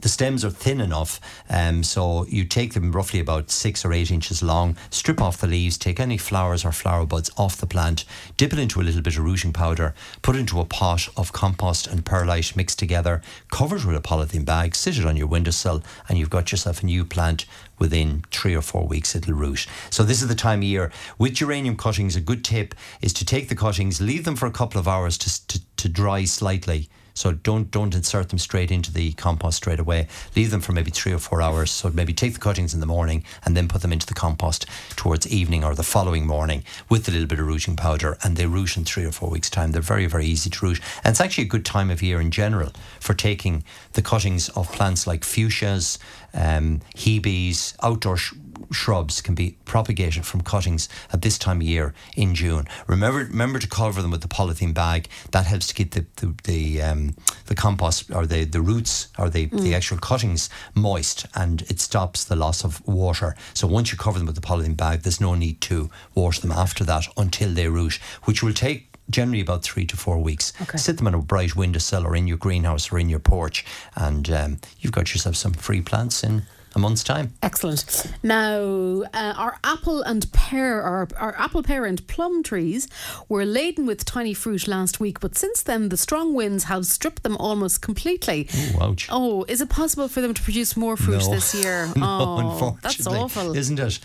The 0.00 0.08
stems 0.08 0.44
are 0.44 0.50
thin 0.50 0.80
enough, 0.80 1.20
um, 1.48 1.82
so 1.82 2.24
you 2.26 2.44
take 2.44 2.72
them 2.72 2.92
roughly 2.92 3.20
about 3.20 3.50
six 3.50 3.84
or 3.84 3.92
eight 3.92 4.10
inches 4.10 4.42
long. 4.42 4.76
Strip 4.90 5.20
off 5.20 5.40
the 5.40 5.46
leaves, 5.46 5.76
take 5.76 6.00
any 6.00 6.16
flowers 6.16 6.64
or 6.64 6.72
flower 6.72 7.04
buds 7.04 7.30
off 7.36 7.58
the 7.58 7.66
plant, 7.66 8.04
dip 8.36 8.52
it 8.52 8.58
into 8.58 8.80
a 8.80 8.82
little 8.82 9.02
bit 9.02 9.18
of 9.18 9.24
rooting 9.24 9.52
powder, 9.52 9.94
put 10.22 10.36
it 10.36 10.40
into 10.40 10.60
a 10.60 10.64
pot 10.64 11.08
of 11.16 11.32
compost 11.32 11.86
and 11.86 12.04
perlite 12.04 12.56
mixed 12.56 12.78
together, 12.78 13.20
cover 13.50 13.76
it 13.76 13.84
with 13.84 13.96
a 13.96 14.00
polythene 14.00 14.44
bag, 14.44 14.74
sit 14.74 14.96
it 14.96 15.04
on 15.04 15.16
your 15.16 15.26
windowsill, 15.26 15.82
and 16.08 16.18
you've 16.18 16.30
got 16.30 16.50
yourself 16.50 16.82
a 16.82 16.86
new 16.86 17.04
plant 17.04 17.44
within 17.78 18.22
three 18.30 18.54
or 18.54 18.62
four 18.62 18.86
weeks 18.86 19.14
it'll 19.14 19.34
root. 19.34 19.66
So 19.90 20.02
this 20.02 20.22
is 20.22 20.28
the 20.28 20.34
time 20.34 20.60
of 20.60 20.64
year. 20.64 20.92
With 21.18 21.34
geranium 21.34 21.76
cuttings, 21.76 22.16
a 22.16 22.20
good 22.20 22.44
tip 22.44 22.74
is 23.02 23.12
to 23.14 23.24
take 23.24 23.48
the 23.48 23.56
cuttings, 23.56 24.00
leave 24.00 24.24
them 24.24 24.36
for 24.36 24.46
a 24.46 24.52
couple 24.52 24.78
of 24.78 24.88
hours 24.88 25.18
to, 25.18 25.46
to, 25.48 25.60
to 25.76 25.88
dry 25.88 26.24
slightly. 26.24 26.88
So 27.20 27.32
don't 27.32 27.70
don't 27.70 27.94
insert 27.94 28.30
them 28.30 28.38
straight 28.38 28.70
into 28.70 28.90
the 28.90 29.12
compost 29.12 29.58
straight 29.58 29.78
away. 29.78 30.08
Leave 30.34 30.50
them 30.50 30.62
for 30.62 30.72
maybe 30.72 30.90
three 30.90 31.12
or 31.12 31.18
four 31.18 31.42
hours. 31.42 31.70
So 31.70 31.90
maybe 31.90 32.14
take 32.14 32.32
the 32.32 32.40
cuttings 32.40 32.72
in 32.72 32.80
the 32.80 32.86
morning 32.86 33.24
and 33.44 33.54
then 33.54 33.68
put 33.68 33.82
them 33.82 33.92
into 33.92 34.06
the 34.06 34.14
compost 34.14 34.64
towards 34.96 35.28
evening 35.28 35.62
or 35.62 35.74
the 35.74 35.82
following 35.82 36.26
morning 36.26 36.64
with 36.88 37.06
a 37.08 37.10
little 37.10 37.26
bit 37.26 37.38
of 37.38 37.46
rooting 37.46 37.76
powder, 37.76 38.16
and 38.22 38.38
they 38.38 38.46
root 38.46 38.78
in 38.78 38.86
three 38.86 39.04
or 39.04 39.12
four 39.12 39.28
weeks' 39.28 39.50
time. 39.50 39.72
They're 39.72 39.82
very 39.82 40.06
very 40.06 40.24
easy 40.24 40.48
to 40.48 40.64
root, 40.64 40.80
and 41.04 41.12
it's 41.12 41.20
actually 41.20 41.44
a 41.44 41.48
good 41.48 41.66
time 41.66 41.90
of 41.90 42.02
year 42.02 42.22
in 42.22 42.30
general 42.30 42.72
for 43.00 43.12
taking 43.12 43.64
the 43.92 44.02
cuttings 44.02 44.48
of 44.56 44.72
plants 44.72 45.06
like 45.06 45.20
fuchsias, 45.20 45.98
um, 46.32 46.80
hebes, 46.96 47.74
outdoor. 47.82 48.16
Sh- 48.16 48.32
shrubs 48.70 49.20
can 49.20 49.34
be 49.34 49.56
propagated 49.64 50.24
from 50.24 50.40
cuttings 50.40 50.88
at 51.12 51.22
this 51.22 51.38
time 51.38 51.58
of 51.58 51.62
year 51.62 51.94
in 52.16 52.34
June. 52.34 52.66
Remember, 52.86 53.18
remember 53.18 53.58
to 53.58 53.68
cover 53.68 54.02
them 54.02 54.10
with 54.10 54.22
the 54.22 54.28
polythene 54.28 54.74
bag. 54.74 55.08
That 55.32 55.46
helps 55.46 55.66
to 55.68 55.74
keep 55.74 55.92
the 55.92 56.06
the 56.16 56.34
the, 56.44 56.82
um, 56.82 57.14
the 57.46 57.54
compost 57.54 58.10
or 58.14 58.26
the, 58.26 58.44
the 58.44 58.60
roots 58.60 59.08
or 59.18 59.28
the, 59.28 59.46
the 59.46 59.74
actual 59.74 59.98
cuttings 59.98 60.48
moist, 60.74 61.26
and 61.34 61.62
it 61.62 61.80
stops 61.80 62.24
the 62.24 62.36
loss 62.36 62.64
of 62.64 62.86
water. 62.86 63.36
So 63.54 63.66
once 63.66 63.92
you 63.92 63.98
cover 63.98 64.18
them 64.18 64.26
with 64.26 64.36
the 64.36 64.40
polythene 64.40 64.76
bag, 64.76 65.02
there's 65.02 65.20
no 65.20 65.34
need 65.34 65.60
to 65.62 65.90
water 66.14 66.40
them 66.40 66.52
after 66.52 66.84
that 66.84 67.06
until 67.16 67.50
they 67.50 67.68
root, 67.68 67.98
which 68.24 68.42
will 68.42 68.54
take. 68.54 68.86
Generally, 69.10 69.40
about 69.40 69.64
three 69.64 69.86
to 69.86 69.96
four 69.96 70.20
weeks. 70.20 70.52
Okay. 70.62 70.78
Sit 70.78 70.98
them 70.98 71.08
on 71.08 71.14
a 71.14 71.18
bright 71.18 71.56
windowsill 71.56 72.06
or 72.06 72.14
in 72.14 72.28
your 72.28 72.36
greenhouse 72.36 72.92
or 72.92 72.98
in 73.00 73.08
your 73.08 73.18
porch, 73.18 73.64
and 73.96 74.30
um, 74.30 74.60
you've 74.78 74.92
got 74.92 75.12
yourself 75.12 75.34
some 75.34 75.52
free 75.52 75.80
plants 75.80 76.22
in 76.22 76.44
a 76.74 76.78
month's 76.78 77.02
time. 77.02 77.32
Excellent. 77.42 78.06
Now, 78.22 79.02
uh, 79.12 79.34
our 79.36 79.58
apple 79.64 80.02
and 80.02 80.30
pear, 80.32 80.82
our, 80.82 81.08
our 81.16 81.36
apple, 81.38 81.62
pear, 81.62 81.84
and 81.84 82.06
plum 82.06 82.42
trees 82.42 82.88
were 83.28 83.44
laden 83.44 83.86
with 83.86 84.04
tiny 84.04 84.34
fruit 84.34 84.68
last 84.68 85.00
week, 85.00 85.20
but 85.20 85.36
since 85.36 85.62
then 85.62 85.88
the 85.88 85.96
strong 85.96 86.34
winds 86.34 86.64
have 86.64 86.86
stripped 86.86 87.22
them 87.22 87.36
almost 87.38 87.82
completely. 87.82 88.48
Ooh, 88.76 88.82
ouch. 88.82 89.08
Oh, 89.10 89.44
is 89.48 89.60
it 89.60 89.68
possible 89.68 90.08
for 90.08 90.20
them 90.20 90.32
to 90.34 90.42
produce 90.42 90.76
more 90.76 90.96
fruit 90.96 91.20
No. 91.22 91.30
this 91.34 91.54
year? 91.54 91.86
no, 91.96 92.04
oh, 92.20 92.38
unfortunately, 92.52 92.80
that's 92.82 93.06
awful. 93.06 93.56
isn't 93.56 93.78
it? 93.80 93.98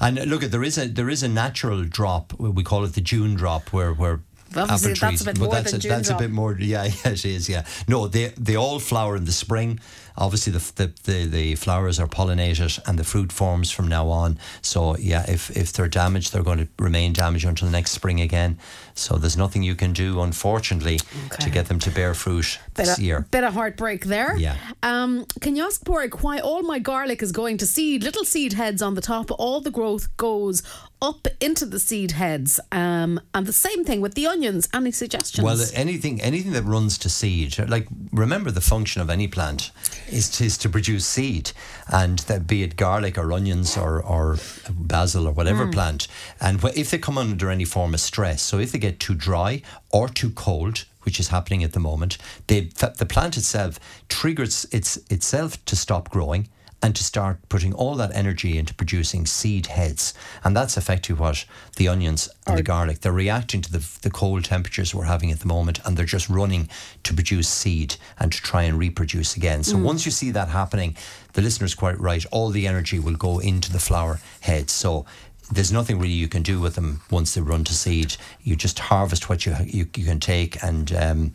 And 0.00 0.18
look, 0.26 0.42
there 0.42 0.64
is 0.64 0.78
a 0.78 0.88
there 0.88 1.08
is 1.08 1.22
a 1.22 1.28
natural 1.28 1.84
drop. 1.84 2.32
We 2.38 2.64
call 2.64 2.84
it 2.84 2.94
the 2.94 3.00
June 3.00 3.34
drop, 3.36 3.72
where 3.72 3.92
where. 3.94 4.20
Obviously, 4.54 4.92
apple 4.92 5.00
that's 5.00 5.00
trees, 5.00 5.20
a 5.22 5.24
bit 5.24 5.38
but 5.38 5.44
more 5.44 5.54
that's 5.54 5.70
than 5.70 5.78
a, 5.78 5.82
June 5.82 5.90
that's 5.90 6.08
drop. 6.08 6.20
a 6.20 6.24
bit 6.24 6.30
more. 6.30 6.52
Yeah, 6.58 6.84
yeah, 6.84 7.12
it 7.12 7.24
is. 7.24 7.48
Yeah, 7.48 7.64
no, 7.88 8.06
they 8.08 8.34
they 8.36 8.56
all 8.56 8.78
flower 8.80 9.16
in 9.16 9.24
the 9.24 9.32
spring. 9.32 9.80
Obviously, 10.16 10.52
the, 10.52 10.72
the 10.76 10.92
the 11.04 11.26
the 11.26 11.54
flowers 11.54 11.98
are 11.98 12.06
pollinated 12.06 12.78
and 12.86 12.98
the 12.98 13.04
fruit 13.04 13.32
forms 13.32 13.70
from 13.70 13.88
now 13.88 14.08
on. 14.08 14.38
So 14.60 14.96
yeah, 14.96 15.24
if 15.28 15.50
if 15.56 15.72
they're 15.72 15.88
damaged, 15.88 16.32
they're 16.32 16.42
going 16.42 16.58
to 16.58 16.68
remain 16.78 17.12
damaged 17.12 17.44
until 17.44 17.66
the 17.68 17.72
next 17.72 17.92
spring 17.92 18.20
again. 18.20 18.58
So 18.94 19.16
there's 19.16 19.36
nothing 19.36 19.62
you 19.62 19.74
can 19.74 19.92
do, 19.92 20.20
unfortunately, 20.20 21.00
Okay. 21.26 21.44
to 21.44 21.50
get 21.50 21.66
them 21.66 21.78
to 21.80 21.90
bear 21.90 22.14
fruit 22.14 22.58
Bit 22.74 22.86
this 22.86 22.98
of, 22.98 23.02
year. 23.04 23.26
bit 23.30 23.44
of 23.44 23.54
heartbreak 23.54 24.04
there. 24.04 24.36
Yeah. 24.36 24.56
Um, 24.82 25.26
can 25.40 25.56
you 25.56 25.64
ask 25.64 25.82
Borg 25.84 26.20
why 26.22 26.38
all 26.40 26.62
my 26.62 26.78
garlic 26.78 27.22
is 27.22 27.32
going 27.32 27.58
to 27.58 27.66
seed? 27.66 28.02
Little 28.02 28.24
seed 28.24 28.52
heads 28.54 28.82
on 28.82 28.94
the 28.94 29.00
top. 29.00 29.30
All 29.38 29.60
the 29.60 29.70
growth 29.70 30.14
goes 30.16 30.62
up 31.00 31.26
into 31.40 31.66
the 31.66 31.80
seed 31.80 32.12
heads. 32.12 32.60
Um, 32.70 33.20
and 33.34 33.44
the 33.46 33.52
same 33.52 33.84
thing 33.84 34.00
with 34.00 34.14
the 34.14 34.26
onions. 34.28 34.68
Any 34.72 34.92
suggestions? 34.92 35.44
Well, 35.44 35.60
anything 35.74 36.20
anything 36.20 36.52
that 36.52 36.62
runs 36.62 36.96
to 36.98 37.08
seed, 37.08 37.58
like 37.68 37.88
remember 38.12 38.50
the 38.52 38.60
function 38.60 39.02
of 39.02 39.10
any 39.10 39.26
plant 39.26 39.72
is 40.08 40.28
to, 40.30 40.44
is 40.44 40.56
to 40.58 40.68
produce 40.68 41.04
seed, 41.04 41.50
and 41.88 42.20
that 42.20 42.46
be 42.46 42.62
it 42.62 42.76
garlic 42.76 43.18
or 43.18 43.32
onions 43.32 43.76
or, 43.76 44.00
or 44.00 44.36
basil 44.70 45.26
or 45.26 45.32
whatever 45.32 45.66
plant, 45.66 46.06
and 46.40 46.62
if 46.76 46.90
they 46.90 46.98
come 46.98 47.18
under 47.18 47.50
any 47.50 47.64
form 47.64 47.94
of 47.94 48.00
stress, 48.00 48.40
so 48.42 48.58
if 48.60 48.70
they 48.70 48.78
get 48.86 49.00
too 49.00 49.14
dry 49.14 49.62
or 49.90 50.08
too 50.08 50.30
cold. 50.30 50.84
Which 51.04 51.18
is 51.18 51.30
happening 51.30 51.64
at 51.64 51.72
the 51.72 51.80
moment. 51.80 52.16
They, 52.46 52.60
the 52.60 53.06
plant 53.14 53.36
itself 53.36 53.80
triggers 54.08 54.66
its 54.70 54.98
itself 55.10 55.50
to 55.64 55.74
stop 55.74 56.10
growing 56.10 56.46
and 56.82 56.96
to 56.96 57.04
start 57.04 57.38
putting 57.48 57.72
all 57.72 57.94
that 57.94 58.14
energy 58.14 58.58
into 58.58 58.74
producing 58.74 59.24
seed 59.24 59.66
heads. 59.66 60.14
And 60.42 60.56
that's 60.56 60.76
effectively 60.76 61.20
what 61.20 61.44
the 61.76 61.88
onions 61.88 62.28
and 62.46 62.58
the 62.58 62.62
garlic, 62.62 63.00
they're 63.00 63.12
reacting 63.12 63.62
to 63.62 63.72
the, 63.72 63.88
the 64.02 64.10
cold 64.10 64.44
temperatures 64.44 64.94
we're 64.94 65.04
having 65.04 65.30
at 65.30 65.40
the 65.40 65.46
moment 65.46 65.78
and 65.84 65.96
they're 65.96 66.04
just 66.04 66.28
running 66.28 66.68
to 67.04 67.14
produce 67.14 67.48
seed 67.48 67.94
and 68.18 68.32
to 68.32 68.42
try 68.42 68.64
and 68.64 68.78
reproduce 68.78 69.36
again. 69.36 69.62
So 69.62 69.76
mm. 69.76 69.84
once 69.84 70.04
you 70.04 70.10
see 70.10 70.32
that 70.32 70.48
happening, 70.48 70.96
the 71.34 71.42
listener's 71.42 71.74
quite 71.74 71.98
right, 72.00 72.24
all 72.32 72.50
the 72.50 72.66
energy 72.66 72.98
will 72.98 73.14
go 73.14 73.38
into 73.38 73.70
the 73.72 73.78
flower 73.78 74.18
heads. 74.40 74.72
So 74.72 75.06
there's 75.50 75.72
nothing 75.72 75.98
really 75.98 76.12
you 76.12 76.28
can 76.28 76.42
do 76.42 76.60
with 76.60 76.74
them 76.74 77.00
once 77.10 77.34
they 77.34 77.40
run 77.40 77.64
to 77.64 77.74
seed. 77.74 78.16
You 78.42 78.56
just 78.56 78.78
harvest 78.78 79.28
what 79.28 79.44
you 79.46 79.54
you, 79.64 79.86
you 79.96 80.04
can 80.04 80.20
take 80.20 80.62
and 80.62 80.92
um, 80.94 81.34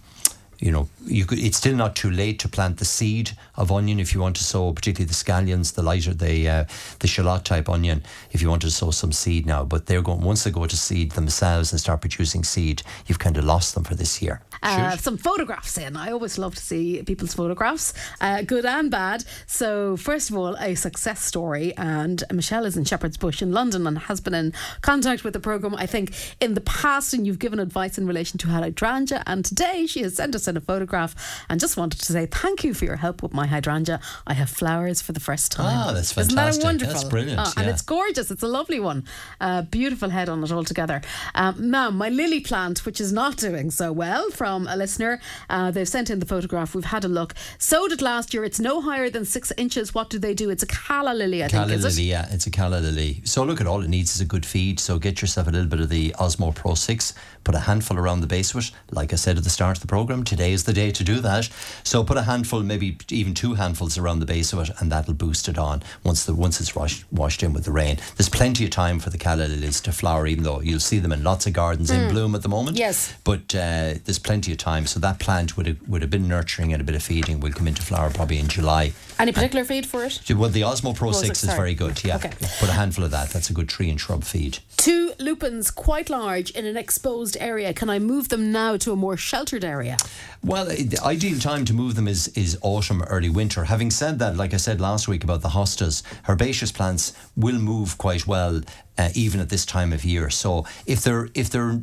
you 0.60 0.72
know, 0.72 0.90
you 1.06 1.26
could. 1.26 1.40
It's 1.40 1.58
still 1.58 1.76
not 1.76 1.96
too 1.96 2.10
late 2.10 2.40
to 2.40 2.48
plant 2.48 2.78
the 2.78 2.86
seed 2.86 3.32
of 3.56 3.72
onion 3.72 4.00
if 4.00 4.14
you 4.14 4.22
want 4.22 4.36
to 4.38 4.44
sow, 4.44 4.74
particularly 4.74 5.08
the 5.08 5.14
scallions, 5.14 5.74
the 5.74 5.84
lighter, 5.84 6.14
the 6.14 6.50
uh, 6.50 6.66
the 7.00 7.08
shallot 7.08 7.46
type 7.46 7.70
onion. 7.70 8.04
If 8.32 8.42
you 8.42 8.50
want 8.50 8.64
to 8.64 8.72
sow 8.72 8.92
some 8.92 9.12
seed 9.12 9.46
now, 9.46 9.64
but 9.64 9.86
they're 9.86 10.02
going 10.02 10.22
once 10.22 10.44
they 10.44 10.52
go 10.52 10.66
to 10.66 10.78
seed 10.78 11.12
themselves 11.12 11.72
and 11.72 11.80
start 11.80 12.02
producing 12.02 12.44
seed, 12.44 12.82
you've 13.06 13.20
kind 13.20 13.38
of 13.38 13.46
lost 13.46 13.76
them 13.76 13.84
for 13.84 13.96
this 13.96 14.22
year. 14.22 14.42
Uh, 14.64 14.98
some 14.98 15.18
photographs 15.18 15.78
in. 15.78 15.96
I 15.96 16.12
always 16.12 16.38
love 16.38 16.56
to 16.56 16.62
see 16.62 17.02
people's 17.04 17.34
photographs, 17.34 17.94
uh, 18.22 18.42
good 18.42 18.66
and 18.66 18.90
bad. 18.90 19.24
So, 19.46 19.98
first 19.98 20.30
of 20.30 20.38
all, 20.38 20.56
a 20.58 20.76
success 20.76 21.24
story. 21.24 21.76
And 21.78 22.24
Michelle 22.32 22.66
is 22.66 22.78
in 22.78 22.86
Shepherd's 22.86 23.18
Bush 23.18 23.42
in 23.42 23.52
London 23.52 23.86
and 23.86 24.00
has 24.00 24.20
been 24.20 24.34
in 24.34 24.54
contact 24.82 25.24
with 25.24 25.34
the 25.34 25.40
programme, 25.40 25.76
I 25.76 25.86
think, 25.86 26.14
in 26.40 26.54
the 26.54 26.62
past. 26.62 27.14
And 27.14 27.28
you've 27.28 27.40
given 27.40 27.60
advice 27.60 27.98
in 27.98 28.08
relation 28.08 28.38
to 28.40 28.48
hydrangea. 28.48 29.24
And 29.28 29.46
today 29.46 29.86
she 29.86 30.02
has 30.02 30.16
sent 30.16 30.36
us 30.36 30.47
in 30.48 30.58
a 30.58 30.62
photograph 30.62 31.16
and 31.50 31.60
just 31.60 31.78
wanted 31.78 32.00
to 32.00 32.12
say 32.14 32.26
thank 32.26 32.64
you 32.64 32.74
for 32.74 32.86
your 32.86 32.98
help 32.98 33.22
with 33.24 33.34
my 33.34 33.48
hydrangea. 33.48 34.00
I 34.26 34.34
have 34.34 34.50
flowers 34.50 35.02
for 35.02 35.12
the 35.14 35.20
first 35.20 35.52
time. 35.52 35.88
Ah, 35.88 35.92
that's 35.94 36.18
Isn't 36.18 36.36
that 36.36 36.58
wonderful? 36.64 36.94
That's 36.94 37.04
brilliant, 37.08 37.40
Ah, 37.40 37.54
And 37.58 37.70
it's 37.70 37.82
gorgeous. 37.82 38.32
It's 38.32 38.44
a 38.44 38.48
lovely 38.48 38.80
one. 38.80 39.06
Uh, 39.42 39.62
beautiful 39.64 40.10
head 40.10 40.30
on 40.30 40.44
it 40.44 40.52
altogether. 40.52 41.02
Um, 41.36 41.70
now, 41.72 41.90
my 41.90 42.10
lily 42.10 42.40
plant, 42.40 42.86
which 42.86 43.00
is 43.02 43.12
not 43.12 43.38
doing 43.38 43.72
so 43.72 43.92
well, 43.92 44.30
from 44.32 44.68
a 44.68 44.76
listener, 44.76 45.20
uh, 45.50 45.72
they've 45.72 45.88
sent 45.88 46.10
in 46.10 46.20
the 46.20 46.26
photograph. 46.26 46.74
We've 46.76 46.86
had 46.86 47.06
a 47.06 47.08
look. 47.08 47.34
Sowed 47.58 47.92
it 47.92 48.02
last 48.02 48.34
year. 48.34 48.44
It's 48.44 48.60
no 48.60 48.82
higher 48.82 49.10
than 49.10 49.26
six 49.26 49.52
inches. 49.58 49.94
What 49.94 50.10
do 50.10 50.20
they 50.20 50.34
do? 50.34 50.50
It's 50.50 50.64
a 50.64 50.68
calla 50.68 51.14
lily, 51.14 51.44
I 51.44 51.48
Calla 51.50 51.68
think. 51.68 51.78
Is 51.80 51.98
lily, 51.98 52.10
it? 52.10 52.12
yeah, 52.12 52.28
it's 52.32 52.48
a 52.48 52.52
calla 52.52 52.78
lily. 52.78 53.22
So 53.26 53.44
look 53.44 53.60
at 53.62 53.68
all 53.68 53.82
it 53.82 53.90
needs 53.90 54.16
is 54.16 54.22
a 54.22 54.26
good 54.26 54.46
feed. 54.46 54.80
So 54.80 54.98
get 55.00 55.22
yourself 55.22 55.48
a 55.48 55.52
little 55.52 55.68
bit 55.68 55.80
of 55.80 55.90
the 55.90 56.16
Osmo 56.20 56.54
Pro 56.54 56.74
6, 56.76 57.14
put 57.44 57.56
a 57.56 57.60
handful 57.60 57.98
around 57.98 58.22
the 58.22 58.28
base 58.28 58.54
of 58.54 58.62
it. 58.64 58.72
Like 58.92 59.14
I 59.14 59.16
said 59.16 59.38
at 59.38 59.44
the 59.44 59.50
start 59.50 59.78
of 59.78 59.82
the 59.82 59.88
program, 59.88 60.24
today 60.38 60.54
is 60.54 60.66
the 60.66 60.74
day 60.74 60.92
to 60.92 61.04
do 61.04 61.20
that. 61.20 61.50
So 61.84 62.04
put 62.04 62.16
a 62.16 62.22
handful, 62.22 62.62
maybe 62.62 62.98
even 63.10 63.34
two 63.34 63.56
handfuls 63.56 63.98
around 63.98 64.20
the 64.20 64.26
base 64.26 64.54
of 64.54 64.60
it, 64.60 64.70
and 64.80 64.92
that'll 64.92 65.16
boost 65.16 65.50
it 65.50 65.58
on 65.58 65.82
once 66.04 66.26
the 66.26 66.36
once 66.36 66.62
it's 66.62 66.76
washed 66.76 67.06
washed 67.12 67.42
in 67.42 67.54
with 67.54 67.66
the 67.66 67.72
rain. 67.72 67.98
There's 68.16 68.30
plenty 68.30 68.64
of 68.66 68.70
time 68.70 69.00
for 69.00 69.10
the 69.10 69.18
calla 69.18 69.48
lilies 69.48 69.82
to 69.82 69.92
flower, 69.92 70.28
even 70.28 70.44
though 70.44 70.62
you'll 70.62 70.80
see 70.80 71.00
them 71.00 71.12
in 71.12 71.24
lots 71.24 71.48
of 71.48 71.54
gardens 71.54 71.90
in 71.90 72.10
bloom 72.10 72.36
at 72.36 72.44
the 72.44 72.50
moment. 72.50 72.78
Yes. 72.78 73.16
But 73.24 73.56
uh, 73.56 73.96
there's 74.06 74.20
plenty 74.20 74.52
of 74.52 74.60
time. 74.60 74.86
So 74.86 75.00
that 75.00 75.20
plant 75.20 75.58
would 75.58 75.66
have, 75.66 75.88
would 75.88 76.02
have 76.04 76.12
been 76.12 76.28
nurturing 76.28 76.72
and 76.72 76.82
a 76.82 76.86
bit 76.86 76.96
of 76.96 77.02
feeding 77.02 77.40
will 77.40 77.52
come 77.52 77.68
into 77.68 77.82
flower 77.82 78.12
probably 78.12 78.38
in 78.38 78.48
July. 78.48 78.94
Any 79.20 79.32
particular 79.32 79.66
feed 79.66 79.86
for 79.86 80.04
it? 80.04 80.22
Well, 80.30 80.50
the 80.50 80.62
Osmo 80.62 80.96
Pro 80.96 81.08
Pro 81.08 81.12
6 81.14 81.28
6, 81.28 81.44
is 81.44 81.50
sorry. 81.50 81.58
very 81.58 81.74
good. 81.74 82.04
Yeah. 82.04 82.18
Okay. 82.18 82.30
Put 82.60 82.70
a 82.70 82.74
handful 82.74 83.04
of 83.04 83.12
that. 83.12 83.30
That's 83.30 83.50
a 83.50 83.54
good 83.54 83.70
tree 83.70 83.90
and 83.90 84.00
shrub 84.00 84.24
feed. 84.24 84.60
Two 84.78 85.14
lupins, 85.20 85.72
quite 85.72 86.10
large, 86.10 86.52
in 86.52 86.66
an 86.66 86.78
exposed 86.78 87.38
area. 87.40 87.74
Can 87.74 87.90
I 87.90 88.00
move 88.00 88.30
them 88.30 88.52
now 88.52 88.78
to 88.78 88.92
a 88.92 88.96
more 88.96 89.18
sheltered 89.18 89.64
area? 89.64 89.98
Well, 90.44 90.66
the 90.66 91.00
ideal 91.04 91.40
time 91.40 91.66
to 91.66 91.74
move 91.74 91.96
them 91.96 92.08
is 92.08 92.28
is 92.30 92.58
autumn, 92.62 93.02
early 93.04 93.30
winter. 93.30 93.64
Having 93.66 93.92
said 93.92 94.20
that, 94.20 94.36
like 94.38 94.54
I 94.54 94.58
said 94.58 94.80
last 94.82 95.08
week 95.08 95.24
about 95.24 95.42
the 95.42 95.50
hostas, 95.50 96.04
herbaceous 96.30 96.72
plants 96.72 97.14
will 97.36 97.60
move 97.60 97.98
quite 97.98 98.28
well 98.28 98.62
uh, 98.98 99.10
even 99.16 99.40
at 99.40 99.50
this 99.50 99.66
time 99.66 99.94
of 99.94 100.04
year. 100.06 100.30
So 100.30 100.66
if 100.86 101.02
they're 101.02 101.30
if 101.34 101.50
they're 101.50 101.82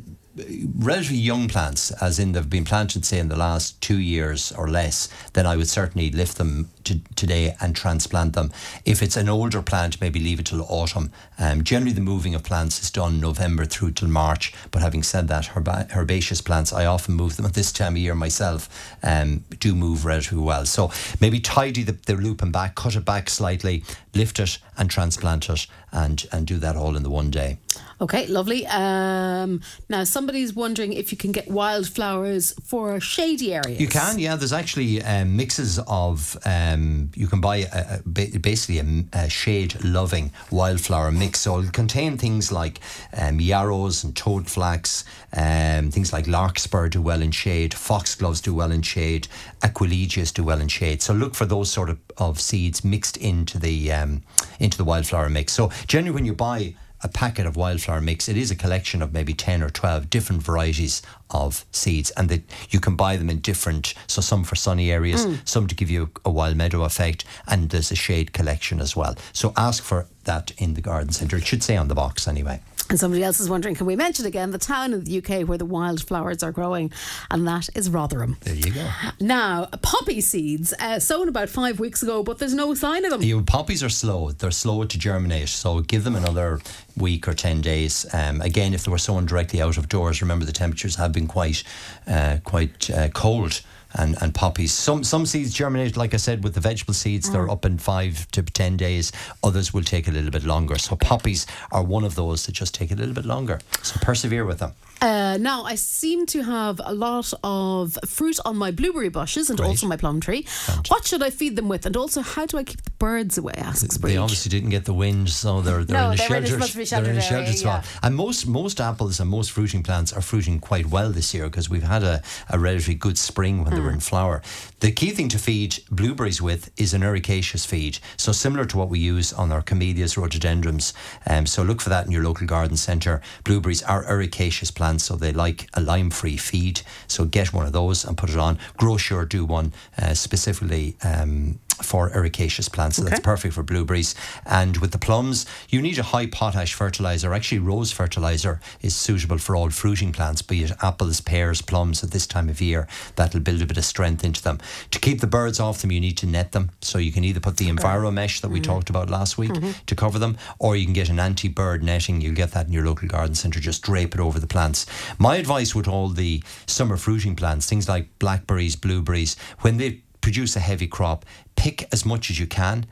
relatively 0.77 1.17
young 1.17 1.47
plants, 1.47 1.91
as 1.91 2.19
in 2.19 2.33
they've 2.33 2.49
been 2.49 2.65
planted, 2.65 3.05
say 3.05 3.19
in 3.19 3.29
the 3.29 3.37
last 3.37 3.79
two 3.81 3.99
years 3.99 4.51
or 4.51 4.67
less, 4.67 5.07
then 5.33 5.45
I 5.45 5.55
would 5.55 5.69
certainly 5.69 6.11
lift 6.11 6.37
them 6.37 6.69
to 6.83 6.99
today 7.15 7.55
and 7.61 7.75
transplant 7.75 8.33
them. 8.33 8.51
If 8.83 9.01
it's 9.01 9.15
an 9.15 9.29
older 9.29 9.61
plant, 9.61 10.01
maybe 10.01 10.19
leave 10.19 10.39
it 10.39 10.47
till 10.47 10.65
autumn. 10.67 11.11
Um, 11.39 11.63
generally, 11.63 11.93
the 11.93 12.01
moving 12.01 12.35
of 12.35 12.43
plants 12.43 12.81
is 12.81 12.91
done 12.91 13.19
November 13.19 13.65
through 13.65 13.91
till 13.91 14.09
March. 14.09 14.53
But 14.71 14.81
having 14.81 15.03
said 15.03 15.27
that, 15.29 15.47
herba- 15.47 15.87
herbaceous 15.95 16.41
plants, 16.41 16.73
I 16.73 16.85
often 16.85 17.15
move 17.15 17.37
them 17.37 17.45
at 17.45 17.53
this 17.55 17.71
time 17.71 17.93
of 17.93 17.99
year 17.99 18.15
myself. 18.15 18.97
Um, 19.03 19.45
do 19.59 19.73
move 19.73 20.05
relatively 20.05 20.43
well. 20.43 20.65
So 20.65 20.91
maybe 21.21 21.39
tidy 21.39 21.83
the, 21.83 21.93
the 21.93 22.15
and 22.41 22.51
back, 22.51 22.75
cut 22.75 22.95
it 22.95 23.05
back 23.05 23.29
slightly, 23.29 23.83
lift 24.15 24.39
it 24.39 24.57
and 24.77 24.89
transplant 24.89 25.49
it, 25.49 25.67
and 25.91 26.25
and 26.31 26.47
do 26.47 26.57
that 26.57 26.75
all 26.75 26.95
in 26.95 27.03
the 27.03 27.09
one 27.09 27.29
day. 27.29 27.57
Okay, 28.01 28.27
lovely. 28.27 28.67
Um, 28.67 29.61
now, 29.89 30.03
somebody's 30.03 30.53
wondering 30.53 30.91
if 30.91 31.11
you 31.11 31.17
can 31.17 31.31
get 31.31 31.47
wildflowers 31.47 32.53
for 32.65 32.99
shady 32.99 33.53
areas. 33.53 33.79
You 33.79 33.87
can, 33.87 34.19
yeah. 34.19 34.35
There's 34.35 34.51
actually 34.51 35.01
um, 35.01 35.37
mixes 35.37 35.79
of. 35.87 36.37
Um, 36.45 37.11
you 37.15 37.27
can 37.27 37.39
buy 37.39 37.57
a, 37.57 37.99
a, 37.99 38.39
basically 38.39 38.79
a, 38.79 39.05
a 39.13 39.29
shade-loving 39.29 40.31
wildflower 40.51 41.11
mix. 41.11 41.41
So 41.41 41.59
it'll 41.59 41.71
contain 41.71 42.17
things 42.17 42.51
like 42.51 42.79
um, 43.17 43.39
yarrows 43.39 44.03
and 44.03 44.13
toadflax, 44.13 45.05
um, 45.33 45.91
things 45.91 46.11
like 46.11 46.27
larkspur 46.27 46.89
do 46.89 47.01
well 47.01 47.21
in 47.21 47.31
shade, 47.31 47.73
foxgloves 47.73 48.41
do 48.41 48.53
well 48.53 48.71
in 48.71 48.81
shade, 48.81 49.27
aquilegias 49.61 50.33
do 50.33 50.43
well 50.43 50.59
in 50.59 50.67
shade. 50.67 51.01
So 51.01 51.13
look 51.13 51.33
for 51.33 51.45
those 51.45 51.71
sort 51.71 51.89
of, 51.89 51.97
of 52.17 52.39
seeds 52.39 52.83
mixed 52.83 53.17
into 53.17 53.59
the 53.59 53.91
um, 53.91 54.23
into 54.59 54.77
the 54.77 54.83
wildflower 54.83 55.29
mix. 55.29 55.53
So 55.53 55.71
generally, 55.87 56.15
when 56.15 56.25
you 56.25 56.33
buy 56.33 56.75
a 57.01 57.07
packet 57.07 57.45
of 57.45 57.55
wildflower 57.55 58.01
mix, 58.01 58.27
it 58.27 58.37
is 58.37 58.49
a 58.49 58.55
collection 58.55 59.01
of 59.01 59.13
maybe 59.13 59.33
10 59.33 59.61
or 59.61 59.69
12 59.69 60.09
different 60.09 60.41
varieties 60.41 61.01
of 61.29 61.65
seeds 61.71 62.09
and 62.11 62.29
that 62.29 62.41
you 62.69 62.79
can 62.79 62.95
buy 62.95 63.15
them 63.15 63.29
in 63.29 63.39
different 63.39 63.93
so 64.07 64.21
some 64.21 64.43
for 64.43 64.55
sunny 64.55 64.91
areas 64.91 65.27
some 65.43 65.67
to 65.67 65.75
give 65.75 65.89
you 65.89 66.09
a 66.23 66.31
wild 66.31 66.55
meadow 66.55 66.83
effect 66.83 67.25
and 67.47 67.69
there's 67.69 67.91
a 67.91 67.95
shade 67.95 68.33
collection 68.33 68.79
as 68.79 68.95
well. 68.95 69.15
So 69.33 69.53
ask 69.55 69.83
for 69.83 70.07
that 70.23 70.51
in 70.57 70.73
the 70.73 70.81
garden 70.81 71.11
centre. 71.11 71.37
It 71.37 71.45
should 71.45 71.63
say 71.63 71.77
on 71.77 71.89
the 71.89 71.95
box 71.95 72.27
anyway 72.27 72.61
And 72.89 72.99
somebody 72.99 73.23
else 73.23 73.39
is 73.39 73.49
wondering, 73.49 73.73
can 73.73 73.87
we 73.87 73.95
mention 73.95 74.25
again 74.27 74.51
the 74.51 74.59
town 74.59 74.93
in 74.93 75.03
the 75.03 75.17
UK 75.17 75.47
where 75.47 75.57
the 75.57 75.65
wildflowers 75.65 76.43
are 76.43 76.51
growing? 76.51 76.91
And 77.31 77.47
that 77.47 77.67
is 77.75 77.89
Rotherham. 77.89 78.37
there 78.41 78.53
you 78.53 78.71
go 78.71 78.87
Now, 79.19 79.65
poppy 79.81 80.21
seeds, 80.21 80.71
uh, 80.79 80.99
sown 80.99 81.27
about 81.27 81.49
five 81.49 81.79
weeks 81.79 82.03
ago, 82.03 82.21
but 82.21 82.37
there's 82.37 82.53
no 82.53 82.75
sign 82.75 83.03
of 83.03 83.11
them. 83.11 83.23
You 83.23 83.41
poppies 83.41 83.81
are 83.83 83.89
slow. 83.89 84.31
They're 84.31 84.51
slow 84.51 84.83
to 84.83 84.97
germinate. 84.99 85.49
So 85.49 85.79
give 85.81 86.03
them 86.03 86.15
another 86.15 86.59
week 86.95 87.27
or 87.27 87.33
ten 87.33 87.61
days. 87.61 88.05
Um, 88.13 88.41
again, 88.41 88.73
if 88.73 88.83
they 88.83 88.91
were 88.91 88.99
sown 88.99 89.25
directly 89.25 89.61
out 89.61 89.77
of 89.77 89.89
doors, 89.89 90.21
remember 90.21 90.45
the 90.45 90.51
temperatures 90.51 90.95
have 90.97 91.11
been 91.11 91.27
quite, 91.27 91.63
uh, 92.07 92.37
quite 92.43 92.89
uh, 92.91 93.09
cold. 93.09 93.61
And, 93.97 94.17
and 94.21 94.33
poppies. 94.33 94.73
Some 94.73 95.03
some 95.05 95.25
seeds 95.25 95.53
germinate, 95.53 95.95
like 95.95 96.13
I 96.13 96.17
said, 96.17 96.43
with 96.43 96.53
the 96.53 96.59
vegetable 96.59 96.93
seeds. 96.93 97.29
They're 97.31 97.49
up 97.49 97.63
in 97.65 97.77
five 97.77 98.29
to 98.31 98.41
ten 98.43 98.75
days. 98.77 99.11
Others 99.41 99.73
will 99.73 99.83
take 99.83 100.07
a 100.09 100.11
little 100.11 100.31
bit 100.31 100.43
longer. 100.43 100.77
So 100.77 100.95
poppies 100.97 101.47
are 101.71 101.81
one 101.83 102.03
of 102.03 102.15
those 102.15 102.45
that 102.45 102.51
just 102.51 102.73
take 102.75 102.91
a 102.91 102.95
little 102.95 103.13
bit 103.13 103.25
longer. 103.25 103.59
So 103.83 103.97
persevere 104.01 104.43
with 104.45 104.59
them. 104.59 104.73
Uh, 105.01 105.37
now, 105.39 105.63
I 105.63 105.75
seem 105.75 106.25
to 106.27 106.41
have 106.41 106.79
a 106.83 106.93
lot 106.93 107.31
of 107.43 107.97
fruit 108.07 108.39
on 108.45 108.55
my 108.57 108.71
blueberry 108.71 109.09
bushes 109.09 109.49
and 109.49 109.57
Great. 109.59 109.67
also 109.67 109.87
my 109.87 109.97
plum 109.97 110.19
tree. 110.21 110.47
What 110.87 111.05
should 111.05 111.21
I 111.21 111.29
feed 111.29 111.55
them 111.57 111.67
with? 111.67 111.85
And 111.85 111.95
also, 111.97 112.21
how 112.21 112.45
do 112.45 112.57
I 112.57 112.63
keep 112.63 112.81
the 112.81 112.91
birds 112.91 113.37
away? 113.37 113.53
Asks 113.57 113.97
They 113.97 114.01
Breach. 114.01 114.17
obviously 114.17 114.49
didn't 114.49 114.69
get 114.69 114.85
the 114.85 114.93
wind, 114.93 115.29
so 115.29 115.61
they're 115.61 115.83
they're 115.83 115.97
No, 116.01 116.07
in 116.07 116.13
a 116.13 116.17
they 116.17 116.25
sheltered. 116.27 116.63
supposed 116.63 116.91
they're 116.91 117.09
in 117.09 117.17
a 117.17 117.21
sheltered 117.21 117.55
spot. 117.55 117.83
yeah. 117.83 117.99
And 118.03 118.15
most 118.15 118.47
most 118.47 118.79
apples 118.79 119.19
and 119.19 119.29
most 119.29 119.51
fruiting 119.51 119.83
plants 119.83 120.13
are 120.13 120.21
fruiting 120.21 120.59
quite 120.59 120.85
well 120.87 121.11
this 121.11 121.33
year 121.33 121.45
because 121.49 121.69
we've 121.69 121.83
had 121.83 122.03
a, 122.03 122.21
a 122.49 122.57
relatively 122.57 122.95
good 122.95 123.17
spring 123.17 123.63
when 123.65 123.73
they 123.75 123.81
were 123.81 123.84
in 123.89 123.97
Mm. 123.99 124.03
flower. 124.03 124.41
The 124.79 124.91
key 124.91 125.11
thing 125.11 125.29
to 125.29 125.39
feed 125.39 125.79
blueberries 125.89 126.41
with 126.41 126.69
is 126.77 126.93
an 126.93 127.01
ericaceous 127.01 127.65
feed, 127.65 127.99
so 128.17 128.31
similar 128.31 128.65
to 128.65 128.77
what 128.77 128.89
we 128.89 128.99
use 128.99 129.33
on 129.33 129.51
our 129.51 129.61
camellias, 129.61 130.17
rhododendrons. 130.17 130.93
Um, 131.27 131.45
so 131.45 131.63
look 131.63 131.81
for 131.81 131.89
that 131.89 132.05
in 132.05 132.11
your 132.11 132.23
local 132.23 132.45
garden 132.47 132.77
centre. 132.77 133.21
Blueberries 133.43 133.83
are 133.83 134.03
ericaceous 134.05 134.73
plants, 134.73 135.05
so 135.05 135.15
they 135.15 135.31
like 135.31 135.67
a 135.73 135.81
lime-free 135.81 136.37
feed. 136.37 136.81
So 137.07 137.25
get 137.25 137.53
one 137.53 137.65
of 137.65 137.73
those 137.73 138.05
and 138.05 138.17
put 138.17 138.29
it 138.29 138.37
on. 138.37 138.59
Gro-Sure 138.77 139.25
do 139.25 139.45
one 139.45 139.73
uh, 140.01 140.13
specifically. 140.13 140.95
Um, 141.03 141.59
for 141.81 142.09
ericaceous 142.09 142.71
plants, 142.71 142.97
so 142.97 143.03
that's 143.03 143.19
perfect 143.19 143.53
for 143.53 143.63
blueberries. 143.63 144.15
And 144.45 144.77
with 144.77 144.91
the 144.91 144.97
plums, 144.97 145.45
you 145.69 145.81
need 145.81 145.97
a 145.97 146.03
high 146.03 146.27
potash 146.27 146.73
fertilizer. 146.73 147.33
Actually, 147.33 147.59
rose 147.59 147.91
fertilizer 147.91 148.59
is 148.81 148.95
suitable 148.95 149.37
for 149.37 149.55
all 149.55 149.69
fruiting 149.69 150.11
plants, 150.11 150.41
be 150.41 150.63
it 150.63 150.71
apples, 150.81 151.21
pears, 151.21 151.61
plums 151.61 152.03
at 152.03 152.11
this 152.11 152.27
time 152.27 152.49
of 152.49 152.61
year. 152.61 152.87
That'll 153.15 153.41
build 153.41 153.61
a 153.61 153.65
bit 153.65 153.77
of 153.77 153.85
strength 153.85 154.23
into 154.23 154.41
them. 154.41 154.59
To 154.91 154.99
keep 154.99 155.21
the 155.21 155.27
birds 155.27 155.59
off 155.59 155.81
them, 155.81 155.91
you 155.91 155.99
need 155.99 156.17
to 156.17 156.27
net 156.27 156.51
them. 156.51 156.71
So 156.81 156.97
you 156.97 157.11
can 157.11 157.23
either 157.23 157.39
put 157.39 157.57
the 157.57 157.69
Enviromesh 157.69 158.41
that 158.41 158.49
we 158.49 158.59
mm-hmm. 158.59 158.71
talked 158.71 158.89
about 158.89 159.09
last 159.09 159.37
week 159.37 159.51
mm-hmm. 159.51 159.71
to 159.85 159.95
cover 159.95 160.19
them, 160.19 160.37
or 160.59 160.75
you 160.75 160.85
can 160.85 160.93
get 160.93 161.09
an 161.09 161.19
anti 161.19 161.49
bird 161.49 161.83
netting. 161.83 162.21
You'll 162.21 162.35
get 162.35 162.51
that 162.51 162.67
in 162.67 162.73
your 162.73 162.85
local 162.85 163.07
garden 163.07 163.35
centre. 163.35 163.59
Just 163.59 163.83
drape 163.83 164.15
it 164.15 164.21
over 164.21 164.39
the 164.39 164.47
plants. 164.47 164.85
My 165.17 165.37
advice 165.37 165.75
with 165.75 165.87
all 165.87 166.09
the 166.09 166.43
summer 166.65 166.97
fruiting 166.97 167.35
plants, 167.35 167.67
things 167.67 167.89
like 167.89 168.17
blackberries, 168.19 168.75
blueberries, 168.75 169.35
when 169.59 169.77
they 169.77 170.01
produce 170.25 170.55
a 170.55 170.59
heavy 170.59 170.87
crop, 170.87 171.23
pick 171.55 171.87
as 171.93 172.03
much 172.03 172.31
as 172.31 172.39
you 172.39 172.47
can, 172.47 172.87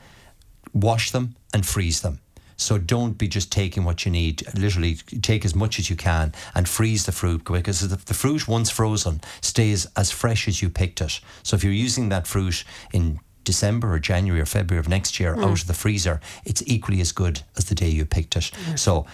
wash 0.72 1.10
them 1.10 1.34
and 1.52 1.66
freeze 1.66 2.00
them. 2.00 2.20
So 2.56 2.78
don't 2.78 3.18
be 3.18 3.26
just 3.26 3.50
taking 3.50 3.82
what 3.82 4.04
you 4.04 4.12
need. 4.12 4.44
Literally 4.56 4.94
take 4.94 5.44
as 5.44 5.52
much 5.52 5.80
as 5.80 5.90
you 5.90 5.96
can 5.96 6.32
and 6.54 6.68
freeze 6.68 7.06
the 7.06 7.10
fruit 7.10 7.42
because 7.42 7.80
the, 7.80 7.96
the 7.96 8.14
fruit 8.14 8.46
once 8.46 8.70
frozen 8.70 9.20
stays 9.40 9.84
as 9.96 10.12
fresh 10.12 10.46
as 10.46 10.62
you 10.62 10.70
picked 10.70 11.00
it. 11.00 11.18
So 11.42 11.56
if 11.56 11.64
you're 11.64 11.72
using 11.72 12.08
that 12.10 12.28
fruit 12.28 12.62
in 12.92 13.18
December 13.42 13.92
or 13.92 13.98
January 13.98 14.40
or 14.40 14.46
February 14.46 14.78
of 14.78 14.88
next 14.88 15.18
year 15.18 15.34
hmm. 15.34 15.42
out 15.42 15.60
of 15.60 15.66
the 15.66 15.74
freezer, 15.74 16.20
it's 16.44 16.62
equally 16.66 17.00
as 17.00 17.10
good 17.10 17.42
as 17.56 17.64
the 17.64 17.74
day 17.74 17.88
you 17.88 18.04
picked 18.04 18.36
it. 18.36 18.52
So 18.76 19.02
c- 19.02 19.08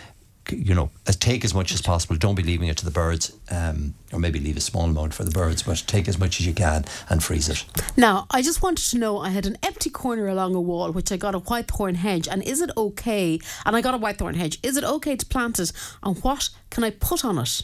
you 0.53 0.75
know, 0.75 0.91
as 1.07 1.17
take 1.17 1.45
as 1.45 1.55
much 1.55 1.73
as 1.73 1.83
possible. 1.83 2.17
Don't 2.17 2.35
be 2.35 2.43
leaving 2.43 2.69
it 2.69 2.77
to 2.79 2.85
the 2.85 2.91
birds, 2.91 3.33
um, 3.51 3.95
or 4.13 4.19
maybe 4.19 4.39
leave 4.39 4.57
a 4.57 4.61
small 4.61 4.85
amount 4.85 5.15
for 5.15 5.25
the 5.25 5.31
birds, 5.31 5.63
but 5.63 5.83
take 5.87 6.09
as 6.09 6.19
much 6.19 6.41
as 6.41 6.47
you 6.47 6.55
can 6.55 6.85
and 7.09 7.23
freeze 7.23 7.49
it. 7.49 7.65
Now, 7.97 8.27
I 8.31 8.43
just 8.43 8.63
wanted 8.63 8.89
to 8.91 8.99
know 8.99 9.19
I 9.19 9.31
had 9.31 9.47
an 9.47 9.57
empty 9.63 9.91
corner 9.91 10.29
along 10.29 10.55
a 10.55 10.61
wall 10.61 10.93
which 10.93 11.13
I 11.13 11.17
got 11.17 11.35
a 11.35 11.41
whitethorn 11.41 11.97
hedge. 11.97 12.29
And 12.29 12.43
is 12.43 12.61
it 12.61 12.71
okay? 12.77 13.39
And 13.65 13.77
I 13.77 13.81
got 13.81 13.95
a 13.95 13.99
whitethorn 13.99 14.37
hedge. 14.37 14.59
Is 14.63 14.77
it 14.77 14.85
okay 14.85 15.17
to 15.17 15.27
plant 15.27 15.59
it? 15.59 15.73
And 16.03 16.23
what 16.23 16.51
can 16.71 16.85
I 16.85 16.91
put 16.91 17.25
on 17.25 17.39
it? 17.39 17.63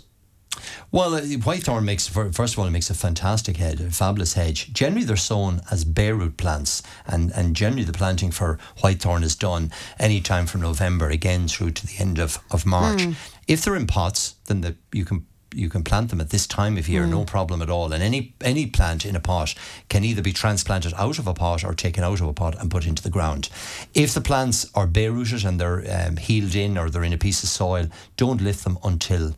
Well, 0.92 1.14
uh, 1.14 1.20
whitethorn 1.20 1.84
makes 1.84 2.08
first 2.08 2.54
of 2.54 2.58
all 2.58 2.66
it 2.66 2.70
makes 2.70 2.90
a 2.90 2.94
fantastic 2.94 3.56
hedge, 3.56 3.80
a 3.80 3.90
fabulous 3.90 4.34
hedge. 4.34 4.72
Generally, 4.72 5.04
they're 5.06 5.16
sown 5.16 5.60
as 5.70 5.84
bare 5.84 6.14
root 6.14 6.36
plants, 6.36 6.82
and 7.06 7.32
and 7.32 7.56
generally 7.56 7.84
the 7.84 7.92
planting 7.92 8.30
for 8.30 8.58
whitethorn 8.82 9.22
is 9.22 9.36
done 9.36 9.70
any 9.98 10.20
time 10.20 10.46
from 10.46 10.60
November 10.62 11.08
again 11.10 11.48
through 11.48 11.72
to 11.72 11.86
the 11.86 11.94
end 11.98 12.18
of 12.18 12.38
of 12.50 12.64
March. 12.66 13.02
If 13.46 13.62
they're 13.62 13.76
in 13.76 13.86
pots, 13.86 14.34
then 14.46 14.60
the, 14.62 14.76
you 14.92 15.04
can 15.04 15.26
you 15.54 15.70
can 15.70 15.82
plant 15.82 16.10
them 16.10 16.20
at 16.20 16.30
this 16.30 16.46
time 16.46 16.76
of 16.76 16.88
year, 16.88 17.06
no 17.06 17.24
problem 17.24 17.62
at 17.62 17.70
all. 17.70 17.92
And 17.92 18.02
any 18.02 18.34
any 18.42 18.66
plant 18.66 19.06
in 19.06 19.16
a 19.16 19.20
pot 19.20 19.54
can 19.88 20.04
either 20.04 20.20
be 20.22 20.32
transplanted 20.32 20.92
out 20.94 21.18
of 21.18 21.26
a 21.26 21.34
pot 21.34 21.64
or 21.64 21.72
taken 21.74 22.04
out 22.04 22.20
of 22.20 22.28
a 22.28 22.32
pot 22.32 22.56
and 22.60 22.70
put 22.70 22.86
into 22.86 23.02
the 23.02 23.10
ground. 23.10 23.48
If 23.94 24.12
the 24.12 24.20
plants 24.20 24.66
are 24.74 24.86
bare 24.86 25.12
rooted 25.12 25.44
and 25.44 25.58
they're 25.58 26.06
um, 26.06 26.16
healed 26.18 26.54
in 26.54 26.76
or 26.76 26.90
they're 26.90 27.04
in 27.04 27.12
a 27.12 27.18
piece 27.18 27.42
of 27.42 27.48
soil, 27.48 27.88
don't 28.16 28.42
lift 28.42 28.64
them 28.64 28.78
until 28.84 29.34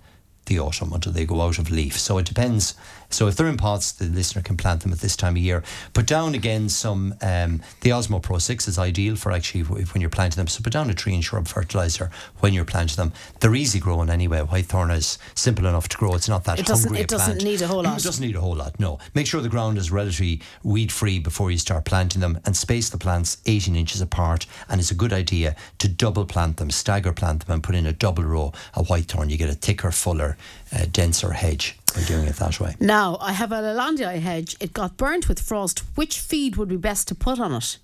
the 0.48 0.58
autumn 0.58 0.92
until 0.92 1.12
they 1.12 1.24
go 1.24 1.40
out 1.40 1.58
of 1.58 1.70
leaf. 1.70 1.98
So 1.98 2.18
it 2.18 2.26
depends. 2.26 2.74
So 3.10 3.26
if 3.26 3.36
they're 3.36 3.46
in 3.46 3.56
pots, 3.56 3.92
the 3.92 4.04
listener 4.04 4.42
can 4.42 4.56
plant 4.56 4.82
them 4.82 4.92
at 4.92 4.98
this 4.98 5.16
time 5.16 5.34
of 5.34 5.42
year. 5.42 5.62
Put 5.94 6.06
down 6.06 6.34
again 6.34 6.68
some, 6.68 7.14
um, 7.22 7.62
the 7.80 7.90
Osmo 7.90 8.20
Pro 8.22 8.38
6 8.38 8.68
is 8.68 8.78
ideal 8.78 9.16
for 9.16 9.32
actually 9.32 9.62
when 9.62 10.00
you're 10.02 10.10
planting 10.10 10.36
them. 10.36 10.46
So 10.46 10.62
put 10.62 10.72
down 10.74 10.90
a 10.90 10.94
tree 10.94 11.14
and 11.14 11.24
shrub 11.24 11.48
fertilizer 11.48 12.10
when 12.40 12.52
you're 12.52 12.66
planting 12.66 12.96
them. 12.96 13.12
They're 13.40 13.54
easy 13.54 13.80
growing 13.80 14.10
anyway. 14.10 14.40
Whitethorn 14.40 14.94
is 14.94 15.18
simple 15.34 15.66
enough 15.66 15.88
to 15.88 15.96
grow. 15.96 16.14
It's 16.14 16.28
not 16.28 16.44
that 16.44 16.58
It 16.58 16.66
doesn't- 16.66 16.88
hungry 16.88 17.00
a 17.00 17.02
it 17.04 17.08
doesn't 17.08 17.42
need 17.42 17.62
a 17.62 17.66
whole 17.66 17.82
lot. 17.84 17.98
It 17.98 18.04
doesn't 18.04 18.24
need 18.24 18.36
a 18.36 18.40
whole 18.40 18.56
lot, 18.56 18.78
no. 18.78 18.98
Make 19.14 19.26
sure 19.26 19.40
the 19.40 19.48
ground 19.48 19.78
is 19.78 19.90
relatively 19.90 20.42
weed 20.62 20.92
free 20.92 21.18
before 21.18 21.50
you 21.50 21.56
start 21.58 21.86
planting 21.86 22.20
them 22.20 22.38
and 22.44 22.54
space 22.56 22.90
the 22.90 22.98
plants 22.98 23.38
18 23.46 23.74
inches 23.74 24.02
apart. 24.02 24.44
And 24.68 24.80
it's 24.80 24.90
a 24.90 24.94
good 24.94 25.14
idea 25.14 25.56
to 25.78 25.88
double 25.88 26.26
plant 26.26 26.58
them, 26.58 26.70
stagger 26.70 27.12
plant 27.14 27.46
them, 27.46 27.54
and 27.54 27.62
put 27.62 27.74
in 27.74 27.86
a 27.86 27.92
double 27.92 28.24
row 28.24 28.52
of 28.74 28.88
whitethorn. 28.88 29.30
You 29.30 29.38
get 29.38 29.48
a 29.48 29.54
thicker, 29.54 29.90
fuller, 29.92 30.36
uh, 30.72 30.84
denser 30.92 31.32
hedge 31.32 31.78
by 31.94 32.02
doing 32.04 32.26
it 32.26 32.36
that 32.36 32.60
way. 32.60 32.76
Now, 32.80 33.16
I 33.20 33.32
have 33.32 33.52
a 33.52 33.56
Lalandia 33.56 34.18
hedge. 34.20 34.56
It 34.60 34.72
got 34.72 34.96
burnt 34.96 35.28
with 35.28 35.40
frost. 35.40 35.80
Which 35.94 36.18
feed 36.18 36.56
would 36.56 36.68
be 36.68 36.76
best 36.76 37.08
to 37.08 37.14
put 37.14 37.38
on 37.40 37.52
it? 37.54 37.78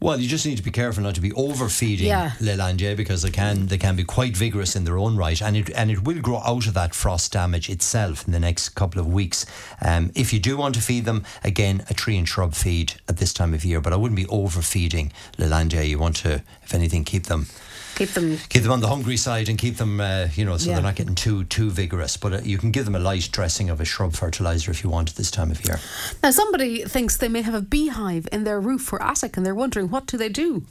Well, 0.00 0.18
you 0.18 0.28
just 0.28 0.44
need 0.44 0.56
to 0.56 0.64
be 0.64 0.72
careful 0.72 1.04
not 1.04 1.14
to 1.14 1.20
be 1.20 1.30
overfeeding 1.32 2.08
Yeah. 2.08 2.32
Lelandia 2.40 2.96
because 2.96 3.22
they 3.22 3.30
can 3.30 3.68
they 3.68 3.78
can 3.78 3.94
be 3.94 4.02
quite 4.02 4.36
vigorous 4.36 4.74
in 4.74 4.82
their 4.82 4.98
own 4.98 5.16
right, 5.16 5.40
and 5.40 5.56
it 5.56 5.70
and 5.76 5.92
it 5.92 6.02
will 6.02 6.20
grow 6.20 6.38
out 6.38 6.66
of 6.66 6.74
that 6.74 6.92
frost 6.92 7.30
damage 7.32 7.70
itself 7.70 8.26
in 8.26 8.32
the 8.32 8.40
next 8.40 8.70
couple 8.70 9.00
of 9.00 9.06
weeks. 9.06 9.46
Um, 9.80 10.10
if 10.16 10.32
you 10.32 10.40
do 10.40 10.56
want 10.56 10.74
to 10.74 10.80
feed 10.80 11.04
them, 11.04 11.22
again, 11.44 11.84
a 11.88 11.94
tree 11.94 12.16
and 12.18 12.28
shrub 12.28 12.54
feed 12.54 12.94
at 13.08 13.18
this 13.18 13.32
time 13.32 13.54
of 13.54 13.64
year, 13.64 13.80
but 13.80 13.92
I 13.92 13.96
wouldn't 13.96 14.16
be 14.16 14.26
overfeeding 14.26 15.12
Lelandia. 15.38 15.88
You 15.88 16.00
want 16.00 16.16
to, 16.16 16.42
if 16.64 16.74
anything, 16.74 17.04
keep 17.04 17.26
them 17.26 17.46
Keep 17.94 18.10
them. 18.10 18.38
keep 18.48 18.62
them 18.62 18.72
on 18.72 18.80
the 18.80 18.88
hungry 18.88 19.16
side 19.16 19.48
and 19.48 19.58
keep 19.58 19.76
them, 19.76 20.00
uh, 20.00 20.28
you 20.34 20.44
know, 20.44 20.56
so 20.56 20.68
Yeah. 20.68 20.74
they're 20.76 20.82
not 20.82 20.94
getting 20.96 21.14
too 21.14 21.44
too 21.44 21.70
vigorous. 21.70 22.16
But 22.16 22.32
uh, 22.32 22.40
you 22.42 22.58
can 22.58 22.70
give 22.70 22.84
them 22.84 22.94
a 22.94 22.98
light 22.98 23.28
dressing 23.32 23.70
of 23.70 23.80
a 23.80 23.84
shrub 23.84 24.14
fertilizer 24.14 24.70
if 24.70 24.82
you 24.82 24.90
want 24.90 25.10
at 25.10 25.16
this 25.16 25.30
time 25.30 25.50
of 25.50 25.64
year. 25.66 25.78
Now, 26.22 26.30
somebody 26.30 26.84
thinks 26.84 27.16
they 27.16 27.28
may 27.28 27.42
have 27.42 27.54
a 27.54 27.60
beehive 27.60 28.26
in 28.32 28.44
their 28.44 28.60
roof 28.60 28.92
or 28.92 29.02
attic, 29.02 29.36
and 29.36 29.44
they're 29.44 29.54
wondering 29.54 29.88
what 29.90 30.06
do 30.06 30.16
they 30.16 30.28
do? 30.28 30.64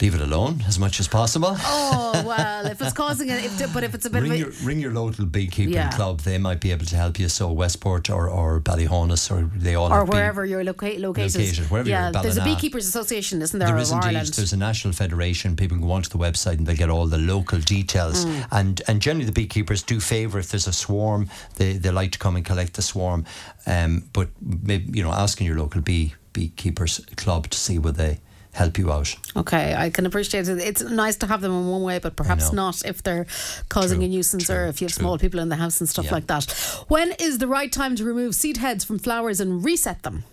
Leave 0.00 0.14
it 0.14 0.22
alone 0.22 0.64
as 0.66 0.78
much 0.78 0.98
as 1.00 1.06
possible. 1.06 1.54
Oh 1.58 2.22
well, 2.26 2.66
if 2.66 2.80
it's 2.80 2.94
causing 2.94 3.28
it, 3.28 3.44
if, 3.44 3.74
but 3.74 3.84
if 3.84 3.94
it's 3.94 4.06
a 4.06 4.10
bit 4.10 4.22
ring 4.22 4.32
of 4.32 4.36
a, 4.36 4.38
your 4.40 4.50
ring 4.64 4.80
your 4.80 4.90
local 4.92 5.26
beekeeping 5.26 5.74
Yeah. 5.74 5.90
club. 5.90 6.20
They 6.20 6.38
might 6.38 6.60
be 6.60 6.72
able 6.72 6.86
to 6.86 6.96
help 6.96 7.18
you. 7.18 7.28
So 7.28 7.52
Westport 7.52 8.08
or 8.08 8.28
or 8.28 8.58
Ballyhaunis 8.60 9.30
or 9.30 9.50
they 9.54 9.74
all 9.74 9.92
or 9.92 10.04
wherever 10.06 10.46
you're 10.46 10.64
loca- 10.64 10.98
located. 10.98 11.34
Located, 11.36 11.70
wherever 11.70 11.88
you're 11.88 11.98
yeah, 11.98 12.10
there's 12.22 12.38
a 12.38 12.44
beekeepers 12.44 12.88
association, 12.88 13.42
isn't 13.42 13.58
there, 13.58 13.68
There 13.68 13.76
is 13.78 13.92
indeed. 13.92 14.06
Ireland? 14.08 14.28
There's 14.34 14.54
a 14.54 14.56
national 14.56 14.94
federation. 14.94 15.56
People 15.56 15.76
can 15.76 15.86
go 15.86 15.92
onto 15.92 16.08
the 16.08 16.18
website 16.18 16.56
and 16.58 16.66
they 16.66 16.74
get 16.74 16.88
all 16.88 17.06
the 17.06 17.18
local 17.18 17.58
details. 17.60 18.24
Mm. 18.24 18.46
And 18.50 18.82
and 18.88 19.02
generally 19.02 19.26
the 19.26 19.32
beekeepers 19.32 19.82
do 19.82 20.00
favour 20.00 20.38
if 20.38 20.48
there's 20.48 20.66
a 20.66 20.72
swarm. 20.72 21.28
They 21.56 21.74
they 21.74 21.90
like 21.90 22.12
to 22.12 22.18
come 22.18 22.34
and 22.36 22.44
collect 22.44 22.74
the 22.74 22.82
swarm. 22.82 23.26
Um, 23.66 24.04
but 24.14 24.28
maybe 24.40 24.96
you 24.98 25.04
know 25.04 25.12
asking 25.12 25.46
your 25.48 25.58
local 25.58 25.82
bee 25.82 26.14
beekeepers 26.32 27.00
club 27.16 27.48
to 27.50 27.58
see 27.58 27.78
where 27.78 27.92
they 27.92 28.20
help 28.52 28.78
you 28.78 28.92
out. 28.92 29.14
Okay, 29.34 29.74
I 29.74 29.88
can 29.90 30.04
appreciate 30.06 30.46
it. 30.48 30.58
It's 30.58 30.82
nice 30.82 31.16
to 31.16 31.26
have 31.26 31.40
them 31.40 31.52
in 31.52 31.68
one 31.68 31.82
way, 31.82 31.98
but 31.98 32.16
perhaps 32.16 32.52
not 32.52 32.84
if 32.84 33.02
they're 33.02 33.26
causing 33.70 33.98
True, 34.00 34.06
a 34.06 34.08
nuisance 34.08 34.50
or 34.50 34.66
if 34.66 34.80
you 34.80 34.86
have 34.86 34.92
true. 34.94 35.02
small 35.02 35.18
people 35.18 35.40
in 35.40 35.48
the 35.48 35.56
house 35.56 35.80
and 35.80 35.88
stuff 35.88 36.06
Yeah. 36.06 36.12
like 36.12 36.26
that. 36.26 36.44
When 36.88 37.12
is 37.18 37.38
the 37.38 37.46
right 37.48 37.72
time 37.72 37.96
to 37.96 38.04
remove 38.04 38.34
seed 38.34 38.58
heads 38.58 38.84
from 38.84 38.98
flowers 38.98 39.40
and 39.40 39.64
reset 39.64 40.02
them? 40.02 40.24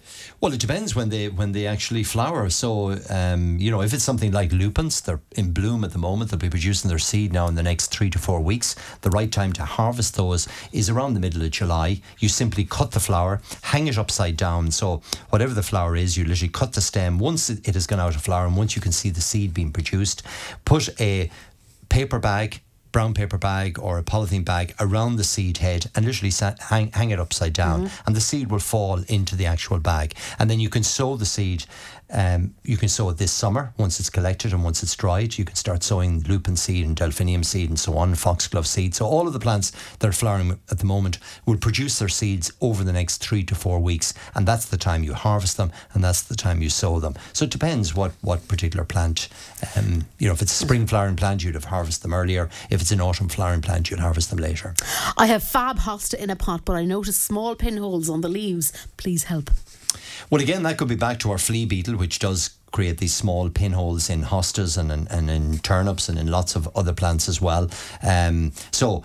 Well, 0.41 0.53
it 0.53 0.59
depends 0.59 0.95
when 0.95 1.09
they 1.09 1.29
when 1.29 1.51
they 1.53 1.65
actually 1.67 2.03
flower. 2.03 2.49
So, 2.49 2.97
um, 3.09 3.57
you 3.57 3.71
know, 3.71 3.81
if 3.81 3.93
it's 3.93 4.03
something 4.03 4.31
like 4.31 4.51
lupins, 4.51 5.01
they're 5.01 5.21
in 5.35 5.51
bloom 5.51 5.83
at 5.83 5.91
the 5.91 5.97
moment. 5.97 6.31
They'll 6.31 6.39
be 6.39 6.49
producing 6.49 6.89
their 6.89 6.99
seed 6.99 7.31
now 7.31 7.47
in 7.47 7.55
the 7.55 7.63
next 7.63 7.87
three 7.87 8.09
to 8.09 8.19
four 8.19 8.39
weeks. 8.41 8.75
The 9.01 9.09
right 9.11 9.31
time 9.31 9.53
to 9.53 9.63
harvest 9.65 10.15
those 10.15 10.47
is 10.71 10.89
around 10.89 11.13
the 11.13 11.19
middle 11.19 11.41
of 11.43 11.51
July. 11.51 12.01
You 12.19 12.27
simply 12.29 12.65
cut 12.65 12.91
the 12.91 12.99
flower, 12.99 13.41
hang 13.61 13.87
it 13.87 13.97
upside 13.97 14.35
down. 14.35 14.71
So, 14.71 15.01
whatever 15.29 15.53
the 15.53 15.63
flower 15.63 15.95
is, 15.95 16.17
you 16.17 16.25
literally 16.25 16.49
cut 16.51 16.73
the 16.73 16.81
stem 16.81 17.17
once 17.19 17.49
it 17.49 17.59
it 17.67 17.75
has 17.75 17.85
gone 17.87 17.99
out 17.99 18.08
of 18.15 18.21
flower, 18.21 18.45
and 18.45 18.55
once 18.55 18.75
you 18.75 18.81
can 18.81 18.91
see 18.91 19.09
the 19.09 19.21
seed 19.21 19.53
being 19.53 19.71
produced, 19.71 20.23
put 20.65 20.89
a 20.99 21.29
paper 21.89 22.19
bag 22.19 22.61
brown 22.91 23.13
paper 23.13 23.37
bag 23.37 23.77
or 23.79 23.97
a 23.97 24.03
polythene 24.03 24.45
bag 24.45 24.73
around 24.79 25.15
the 25.15 25.23
seed 25.23 25.57
head 25.57 25.89
and 25.95 26.05
literally 26.05 26.31
sa- 26.31 26.55
hang, 26.59 26.91
hang 26.91 27.11
it 27.11 27.19
upside 27.19 27.53
down. 27.53 27.85
Mm-hmm. 27.85 28.07
And 28.07 28.15
the 28.15 28.21
seed 28.21 28.49
will 28.49 28.59
fall 28.59 29.03
into 29.07 29.35
the 29.35 29.45
actual 29.45 29.79
bag. 29.79 30.15
And 30.37 30.49
then 30.49 30.59
you 30.59 30.69
can 30.69 30.83
sow 30.83 31.15
the 31.15 31.25
seed 31.25 31.65
um, 32.11 32.55
you 32.63 32.77
can 32.77 32.89
sow 32.89 33.09
it 33.09 33.17
this 33.17 33.31
summer 33.31 33.73
once 33.77 33.99
it's 33.99 34.09
collected 34.09 34.51
and 34.51 34.63
once 34.63 34.81
it's 34.81 34.95
dried. 34.95 35.37
You 35.37 35.45
can 35.45 35.55
start 35.55 35.83
sowing 35.83 36.21
lupin 36.23 36.55
seed 36.55 36.85
and 36.85 36.95
delphinium 36.95 37.43
seed 37.43 37.69
and 37.69 37.79
so 37.79 37.97
on 37.97 38.15
foxglove 38.15 38.65
seed. 38.65 38.95
So 38.95 39.05
all 39.05 39.27
of 39.27 39.33
the 39.33 39.39
plants 39.39 39.71
that 39.99 40.07
are 40.07 40.13
flowering 40.13 40.59
at 40.71 40.79
the 40.79 40.85
moment 40.85 41.19
will 41.45 41.57
produce 41.57 41.99
their 41.99 42.09
seeds 42.09 42.51
over 42.61 42.83
the 42.83 42.93
next 42.93 43.17
three 43.17 43.43
to 43.43 43.55
four 43.55 43.79
weeks 43.79 44.13
and 44.33 44.47
that's 44.47 44.65
the 44.65 44.77
time 44.77 45.03
you 45.03 45.13
harvest 45.13 45.57
them 45.57 45.71
and 45.93 46.03
that's 46.03 46.21
the 46.23 46.35
time 46.35 46.61
you 46.61 46.69
sow 46.69 46.99
them. 46.99 47.15
So 47.33 47.45
it 47.45 47.51
depends 47.51 47.93
what 47.93 48.11
what 48.21 48.47
particular 48.47 48.85
plant 48.85 49.29
um, 49.75 50.05
you 50.17 50.27
know 50.27 50.33
if 50.33 50.41
it's 50.41 50.59
a 50.59 50.65
spring 50.65 50.87
flowering 50.87 51.15
plant 51.15 51.43
you'd 51.43 51.55
have 51.55 51.65
harvested 51.65 52.03
them 52.03 52.13
earlier. 52.13 52.49
If 52.69 52.81
it's 52.81 52.91
an 52.91 53.01
autumn 53.01 53.29
flowering 53.29 53.61
plant 53.61 53.91
you'd 53.91 53.99
harvest 53.99 54.29
them 54.31 54.39
later. 54.39 54.73
I 55.17 55.27
have 55.27 55.43
fab 55.43 55.79
hosta 55.79 56.15
in 56.15 56.29
a 56.29 56.35
pot, 56.35 56.61
but 56.65 56.75
I 56.75 56.85
noticed 56.85 57.21
small 57.21 57.55
pinholes 57.55 58.09
on 58.09 58.21
the 58.21 58.29
leaves. 58.29 58.71
Please 58.97 59.23
help. 59.25 59.51
Well, 60.29 60.41
again, 60.41 60.63
that 60.63 60.77
could 60.77 60.87
be 60.87 60.95
back 60.95 61.19
to 61.19 61.31
our 61.31 61.37
flea 61.37 61.65
beetle, 61.65 61.95
which 61.95 62.19
does 62.19 62.51
create 62.71 62.99
these 62.99 63.13
small 63.13 63.49
pinholes 63.49 64.09
in 64.09 64.23
hostas 64.23 64.77
and 64.77 64.91
in, 64.91 65.07
and 65.07 65.29
in 65.29 65.57
turnips 65.59 66.09
and 66.09 66.19
in 66.19 66.27
lots 66.27 66.55
of 66.55 66.69
other 66.75 66.93
plants 66.93 67.29
as 67.29 67.41
well. 67.41 67.69
Um, 68.03 68.51
so. 68.71 69.03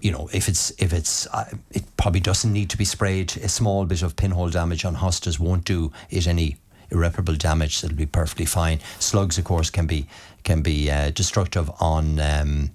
You 0.00 0.12
know, 0.12 0.28
if 0.34 0.48
it's 0.48 0.70
if 0.72 0.92
it's, 0.92 1.26
uh, 1.28 1.46
it 1.70 1.82
probably 1.96 2.20
doesn't 2.20 2.52
need 2.52 2.68
to 2.68 2.76
be 2.76 2.84
sprayed. 2.84 3.38
A 3.38 3.48
small 3.48 3.86
bit 3.86 4.02
of 4.02 4.16
pinhole 4.16 4.50
damage 4.50 4.84
on 4.84 4.96
hostas 4.96 5.38
won't 5.38 5.64
do 5.64 5.92
it 6.10 6.26
any 6.26 6.58
irreparable 6.90 7.36
damage. 7.36 7.82
It'll 7.82 7.96
be 7.96 8.04
perfectly 8.04 8.44
fine. 8.44 8.80
Slugs, 8.98 9.38
of 9.38 9.44
course, 9.44 9.70
can 9.70 9.86
be 9.86 10.06
can 10.42 10.60
be 10.60 10.90
uh, 10.90 11.08
destructive 11.08 11.70
on. 11.80 12.20
Um, 12.20 12.70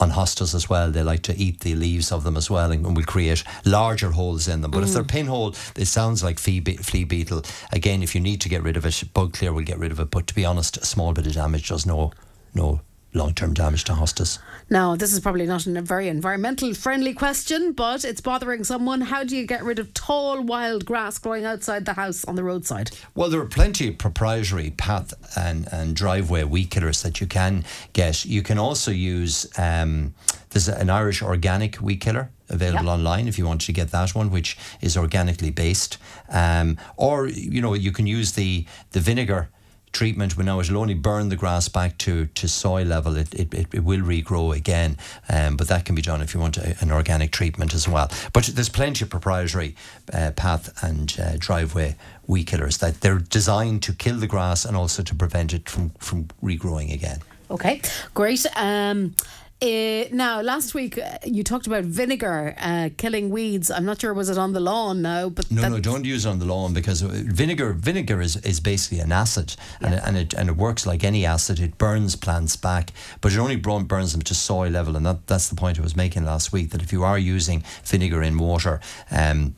on 0.00 0.10
hostas 0.10 0.54
as 0.54 0.68
well. 0.68 0.90
They 0.90 1.02
like 1.02 1.22
to 1.22 1.36
eat 1.36 1.60
the 1.60 1.74
leaves 1.74 2.12
of 2.12 2.24
them 2.24 2.36
as 2.36 2.50
well 2.50 2.70
and 2.70 2.96
will 2.96 3.04
create 3.04 3.44
larger 3.64 4.10
holes 4.10 4.48
in 4.48 4.60
them. 4.60 4.70
But 4.70 4.82
if 4.84 4.92
they're 4.92 5.02
mm. 5.02 5.08
pinhole, 5.08 5.54
it 5.76 5.86
sounds 5.86 6.22
like 6.22 6.38
flea, 6.38 6.60
be- 6.60 6.76
flea 6.76 7.04
beetle. 7.04 7.44
Again, 7.72 8.02
if 8.02 8.14
you 8.14 8.20
need 8.20 8.40
to 8.42 8.48
get 8.48 8.62
rid 8.62 8.76
of 8.76 8.86
it, 8.86 9.02
bug 9.14 9.32
clear 9.32 9.52
will 9.52 9.62
get 9.62 9.78
rid 9.78 9.92
of 9.92 10.00
it. 10.00 10.10
But 10.10 10.26
to 10.28 10.34
be 10.34 10.44
honest, 10.44 10.76
a 10.76 10.84
small 10.84 11.12
bit 11.12 11.26
of 11.26 11.32
damage 11.34 11.68
does 11.68 11.86
no 11.86 12.12
no 12.54 12.80
long 13.14 13.32
term 13.34 13.54
damage 13.54 13.84
to 13.84 13.92
hostas. 13.92 14.38
Now, 14.70 14.96
this 14.96 15.12
is 15.12 15.20
probably 15.20 15.46
not 15.46 15.66
a 15.66 15.80
very 15.80 16.08
environmental 16.08 16.74
friendly 16.74 17.14
question, 17.14 17.72
but 17.72 18.04
it's 18.04 18.20
bothering 18.20 18.64
someone. 18.64 19.00
How 19.00 19.24
do 19.24 19.36
you 19.36 19.46
get 19.46 19.64
rid 19.64 19.78
of 19.78 19.94
tall 19.94 20.42
wild 20.42 20.84
grass 20.84 21.18
growing 21.18 21.44
outside 21.44 21.86
the 21.86 21.94
house 21.94 22.24
on 22.26 22.36
the 22.36 22.44
roadside? 22.44 22.90
Well, 23.14 23.30
there 23.30 23.40
are 23.40 23.46
plenty 23.46 23.88
of 23.88 23.98
proprietary 23.98 24.70
path 24.70 25.14
and, 25.36 25.68
and 25.72 25.96
driveway 25.96 26.44
weed 26.44 26.70
killers 26.70 27.02
that 27.02 27.20
you 27.20 27.26
can 27.26 27.64
get. 27.94 28.24
You 28.26 28.42
can 28.42 28.58
also 28.58 28.90
use, 28.90 29.46
um, 29.58 30.14
there's 30.50 30.68
an 30.68 30.90
Irish 30.90 31.22
organic 31.22 31.80
weed 31.80 32.00
killer 32.00 32.30
available 32.50 32.86
Yeah. 32.86 32.92
online 32.92 33.26
if 33.28 33.38
you 33.38 33.46
want 33.46 33.62
to 33.62 33.72
get 33.72 33.90
that 33.90 34.14
one, 34.14 34.30
which 34.30 34.56
is 34.80 34.96
organically 34.96 35.50
based. 35.50 35.96
Um, 36.28 36.76
or, 36.96 37.26
you 37.26 37.60
know, 37.62 37.74
you 37.74 37.92
can 37.92 38.06
use 38.06 38.32
the, 38.32 38.66
the 38.92 39.00
vinegar 39.00 39.48
treatment 39.92 40.36
but 40.36 40.44
now 40.44 40.60
it'll 40.60 40.78
only 40.78 40.94
burn 40.94 41.28
the 41.28 41.36
grass 41.36 41.68
back 41.68 41.98
to, 41.98 42.26
to 42.26 42.48
soil 42.48 42.86
level 42.86 43.16
it, 43.16 43.34
it, 43.34 43.52
it, 43.54 43.66
it 43.72 43.84
will 43.84 44.00
regrow 44.00 44.56
again. 44.56 44.96
Um, 45.28 45.56
but 45.56 45.68
that 45.68 45.84
can 45.84 45.94
be 45.94 46.02
done 46.02 46.22
if 46.22 46.34
you 46.34 46.40
want 46.40 46.56
a, 46.56 46.76
an 46.80 46.90
organic 46.90 47.32
treatment 47.32 47.74
as 47.74 47.88
well. 47.88 48.10
But 48.32 48.44
there's 48.44 48.68
plenty 48.68 49.04
of 49.04 49.10
proprietary 49.10 49.74
uh, 50.12 50.32
path 50.32 50.82
and 50.82 51.14
uh, 51.20 51.36
driveway 51.38 51.96
weed 52.26 52.44
killers 52.44 52.78
that 52.78 53.00
they're 53.00 53.18
designed 53.18 53.82
to 53.84 53.92
kill 53.92 54.16
the 54.16 54.26
grass 54.26 54.64
and 54.64 54.76
also 54.76 55.02
to 55.02 55.14
prevent 55.14 55.54
it 55.54 55.68
from, 55.68 55.90
from 55.98 56.28
regrowing 56.42 56.92
again. 56.92 57.20
Okay, 57.50 57.80
great. 58.12 58.44
Um, 58.56 59.14
uh, 59.60 60.04
now, 60.12 60.40
last 60.40 60.72
week 60.72 60.98
uh, 60.98 61.18
you 61.24 61.42
talked 61.42 61.66
about 61.66 61.82
vinegar 61.82 62.54
uh, 62.58 62.90
killing 62.96 63.30
weeds. 63.30 63.70
I'm 63.70 63.84
not 63.84 64.00
sure 64.00 64.14
was 64.14 64.30
it 64.30 64.38
on 64.38 64.52
the 64.52 64.60
lawn 64.60 65.02
now, 65.02 65.28
but 65.28 65.50
No, 65.50 65.68
no, 65.68 65.80
don't 65.80 66.04
use 66.04 66.26
it 66.26 66.28
on 66.28 66.38
the 66.38 66.44
lawn 66.44 66.72
because 66.72 67.02
uh, 67.02 67.08
vinegar 67.08 67.72
vinegar 67.72 68.20
is, 68.20 68.36
is 68.36 68.60
basically 68.60 69.00
an 69.00 69.10
acid 69.10 69.56
and, 69.80 69.94
it, 69.94 70.02
and 70.04 70.16
it 70.16 70.34
and 70.34 70.48
it 70.48 70.56
works 70.56 70.86
like 70.86 71.02
any 71.02 71.26
acid. 71.26 71.58
It 71.58 71.76
burns 71.76 72.14
plants 72.14 72.54
back, 72.56 72.92
but 73.20 73.32
it 73.32 73.38
only 73.38 73.56
burns 73.56 74.12
them 74.12 74.22
to 74.22 74.34
soil 74.34 74.70
level, 74.70 74.96
and 74.96 75.04
that, 75.04 75.26
that's 75.26 75.48
the 75.48 75.56
point 75.56 75.78
I 75.78 75.82
was 75.82 75.96
making 75.96 76.24
last 76.24 76.52
week. 76.52 76.70
That 76.70 76.82
if 76.82 76.92
you 76.92 77.02
are 77.02 77.18
using 77.18 77.64
vinegar 77.84 78.22
in 78.22 78.38
water, 78.38 78.80
um, 79.10 79.56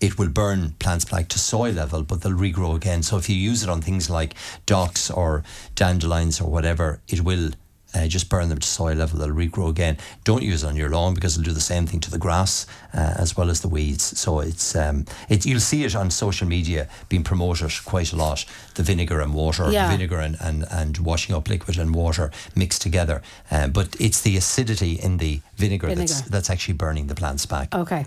it 0.00 0.16
will 0.16 0.28
burn 0.28 0.76
plants 0.78 1.04
back 1.06 1.28
to 1.30 1.40
soil 1.40 1.72
level, 1.72 2.02
but 2.02 2.22
they'll 2.22 2.32
regrow 2.32 2.76
again. 2.76 3.02
So 3.02 3.16
if 3.16 3.28
you 3.28 3.36
use 3.36 3.64
it 3.64 3.68
on 3.68 3.82
things 3.82 4.08
like 4.08 4.34
docks 4.64 5.10
or 5.10 5.42
dandelions 5.74 6.40
or 6.40 6.48
whatever, 6.48 7.00
it 7.08 7.22
will 7.22 7.50
uh, 7.94 8.06
just 8.06 8.28
burn 8.28 8.48
them 8.48 8.58
to 8.58 8.66
soil 8.66 8.94
level. 8.96 9.18
They'll 9.18 9.28
regrow 9.28 9.68
again. 9.70 9.96
Don't 10.24 10.42
use 10.42 10.64
it 10.64 10.66
on 10.66 10.76
your 10.76 10.90
lawn 10.90 11.14
because 11.14 11.34
it'll 11.38 11.44
do 11.44 11.52
the 11.52 11.60
same 11.60 11.86
thing 11.86 12.00
to 12.00 12.10
the 12.10 12.18
grass 12.18 12.66
uh, 12.92 13.14
as 13.18 13.36
well 13.36 13.50
as 13.50 13.60
the 13.60 13.68
weeds. 13.68 14.18
So 14.18 14.40
it's 14.40 14.74
um, 14.76 15.04
it, 15.28 15.46
you'll 15.46 15.60
see 15.60 15.84
it 15.84 15.94
on 15.94 16.10
social 16.10 16.48
media 16.48 16.88
being 17.08 17.22
promoted 17.24 17.72
quite 17.84 18.12
a 18.12 18.16
lot. 18.16 18.44
The 18.74 18.82
vinegar 18.82 19.20
and 19.20 19.32
water, 19.34 19.70
Yeah. 19.70 19.90
vinegar 19.90 20.18
and, 20.18 20.36
and, 20.40 20.64
and 20.70 20.98
washing 20.98 21.34
up 21.34 21.48
liquid 21.48 21.78
and 21.78 21.94
water 21.94 22.30
mixed 22.56 22.82
together. 22.82 23.22
Um, 23.50 23.70
but 23.72 23.96
it's 24.00 24.20
the 24.22 24.36
acidity 24.36 24.92
in 24.92 25.18
the 25.18 25.40
vinegar, 25.56 25.94
that's 25.94 26.22
that's 26.22 26.50
actually 26.50 26.74
burning 26.74 27.06
the 27.06 27.14
plants 27.14 27.46
back. 27.46 27.74
Okay. 27.74 28.06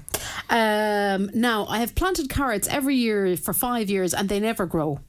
Um, 0.49 1.29
now, 1.33 1.65
I 1.67 1.79
have 1.79 1.95
planted 1.95 2.29
carrots 2.29 2.67
every 2.67 2.95
year 2.95 3.38
for 3.38 3.53
five 3.53 3.89
years 3.89 4.13
and 4.13 4.27
they 4.29 4.39
never 4.39 4.65
grow. 4.65 4.99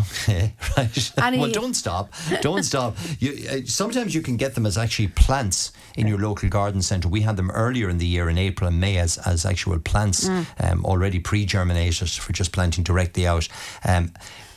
Okay, 0.00 0.52
right. 0.76 1.12
Any- 1.22 1.38
well, 1.38 1.50
don't 1.50 1.74
stop. 1.74 2.12
Don't 2.42 2.62
stop. 2.72 2.96
You, 3.18 3.48
uh, 3.48 3.56
sometimes 3.66 4.14
you 4.14 4.22
can 4.22 4.36
get 4.36 4.54
them 4.54 4.66
as 4.66 4.76
actually 4.76 5.08
plants 5.08 5.72
in 5.96 6.06
your 6.06 6.18
local 6.18 6.48
garden 6.48 6.82
centre. 6.82 7.08
We 7.08 7.22
had 7.22 7.36
them 7.36 7.50
earlier 7.50 7.88
in 7.88 7.98
the 7.98 8.06
year 8.06 8.28
in 8.28 8.38
April 8.38 8.68
and 8.68 8.80
May 8.80 8.98
as, 8.98 9.18
as 9.18 9.44
actual 9.46 9.78
plants 9.78 10.28
Mm. 10.28 10.46
um, 10.60 10.84
already 10.86 11.18
pre-germinated 11.20 12.08
for 12.10 12.32
just 12.32 12.52
planting 12.52 12.84
directly 12.84 13.26
out. 13.26 13.48
Um, 13.84 14.12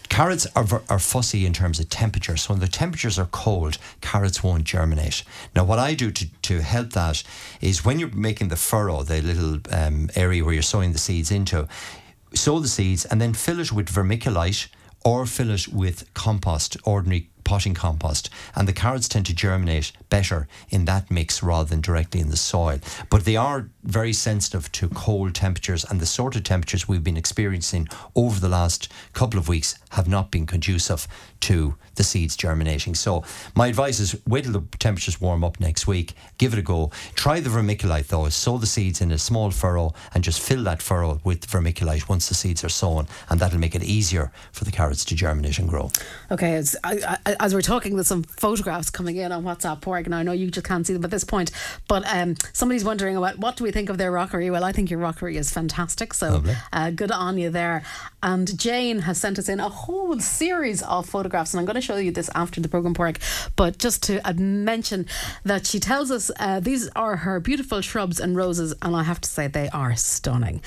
Carrots 0.10 0.48
are, 0.56 0.82
are 0.90 0.98
fussy 0.98 1.46
in 1.46 1.54
terms 1.54 1.80
of 1.80 1.88
temperature. 1.90 2.36
So 2.36 2.54
when 2.54 2.60
the 2.60 2.68
temperatures 2.68 3.20
are 3.20 3.28
cold, 3.28 3.78
carrots 4.02 4.42
won't 4.44 4.64
germinate. 4.64 5.24
Now, 5.56 5.64
what 5.66 5.78
I 5.78 5.94
do 5.94 6.10
to, 6.10 6.28
to 6.42 6.62
help 6.64 6.94
that 6.94 7.22
is 7.62 7.86
when 7.86 8.00
you're 8.00 8.10
making 8.16 8.48
the 8.48 8.56
furrow, 8.56 9.04
the 9.04 9.22
little 9.22 9.60
um, 9.72 10.10
area 10.16 10.44
where 10.44 10.54
you're 10.56 10.64
sowing 10.64 10.94
the 10.94 10.98
seeds 10.98 11.30
into, 11.30 11.68
sow 12.34 12.60
the 12.60 12.68
seeds 12.68 13.06
and 13.06 13.22
then 13.22 13.36
fill 13.36 13.60
it 13.60 13.72
with 13.72 13.88
vermiculite 13.88 14.68
or 15.04 15.26
fill 15.26 15.52
it 15.52 15.68
with 15.68 16.12
compost, 16.14 16.78
ordinary 16.84 17.30
potting 17.44 17.74
compost. 17.74 18.30
And 18.56 18.68
the 18.68 18.74
carrots 18.74 19.08
tend 19.08 19.26
to 19.28 19.34
germinate 19.34 19.92
better 20.10 20.48
in 20.70 20.86
that 20.86 21.10
mix 21.10 21.42
rather 21.44 21.70
than 21.70 21.82
directly 21.82 22.20
in 22.20 22.30
the 22.30 22.38
soil. 22.38 22.80
But 23.10 23.26
they 23.26 23.36
are 23.36 23.70
very 23.84 24.14
sensitive 24.14 24.72
to 24.74 24.90
cold 24.90 25.36
temperatures, 25.36 25.86
and 25.86 26.00
the 26.00 26.06
sort 26.06 26.36
of 26.36 26.44
temperatures 26.44 26.88
we've 26.88 27.04
been 27.04 27.18
experiencing 27.18 27.88
over 28.16 28.40
the 28.40 28.50
last 28.50 28.92
couple 29.14 29.40
of 29.40 29.48
weeks 29.48 29.78
have 29.92 30.08
not 30.08 30.32
been 30.32 30.46
conducive 30.46 31.08
to 31.42 31.76
the 31.96 32.04
seeds 32.04 32.36
germinating. 32.36 32.96
So 32.96 33.24
my 33.56 33.68
advice 33.68 34.00
is 34.00 34.16
wait 34.28 34.44
till 34.44 34.54
the 34.54 34.64
temperatures 34.78 35.20
warm 35.20 35.44
up 35.44 35.60
next 35.60 35.88
week, 35.88 36.14
give 36.38 36.54
it 36.54 36.60
a 36.60 36.62
go. 36.62 36.92
Try 37.16 37.40
the 37.40 37.50
vermiculite 37.50 38.08
though, 38.08 38.28
sow 38.30 38.58
the 38.58 38.68
seeds 38.68 39.02
in 39.02 39.12
a 39.12 39.18
small 39.18 39.52
furrow 39.52 39.94
and 40.14 40.24
just 40.24 40.40
fill 40.40 40.64
that 40.64 40.82
furrow 40.82 41.20
with 41.24 41.48
vermiculite 41.48 42.08
once 42.10 42.30
the 42.30 42.36
seeds 42.36 42.64
are 42.64 42.70
sown, 42.70 43.08
and 43.30 43.40
that'll 43.40 43.60
make 43.60 43.76
it 43.76 43.84
easier 43.84 44.32
for 44.52 44.64
the 44.66 44.72
carrots 44.72 45.04
to 45.06 45.16
germinate 45.16 45.60
and 45.60 45.70
grow. 45.70 45.90
Okay, 46.32 46.56
as, 46.56 46.76
I, 46.84 47.18
I, 47.26 47.36
as 47.40 47.54
we're 47.54 47.62
talking, 47.62 47.96
there's 47.96 48.08
some 48.08 48.24
photographs 48.24 48.90
coming 48.90 49.18
in 49.18 49.32
on 49.32 49.44
WhatsApp, 49.44 49.82
Porg, 49.82 49.99
and 50.06 50.16
I 50.16 50.24
know 50.24 50.32
you 50.32 50.50
just 50.52 50.66
can't 50.66 50.86
see 50.86 50.94
them 50.94 51.04
at 51.04 51.12
this 51.12 51.24
point, 51.24 51.52
but 51.88 52.04
um, 52.08 52.36
somebody's 52.54 52.84
wondering 52.84 53.16
about 53.16 53.40
what 53.40 53.58
do 53.58 53.64
we 53.64 53.72
think 53.72 53.90
of 53.90 53.98
their 53.98 54.12
rockery? 54.12 54.50
Well, 54.50 54.64
I 54.64 54.72
think 54.72 54.90
your 54.90 55.00
rockery 55.00 55.38
is 55.38 55.52
fantastic, 55.52 56.14
so 56.14 56.44
uh, 56.74 56.92
good 56.92 57.12
on 57.12 57.38
you 57.38 57.50
there. 57.50 57.84
And 58.22 58.58
Jane 58.58 59.00
has 59.00 59.18
sent 59.20 59.40
us 59.40 59.48
in 59.48 59.60
a 59.60 59.70
whole 59.70 60.20
series 60.20 60.82
of 60.84 61.08
photographs, 61.08 61.54
and 61.54 61.60
I'm 61.60 61.66
going 61.66 61.76
to 61.76 61.82
show 61.82 61.98
you 61.98 62.12
this 62.12 62.30
after 62.36 62.60
the 62.60 62.68
program, 62.68 62.94
Porg, 62.94 63.18
but 63.56 63.78
just 63.78 64.04
to 64.04 64.28
uh, 64.28 64.34
mention 64.34 65.06
that 65.44 65.66
she 65.66 65.80
tells 65.80 66.12
us 66.12 66.30
uh, 66.40 66.60
these 66.60 66.90
are 66.96 67.18
her 67.18 67.40
beautiful 67.40 67.82
shrubs 67.82 68.20
and 68.20 68.36
roses, 68.36 68.74
and 68.82 68.96
I 68.96 69.04
have 69.04 69.22
to 69.22 69.30
say 69.30 69.48
they 69.48 69.70
are 69.70 69.96
stunning. 69.96 70.62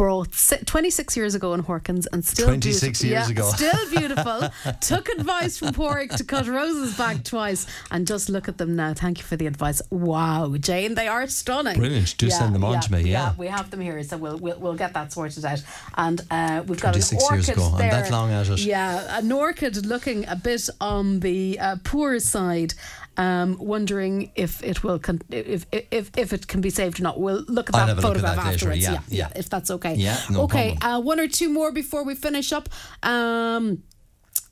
Brought 0.00 0.32
26 0.64 1.14
years 1.14 1.34
ago 1.34 1.52
in 1.52 1.62
Horkans 1.62 2.06
and 2.10 2.24
still 2.24 2.46
26 2.46 3.02
beautiful. 3.02 3.06
years 3.06 3.28
Yeah, 3.28 3.32
ago. 3.32 3.50
Still 3.50 3.90
beautiful. 3.98 4.48
Took 4.80 5.10
advice 5.10 5.58
from 5.58 5.74
Porrick 5.74 6.16
to 6.16 6.24
cut 6.24 6.46
roses 6.46 6.96
back 6.96 7.22
twice. 7.22 7.66
And 7.90 8.06
just 8.06 8.30
look 8.30 8.48
at 8.48 8.56
them 8.56 8.76
now. 8.76 8.94
Thank 8.94 9.18
you 9.18 9.24
for 9.24 9.36
the 9.36 9.46
advice. 9.46 9.82
Wow, 9.90 10.54
Jane, 10.58 10.94
they 10.94 11.06
are 11.06 11.26
stunning. 11.26 11.76
Brilliant. 11.78 12.16
Do 12.16 12.30
send 12.30 12.54
them 12.54 12.64
on 12.64 12.80
to 12.80 12.90
me, 12.90 13.10
yeah. 13.10 13.34
we 13.36 13.48
have 13.48 13.70
them 13.70 13.82
here, 13.82 14.02
so 14.02 14.16
we'll 14.16 14.38
we'll, 14.38 14.58
we'll 14.58 14.74
get 14.74 14.94
that 14.94 15.12
sorted 15.12 15.44
out. 15.44 15.62
And 15.98 16.22
uh, 16.30 16.62
we've 16.66 16.80
got 16.80 16.96
an 16.96 17.18
orchid 17.18 17.30
years 17.36 17.48
ago. 17.50 17.74
There. 17.76 17.90
that 17.90 18.10
long 18.10 18.30
at 18.30 18.48
it. 18.48 18.60
Yeah, 18.60 19.18
an 19.18 19.30
orchid 19.30 19.84
looking 19.84 20.26
a 20.28 20.36
bit 20.36 20.70
on 20.80 21.20
the 21.20 21.58
uh, 21.60 21.76
poor 21.84 22.18
side. 22.20 22.72
Um, 23.20 23.58
wondering 23.58 24.32
if 24.34 24.62
it 24.62 24.82
will 24.82 24.98
con- 24.98 25.20
if, 25.30 25.66
if 25.72 26.10
if 26.16 26.32
it 26.32 26.46
can 26.46 26.60
be 26.62 26.70
saved 26.70 27.00
or 27.00 27.02
not. 27.02 27.20
We'll 27.20 27.44
look 27.48 27.68
at 27.68 27.74
that 27.74 27.88
look 27.88 27.98
at 27.98 28.02
photograph 28.02 28.36
that 28.36 28.44
later, 28.46 28.54
afterwards. 28.54 28.82
yeah, 28.82 28.92
yeah, 28.92 29.00
yeah. 29.08 29.28
if 29.36 29.50
that's 29.50 29.70
okay. 29.70 29.94
Yeah, 29.94 30.18
no 30.30 30.42
okay, 30.44 30.76
problem. 30.78 30.96
uh, 30.96 31.00
one 31.00 31.20
or 31.20 31.28
two 31.28 31.50
more 31.50 31.70
before 31.70 32.02
we 32.02 32.14
finish 32.14 32.50
up. 32.52 32.68
Um, 33.02 33.82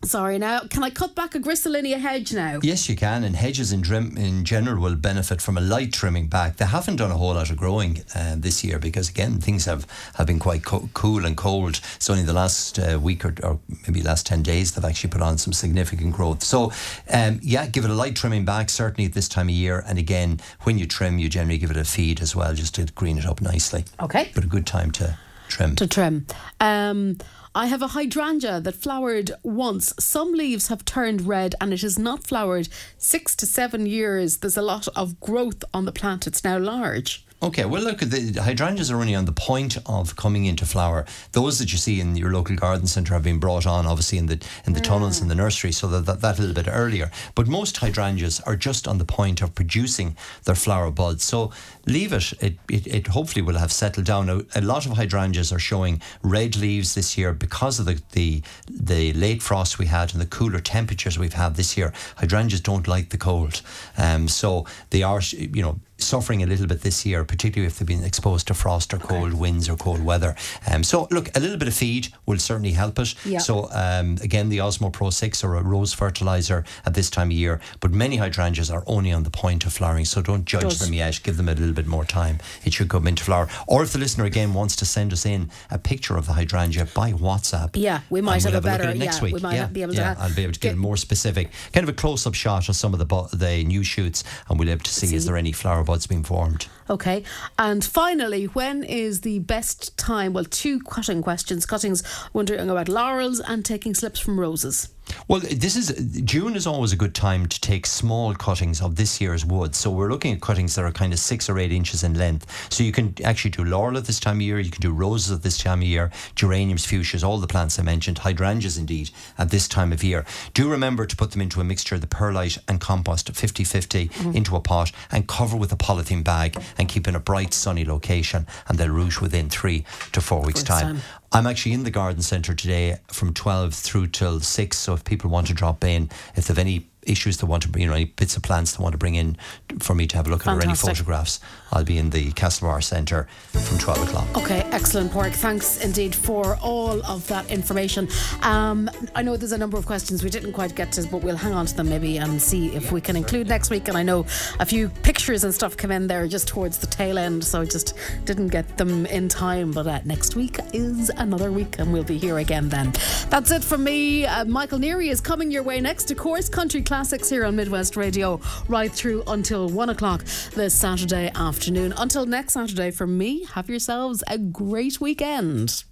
sorry, 0.02 0.38
now 0.38 0.60
can 0.60 0.82
I 0.82 0.90
cut 0.90 1.14
back 1.14 1.34
a 1.34 1.40
griselinia 1.40 1.98
hedge 1.98 2.32
now? 2.32 2.60
Yes, 2.62 2.88
you 2.88 2.96
can, 2.96 3.24
and 3.24 3.36
hedges 3.36 3.72
in, 3.72 3.84
in 4.16 4.44
general 4.44 4.80
will 4.82 4.96
benefit 4.96 5.40
from 5.40 5.56
a 5.56 5.60
light 5.60 5.92
trimming 5.92 6.28
back. 6.28 6.56
They 6.56 6.64
haven't 6.64 6.96
done 6.96 7.10
a 7.10 7.16
whole 7.16 7.34
lot 7.34 7.50
of 7.50 7.56
growing 7.56 8.02
uh, 8.14 8.36
this 8.36 8.64
year 8.64 8.78
because, 8.78 9.08
again, 9.08 9.38
things 9.38 9.64
have, 9.64 9.86
have 10.14 10.26
been 10.26 10.38
quite 10.38 10.64
co- 10.64 10.88
cool 10.94 11.24
and 11.24 11.36
cold. 11.36 11.80
It's 11.96 12.08
only 12.10 12.22
the 12.22 12.32
last 12.32 12.78
uh, 12.78 12.98
week 13.00 13.24
or, 13.24 13.34
or 13.42 13.58
maybe 13.86 14.02
last 14.02 14.26
10 14.26 14.42
days 14.42 14.72
they've 14.72 14.84
actually 14.84 15.10
put 15.10 15.22
on 15.22 15.38
some 15.38 15.52
significant 15.52 16.14
growth. 16.14 16.42
So, 16.42 16.72
um, 17.10 17.40
yeah, 17.42 17.66
give 17.66 17.84
it 17.84 17.90
a 17.90 17.94
light 17.94 18.16
trimming 18.16 18.44
back, 18.44 18.70
certainly 18.70 19.06
at 19.06 19.14
this 19.14 19.28
time 19.28 19.48
of 19.48 19.54
year. 19.54 19.84
And 19.86 19.98
again, 19.98 20.40
when 20.62 20.78
you 20.78 20.86
trim, 20.86 21.18
you 21.18 21.28
generally 21.28 21.58
give 21.58 21.70
it 21.70 21.76
a 21.76 21.84
feed 21.84 22.20
as 22.20 22.34
well, 22.34 22.54
just 22.54 22.74
to 22.76 22.86
green 22.86 23.18
it 23.18 23.26
up 23.26 23.40
nicely. 23.40 23.84
Okay. 24.00 24.30
But 24.34 24.44
a 24.44 24.48
good 24.48 24.66
time 24.66 24.90
to 24.92 25.18
trim. 25.48 25.76
to 25.76 25.86
trim. 25.86 26.26
Um, 26.60 27.18
I 27.54 27.66
have 27.66 27.82
a 27.82 27.88
hydrangea 27.88 28.60
that 28.60 28.74
flowered 28.74 29.32
once. 29.42 29.92
Some 29.98 30.32
leaves 30.32 30.68
have 30.68 30.84
turned 30.84 31.22
red 31.22 31.54
and 31.60 31.72
it 31.72 31.82
has 31.82 31.98
not 31.98 32.24
flowered 32.24 32.68
six 32.98 33.34
to 33.36 33.46
seven 33.46 33.86
years. 33.86 34.38
There's 34.38 34.56
a 34.56 34.62
lot 34.62 34.86
of 34.94 35.18
growth 35.18 35.64
on 35.74 35.84
the 35.84 35.92
plant. 35.92 36.26
It's 36.26 36.44
now 36.44 36.58
large. 36.58 37.26
Okay, 37.40 37.64
well, 37.64 37.82
look, 37.82 38.00
the 38.00 38.42
hydrangeas 38.42 38.90
are 38.90 39.00
only 39.00 39.14
on 39.14 39.24
the 39.24 39.32
point 39.32 39.78
of 39.86 40.16
coming 40.16 40.46
into 40.46 40.66
flower. 40.66 41.06
Those 41.32 41.60
that 41.60 41.70
you 41.70 41.78
see 41.78 42.00
in 42.00 42.16
your 42.16 42.32
local 42.32 42.56
garden 42.56 42.88
centre 42.88 43.14
have 43.14 43.22
been 43.22 43.38
brought 43.38 43.64
on, 43.64 43.86
obviously, 43.86 44.18
in 44.18 44.26
the 44.26 44.44
in 44.66 44.72
the 44.72 44.80
tunnels 44.80 45.22
in 45.22 45.28
the 45.28 45.36
nursery, 45.36 45.70
so 45.70 45.86
that, 45.86 46.06
that 46.06 46.20
that 46.20 46.40
little 46.40 46.54
bit 46.54 46.66
earlier. 46.68 47.12
But 47.36 47.46
most 47.46 47.76
hydrangeas 47.76 48.40
are 48.40 48.56
just 48.56 48.88
on 48.88 48.98
the 48.98 49.04
point 49.04 49.40
of 49.40 49.54
producing 49.54 50.16
their 50.46 50.56
flower 50.56 50.90
buds. 50.90 51.22
So 51.22 51.52
leave 51.86 52.12
it. 52.12 52.32
It, 52.42 52.58
it, 52.68 52.86
it 52.88 53.06
hopefully 53.06 53.42
will 53.42 53.58
have 53.58 53.70
settled 53.70 54.06
down. 54.06 54.26
Now, 54.26 54.40
a 54.56 54.60
lot 54.60 54.84
of 54.84 54.96
hydrangeas 54.96 55.52
are 55.52 55.60
showing 55.60 56.02
red 56.24 56.56
leaves 56.56 56.96
this 56.96 57.16
year 57.16 57.32
because 57.32 57.78
of 57.78 57.86
the, 57.86 58.00
the 58.12 58.42
the 58.68 59.12
late 59.12 59.42
frost 59.42 59.78
we 59.78 59.86
had 59.86 60.12
and 60.12 60.20
the 60.20 60.26
cooler 60.26 60.58
temperatures 60.58 61.20
we've 61.20 61.34
had 61.34 61.54
this 61.54 61.76
year. 61.76 61.92
Hydrangeas 62.16 62.62
don't 62.62 62.88
like 62.88 63.10
the 63.10 63.16
cold, 63.16 63.62
um, 63.96 64.26
so 64.26 64.66
they 64.90 65.04
are, 65.04 65.20
you 65.20 65.62
know 65.62 65.78
suffering 65.98 66.42
a 66.42 66.46
little 66.46 66.66
bit 66.66 66.82
this 66.82 67.04
year, 67.04 67.24
particularly 67.24 67.66
if 67.66 67.78
they've 67.78 67.88
been 67.88 68.04
exposed 68.04 68.46
to 68.46 68.54
frost 68.54 68.94
or 68.94 68.98
cold 68.98 69.34
winds 69.34 69.68
or 69.68 69.76
cold 69.76 70.02
weather. 70.04 70.36
Um, 70.70 70.82
so, 70.84 71.08
look, 71.10 71.36
a 71.36 71.40
little 71.40 71.56
bit 71.58 71.68
of 71.68 71.74
feed 71.74 72.08
will 72.26 72.38
certainly 72.38 72.72
help 72.72 72.98
it. 72.98 73.14
Yeah. 73.24 73.38
So, 73.38 73.68
um, 73.72 74.16
again, 74.22 74.48
the 74.48 74.58
Osmo 74.58 74.92
Pro 74.92 75.10
6 75.10 75.42
or 75.44 75.56
a 75.56 75.62
rose 75.62 75.92
fertilizer 75.92 76.64
at 76.86 76.94
this 76.94 77.10
time 77.10 77.28
of 77.28 77.32
year, 77.32 77.60
but 77.80 77.90
many 77.90 78.16
hydrangeas 78.16 78.70
are 78.70 78.84
only 78.86 79.12
on 79.12 79.24
the 79.24 79.30
point 79.30 79.66
of 79.66 79.72
flowering, 79.72 80.04
so 80.04 80.22
don't 80.22 80.44
judge 80.44 80.62
Does. 80.62 80.78
them 80.80 80.92
yet. 80.92 81.20
Give 81.22 81.36
them 81.36 81.48
a 81.48 81.54
little 81.54 81.74
bit 81.74 81.86
more 81.86 82.04
time. 82.04 82.38
It 82.64 82.72
should 82.72 82.88
come 82.88 83.06
into 83.06 83.24
flower. 83.24 83.48
Or 83.66 83.82
if 83.82 83.92
the 83.92 83.98
listener 83.98 84.24
again 84.24 84.54
wants 84.54 84.76
to 84.76 84.84
send 84.86 85.12
us 85.12 85.26
in 85.26 85.50
a 85.70 85.78
picture 85.78 86.16
of 86.16 86.26
the 86.26 86.32
hydrangea 86.34 86.86
by 86.94 87.12
WhatsApp. 87.12 87.70
Yeah, 87.74 88.00
we 88.08 88.20
might 88.20 88.42
have 88.44 88.52
we'll 88.52 88.54
a 88.54 88.62
look 88.62 88.66
at 88.66 88.78
better- 88.78 88.90
it 88.90 88.98
next 88.98 89.18
yeah, 89.18 89.24
week. 89.24 89.34
we 89.34 89.40
might 89.40 89.54
yeah, 89.56 89.66
be 89.66 89.82
able 89.82 89.94
to 89.94 89.98
yeah, 89.98 90.14
I'll 90.18 90.34
be 90.34 90.42
able 90.42 90.52
to 90.52 90.60
get- 90.60 90.68
get 90.70 90.76
more 90.78 90.96
specific, 90.96 91.50
kind 91.72 91.82
of 91.82 91.88
a 91.88 91.92
close-up 91.96 92.34
shot 92.34 92.68
of 92.68 92.76
some 92.76 92.92
of 92.94 92.98
the 93.00 93.08
the 93.32 93.64
new 93.64 93.82
shoots, 93.82 94.22
and 94.48 94.58
we'll 94.58 94.66
be 94.66 94.72
able 94.72 94.84
to 94.84 94.94
see, 94.94 95.14
is 95.16 95.24
there 95.24 95.36
any 95.36 95.50
flower 95.52 95.82
buds 95.88 96.06
being 96.06 96.22
formed. 96.22 96.66
Okay. 96.90 97.24
And 97.58 97.82
finally, 97.82 98.44
when 98.44 98.84
is 98.84 99.22
the 99.22 99.38
best 99.38 99.96
time? 99.96 100.34
Well, 100.34 100.44
two 100.44 100.80
cutting 100.80 101.22
questions. 101.22 101.64
Cuttings 101.64 102.02
wondering 102.34 102.68
about 102.68 102.90
laurels 102.90 103.40
and 103.40 103.64
taking 103.64 103.94
slips 103.94 104.20
from 104.20 104.38
roses. 104.38 104.90
Well, 105.26 105.40
this 105.40 105.76
is 105.76 106.20
June 106.24 106.56
is 106.56 106.66
always 106.66 106.92
a 106.92 106.96
good 106.96 107.14
time 107.14 107.46
to 107.46 107.60
take 107.60 107.86
small 107.86 108.34
cuttings 108.34 108.80
of 108.80 108.96
this 108.96 109.20
year's 109.20 109.44
wood. 109.44 109.74
So 109.74 109.90
we're 109.90 110.10
looking 110.10 110.34
at 110.34 110.40
cuttings 110.40 110.74
that 110.74 110.84
are 110.84 110.92
kind 110.92 111.12
of 111.12 111.18
six 111.18 111.48
or 111.48 111.58
eight 111.58 111.72
inches 111.72 112.02
in 112.04 112.14
length. 112.14 112.72
So 112.72 112.82
you 112.82 112.92
can 112.92 113.14
actually 113.24 113.52
do 113.52 113.64
laurel 113.64 113.96
at 113.96 114.04
this 114.04 114.20
time 114.20 114.36
of 114.36 114.42
year. 114.42 114.58
You 114.58 114.70
can 114.70 114.80
do 114.80 114.92
roses 114.92 115.32
at 115.32 115.42
this 115.42 115.58
time 115.58 115.80
of 115.80 115.88
year, 115.88 116.10
geraniums, 116.34 116.86
fuchsias, 116.86 117.24
all 117.24 117.38
the 117.38 117.46
plants 117.46 117.78
I 117.78 117.82
mentioned, 117.82 118.18
hydrangeas 118.18 118.76
indeed 118.76 119.10
at 119.38 119.50
this 119.50 119.68
time 119.68 119.92
of 119.92 120.02
year. 120.02 120.24
Do 120.54 120.70
remember 120.70 121.06
to 121.06 121.16
put 121.16 121.30
them 121.32 121.40
into 121.40 121.60
a 121.60 121.64
mixture 121.64 121.94
of 121.94 122.00
the 122.00 122.06
perlite 122.06 122.58
and 122.68 122.80
compost 122.80 123.32
50-50 123.32 124.34
into 124.34 124.56
a 124.56 124.60
pot 124.60 124.92
and 125.10 125.26
cover 125.26 125.56
with 125.56 125.72
a 125.72 125.76
polythene 125.76 126.24
bag 126.24 126.60
and 126.76 126.88
keep 126.88 127.06
in 127.08 127.14
a 127.14 127.20
bright 127.20 127.54
sunny 127.54 127.84
location 127.84 128.46
and 128.68 128.78
they'll 128.78 128.88
root 128.88 129.20
within 129.20 129.48
three 129.48 129.84
to 130.12 130.20
four 130.20 130.40
weeks 130.40 130.48
Weeks' 130.48 130.62
time. 130.62 130.96
time. 130.96 131.02
I'm 131.30 131.46
actually 131.46 131.72
in 131.72 131.84
the 131.84 131.90
garden 131.90 132.22
centre 132.22 132.54
today 132.54 132.98
from 133.08 133.34
12 133.34 133.74
through 133.74 134.08
till 134.08 134.40
6. 134.40 134.76
So 134.76 134.94
if 134.94 135.04
people 135.04 135.30
want 135.30 135.48
to 135.48 135.54
drop 135.54 135.84
in, 135.84 136.10
if 136.34 136.46
they've 136.46 136.58
any 136.58 136.86
issues 137.02 137.38
they 137.38 137.46
want 137.46 137.62
to 137.64 137.68
bring, 137.68 137.82
you 137.82 137.88
know, 137.88 137.94
any 137.94 138.06
bits 138.06 138.36
of 138.36 138.42
plants 138.42 138.76
they 138.76 138.82
want 138.82 138.92
to 138.92 138.98
bring 138.98 139.14
in 139.14 139.36
for 139.78 139.94
me 139.94 140.06
to 140.06 140.16
have 140.16 140.26
a 140.26 140.30
look 140.30 140.46
at 140.46 140.56
or 140.56 140.62
any 140.62 140.74
photographs, 140.74 141.40
I'll 141.72 141.84
be 141.84 141.98
in 141.98 142.10
the 142.10 142.32
Castlebar 142.32 142.82
Centre 142.82 143.26
from 143.50 143.78
12 143.78 144.08
o'clock. 144.08 144.36
Okay, 144.36 144.60
excellent 144.72 145.12
work. 145.14 145.32
Thanks 145.32 145.84
indeed 145.84 146.14
for 146.14 146.56
all 146.56 147.02
of 147.04 147.26
that 147.28 147.50
information. 147.50 148.08
Um, 148.42 148.90
I 149.14 149.22
know 149.22 149.36
there's 149.36 149.52
a 149.52 149.58
number 149.58 149.76
of 149.76 149.86
questions 149.86 150.22
we 150.24 150.30
didn't 150.30 150.52
quite 150.52 150.74
get 150.74 150.92
to, 150.92 151.06
but 151.08 151.22
we'll 151.22 151.36
hang 151.36 151.52
on 151.52 151.66
to 151.66 151.76
them 151.76 151.88
maybe 151.88 152.18
and 152.18 152.40
see 152.40 152.68
if 152.74 152.92
we 152.92 153.00
can 153.00 153.16
include 153.16 153.48
next 153.48 153.70
week. 153.70 153.88
And 153.88 153.96
I 153.96 154.02
know 154.02 154.26
a 154.60 154.66
few 154.66 154.88
pictures 154.88 155.44
and 155.44 155.54
stuff 155.54 155.76
come 155.76 155.90
in 155.90 156.06
there 156.06 156.26
just 156.26 156.48
towards 156.48 156.78
the 156.78 156.86
tail 156.86 157.18
end, 157.18 157.44
so 157.44 157.60
I 157.60 157.64
just 157.64 157.94
didn't 158.24 158.48
get 158.48 158.78
them 158.78 159.06
in 159.06 159.28
time. 159.28 159.72
But 159.72 159.86
uh, 159.86 160.00
next 160.04 160.36
week 160.36 160.58
is 160.72 161.10
another 161.10 161.52
week, 161.52 161.78
and 161.78 161.92
we'll 161.92 162.04
be 162.04 162.18
here 162.18 162.38
again 162.38 162.68
then. 162.68 162.92
That's 163.28 163.50
it 163.50 163.62
from 163.62 163.84
me. 163.84 164.26
Uh, 164.26 164.44
Michael 164.46 164.78
Neary 164.78 165.10
is 165.10 165.20
coming 165.20 165.50
your 165.50 165.62
way 165.62 165.80
next, 165.80 166.10
of 166.10 166.16
course. 166.16 166.48
Country 166.48 166.82
Classics 166.82 167.28
here 167.28 167.44
on 167.44 167.56
Midwest 167.56 167.96
Radio, 167.96 168.40
right 168.68 168.90
through 168.90 169.22
until 169.26 169.68
one 169.68 169.90
o'clock 169.90 170.24
this 170.54 170.74
Saturday 170.74 171.30
afternoon. 171.58 171.92
Until 171.96 172.24
next 172.24 172.52
Saturday, 172.52 172.92
from 172.92 173.18
me, 173.18 173.44
have 173.54 173.68
yourselves 173.68 174.22
a 174.28 174.38
great 174.38 175.00
weekend. 175.00 175.82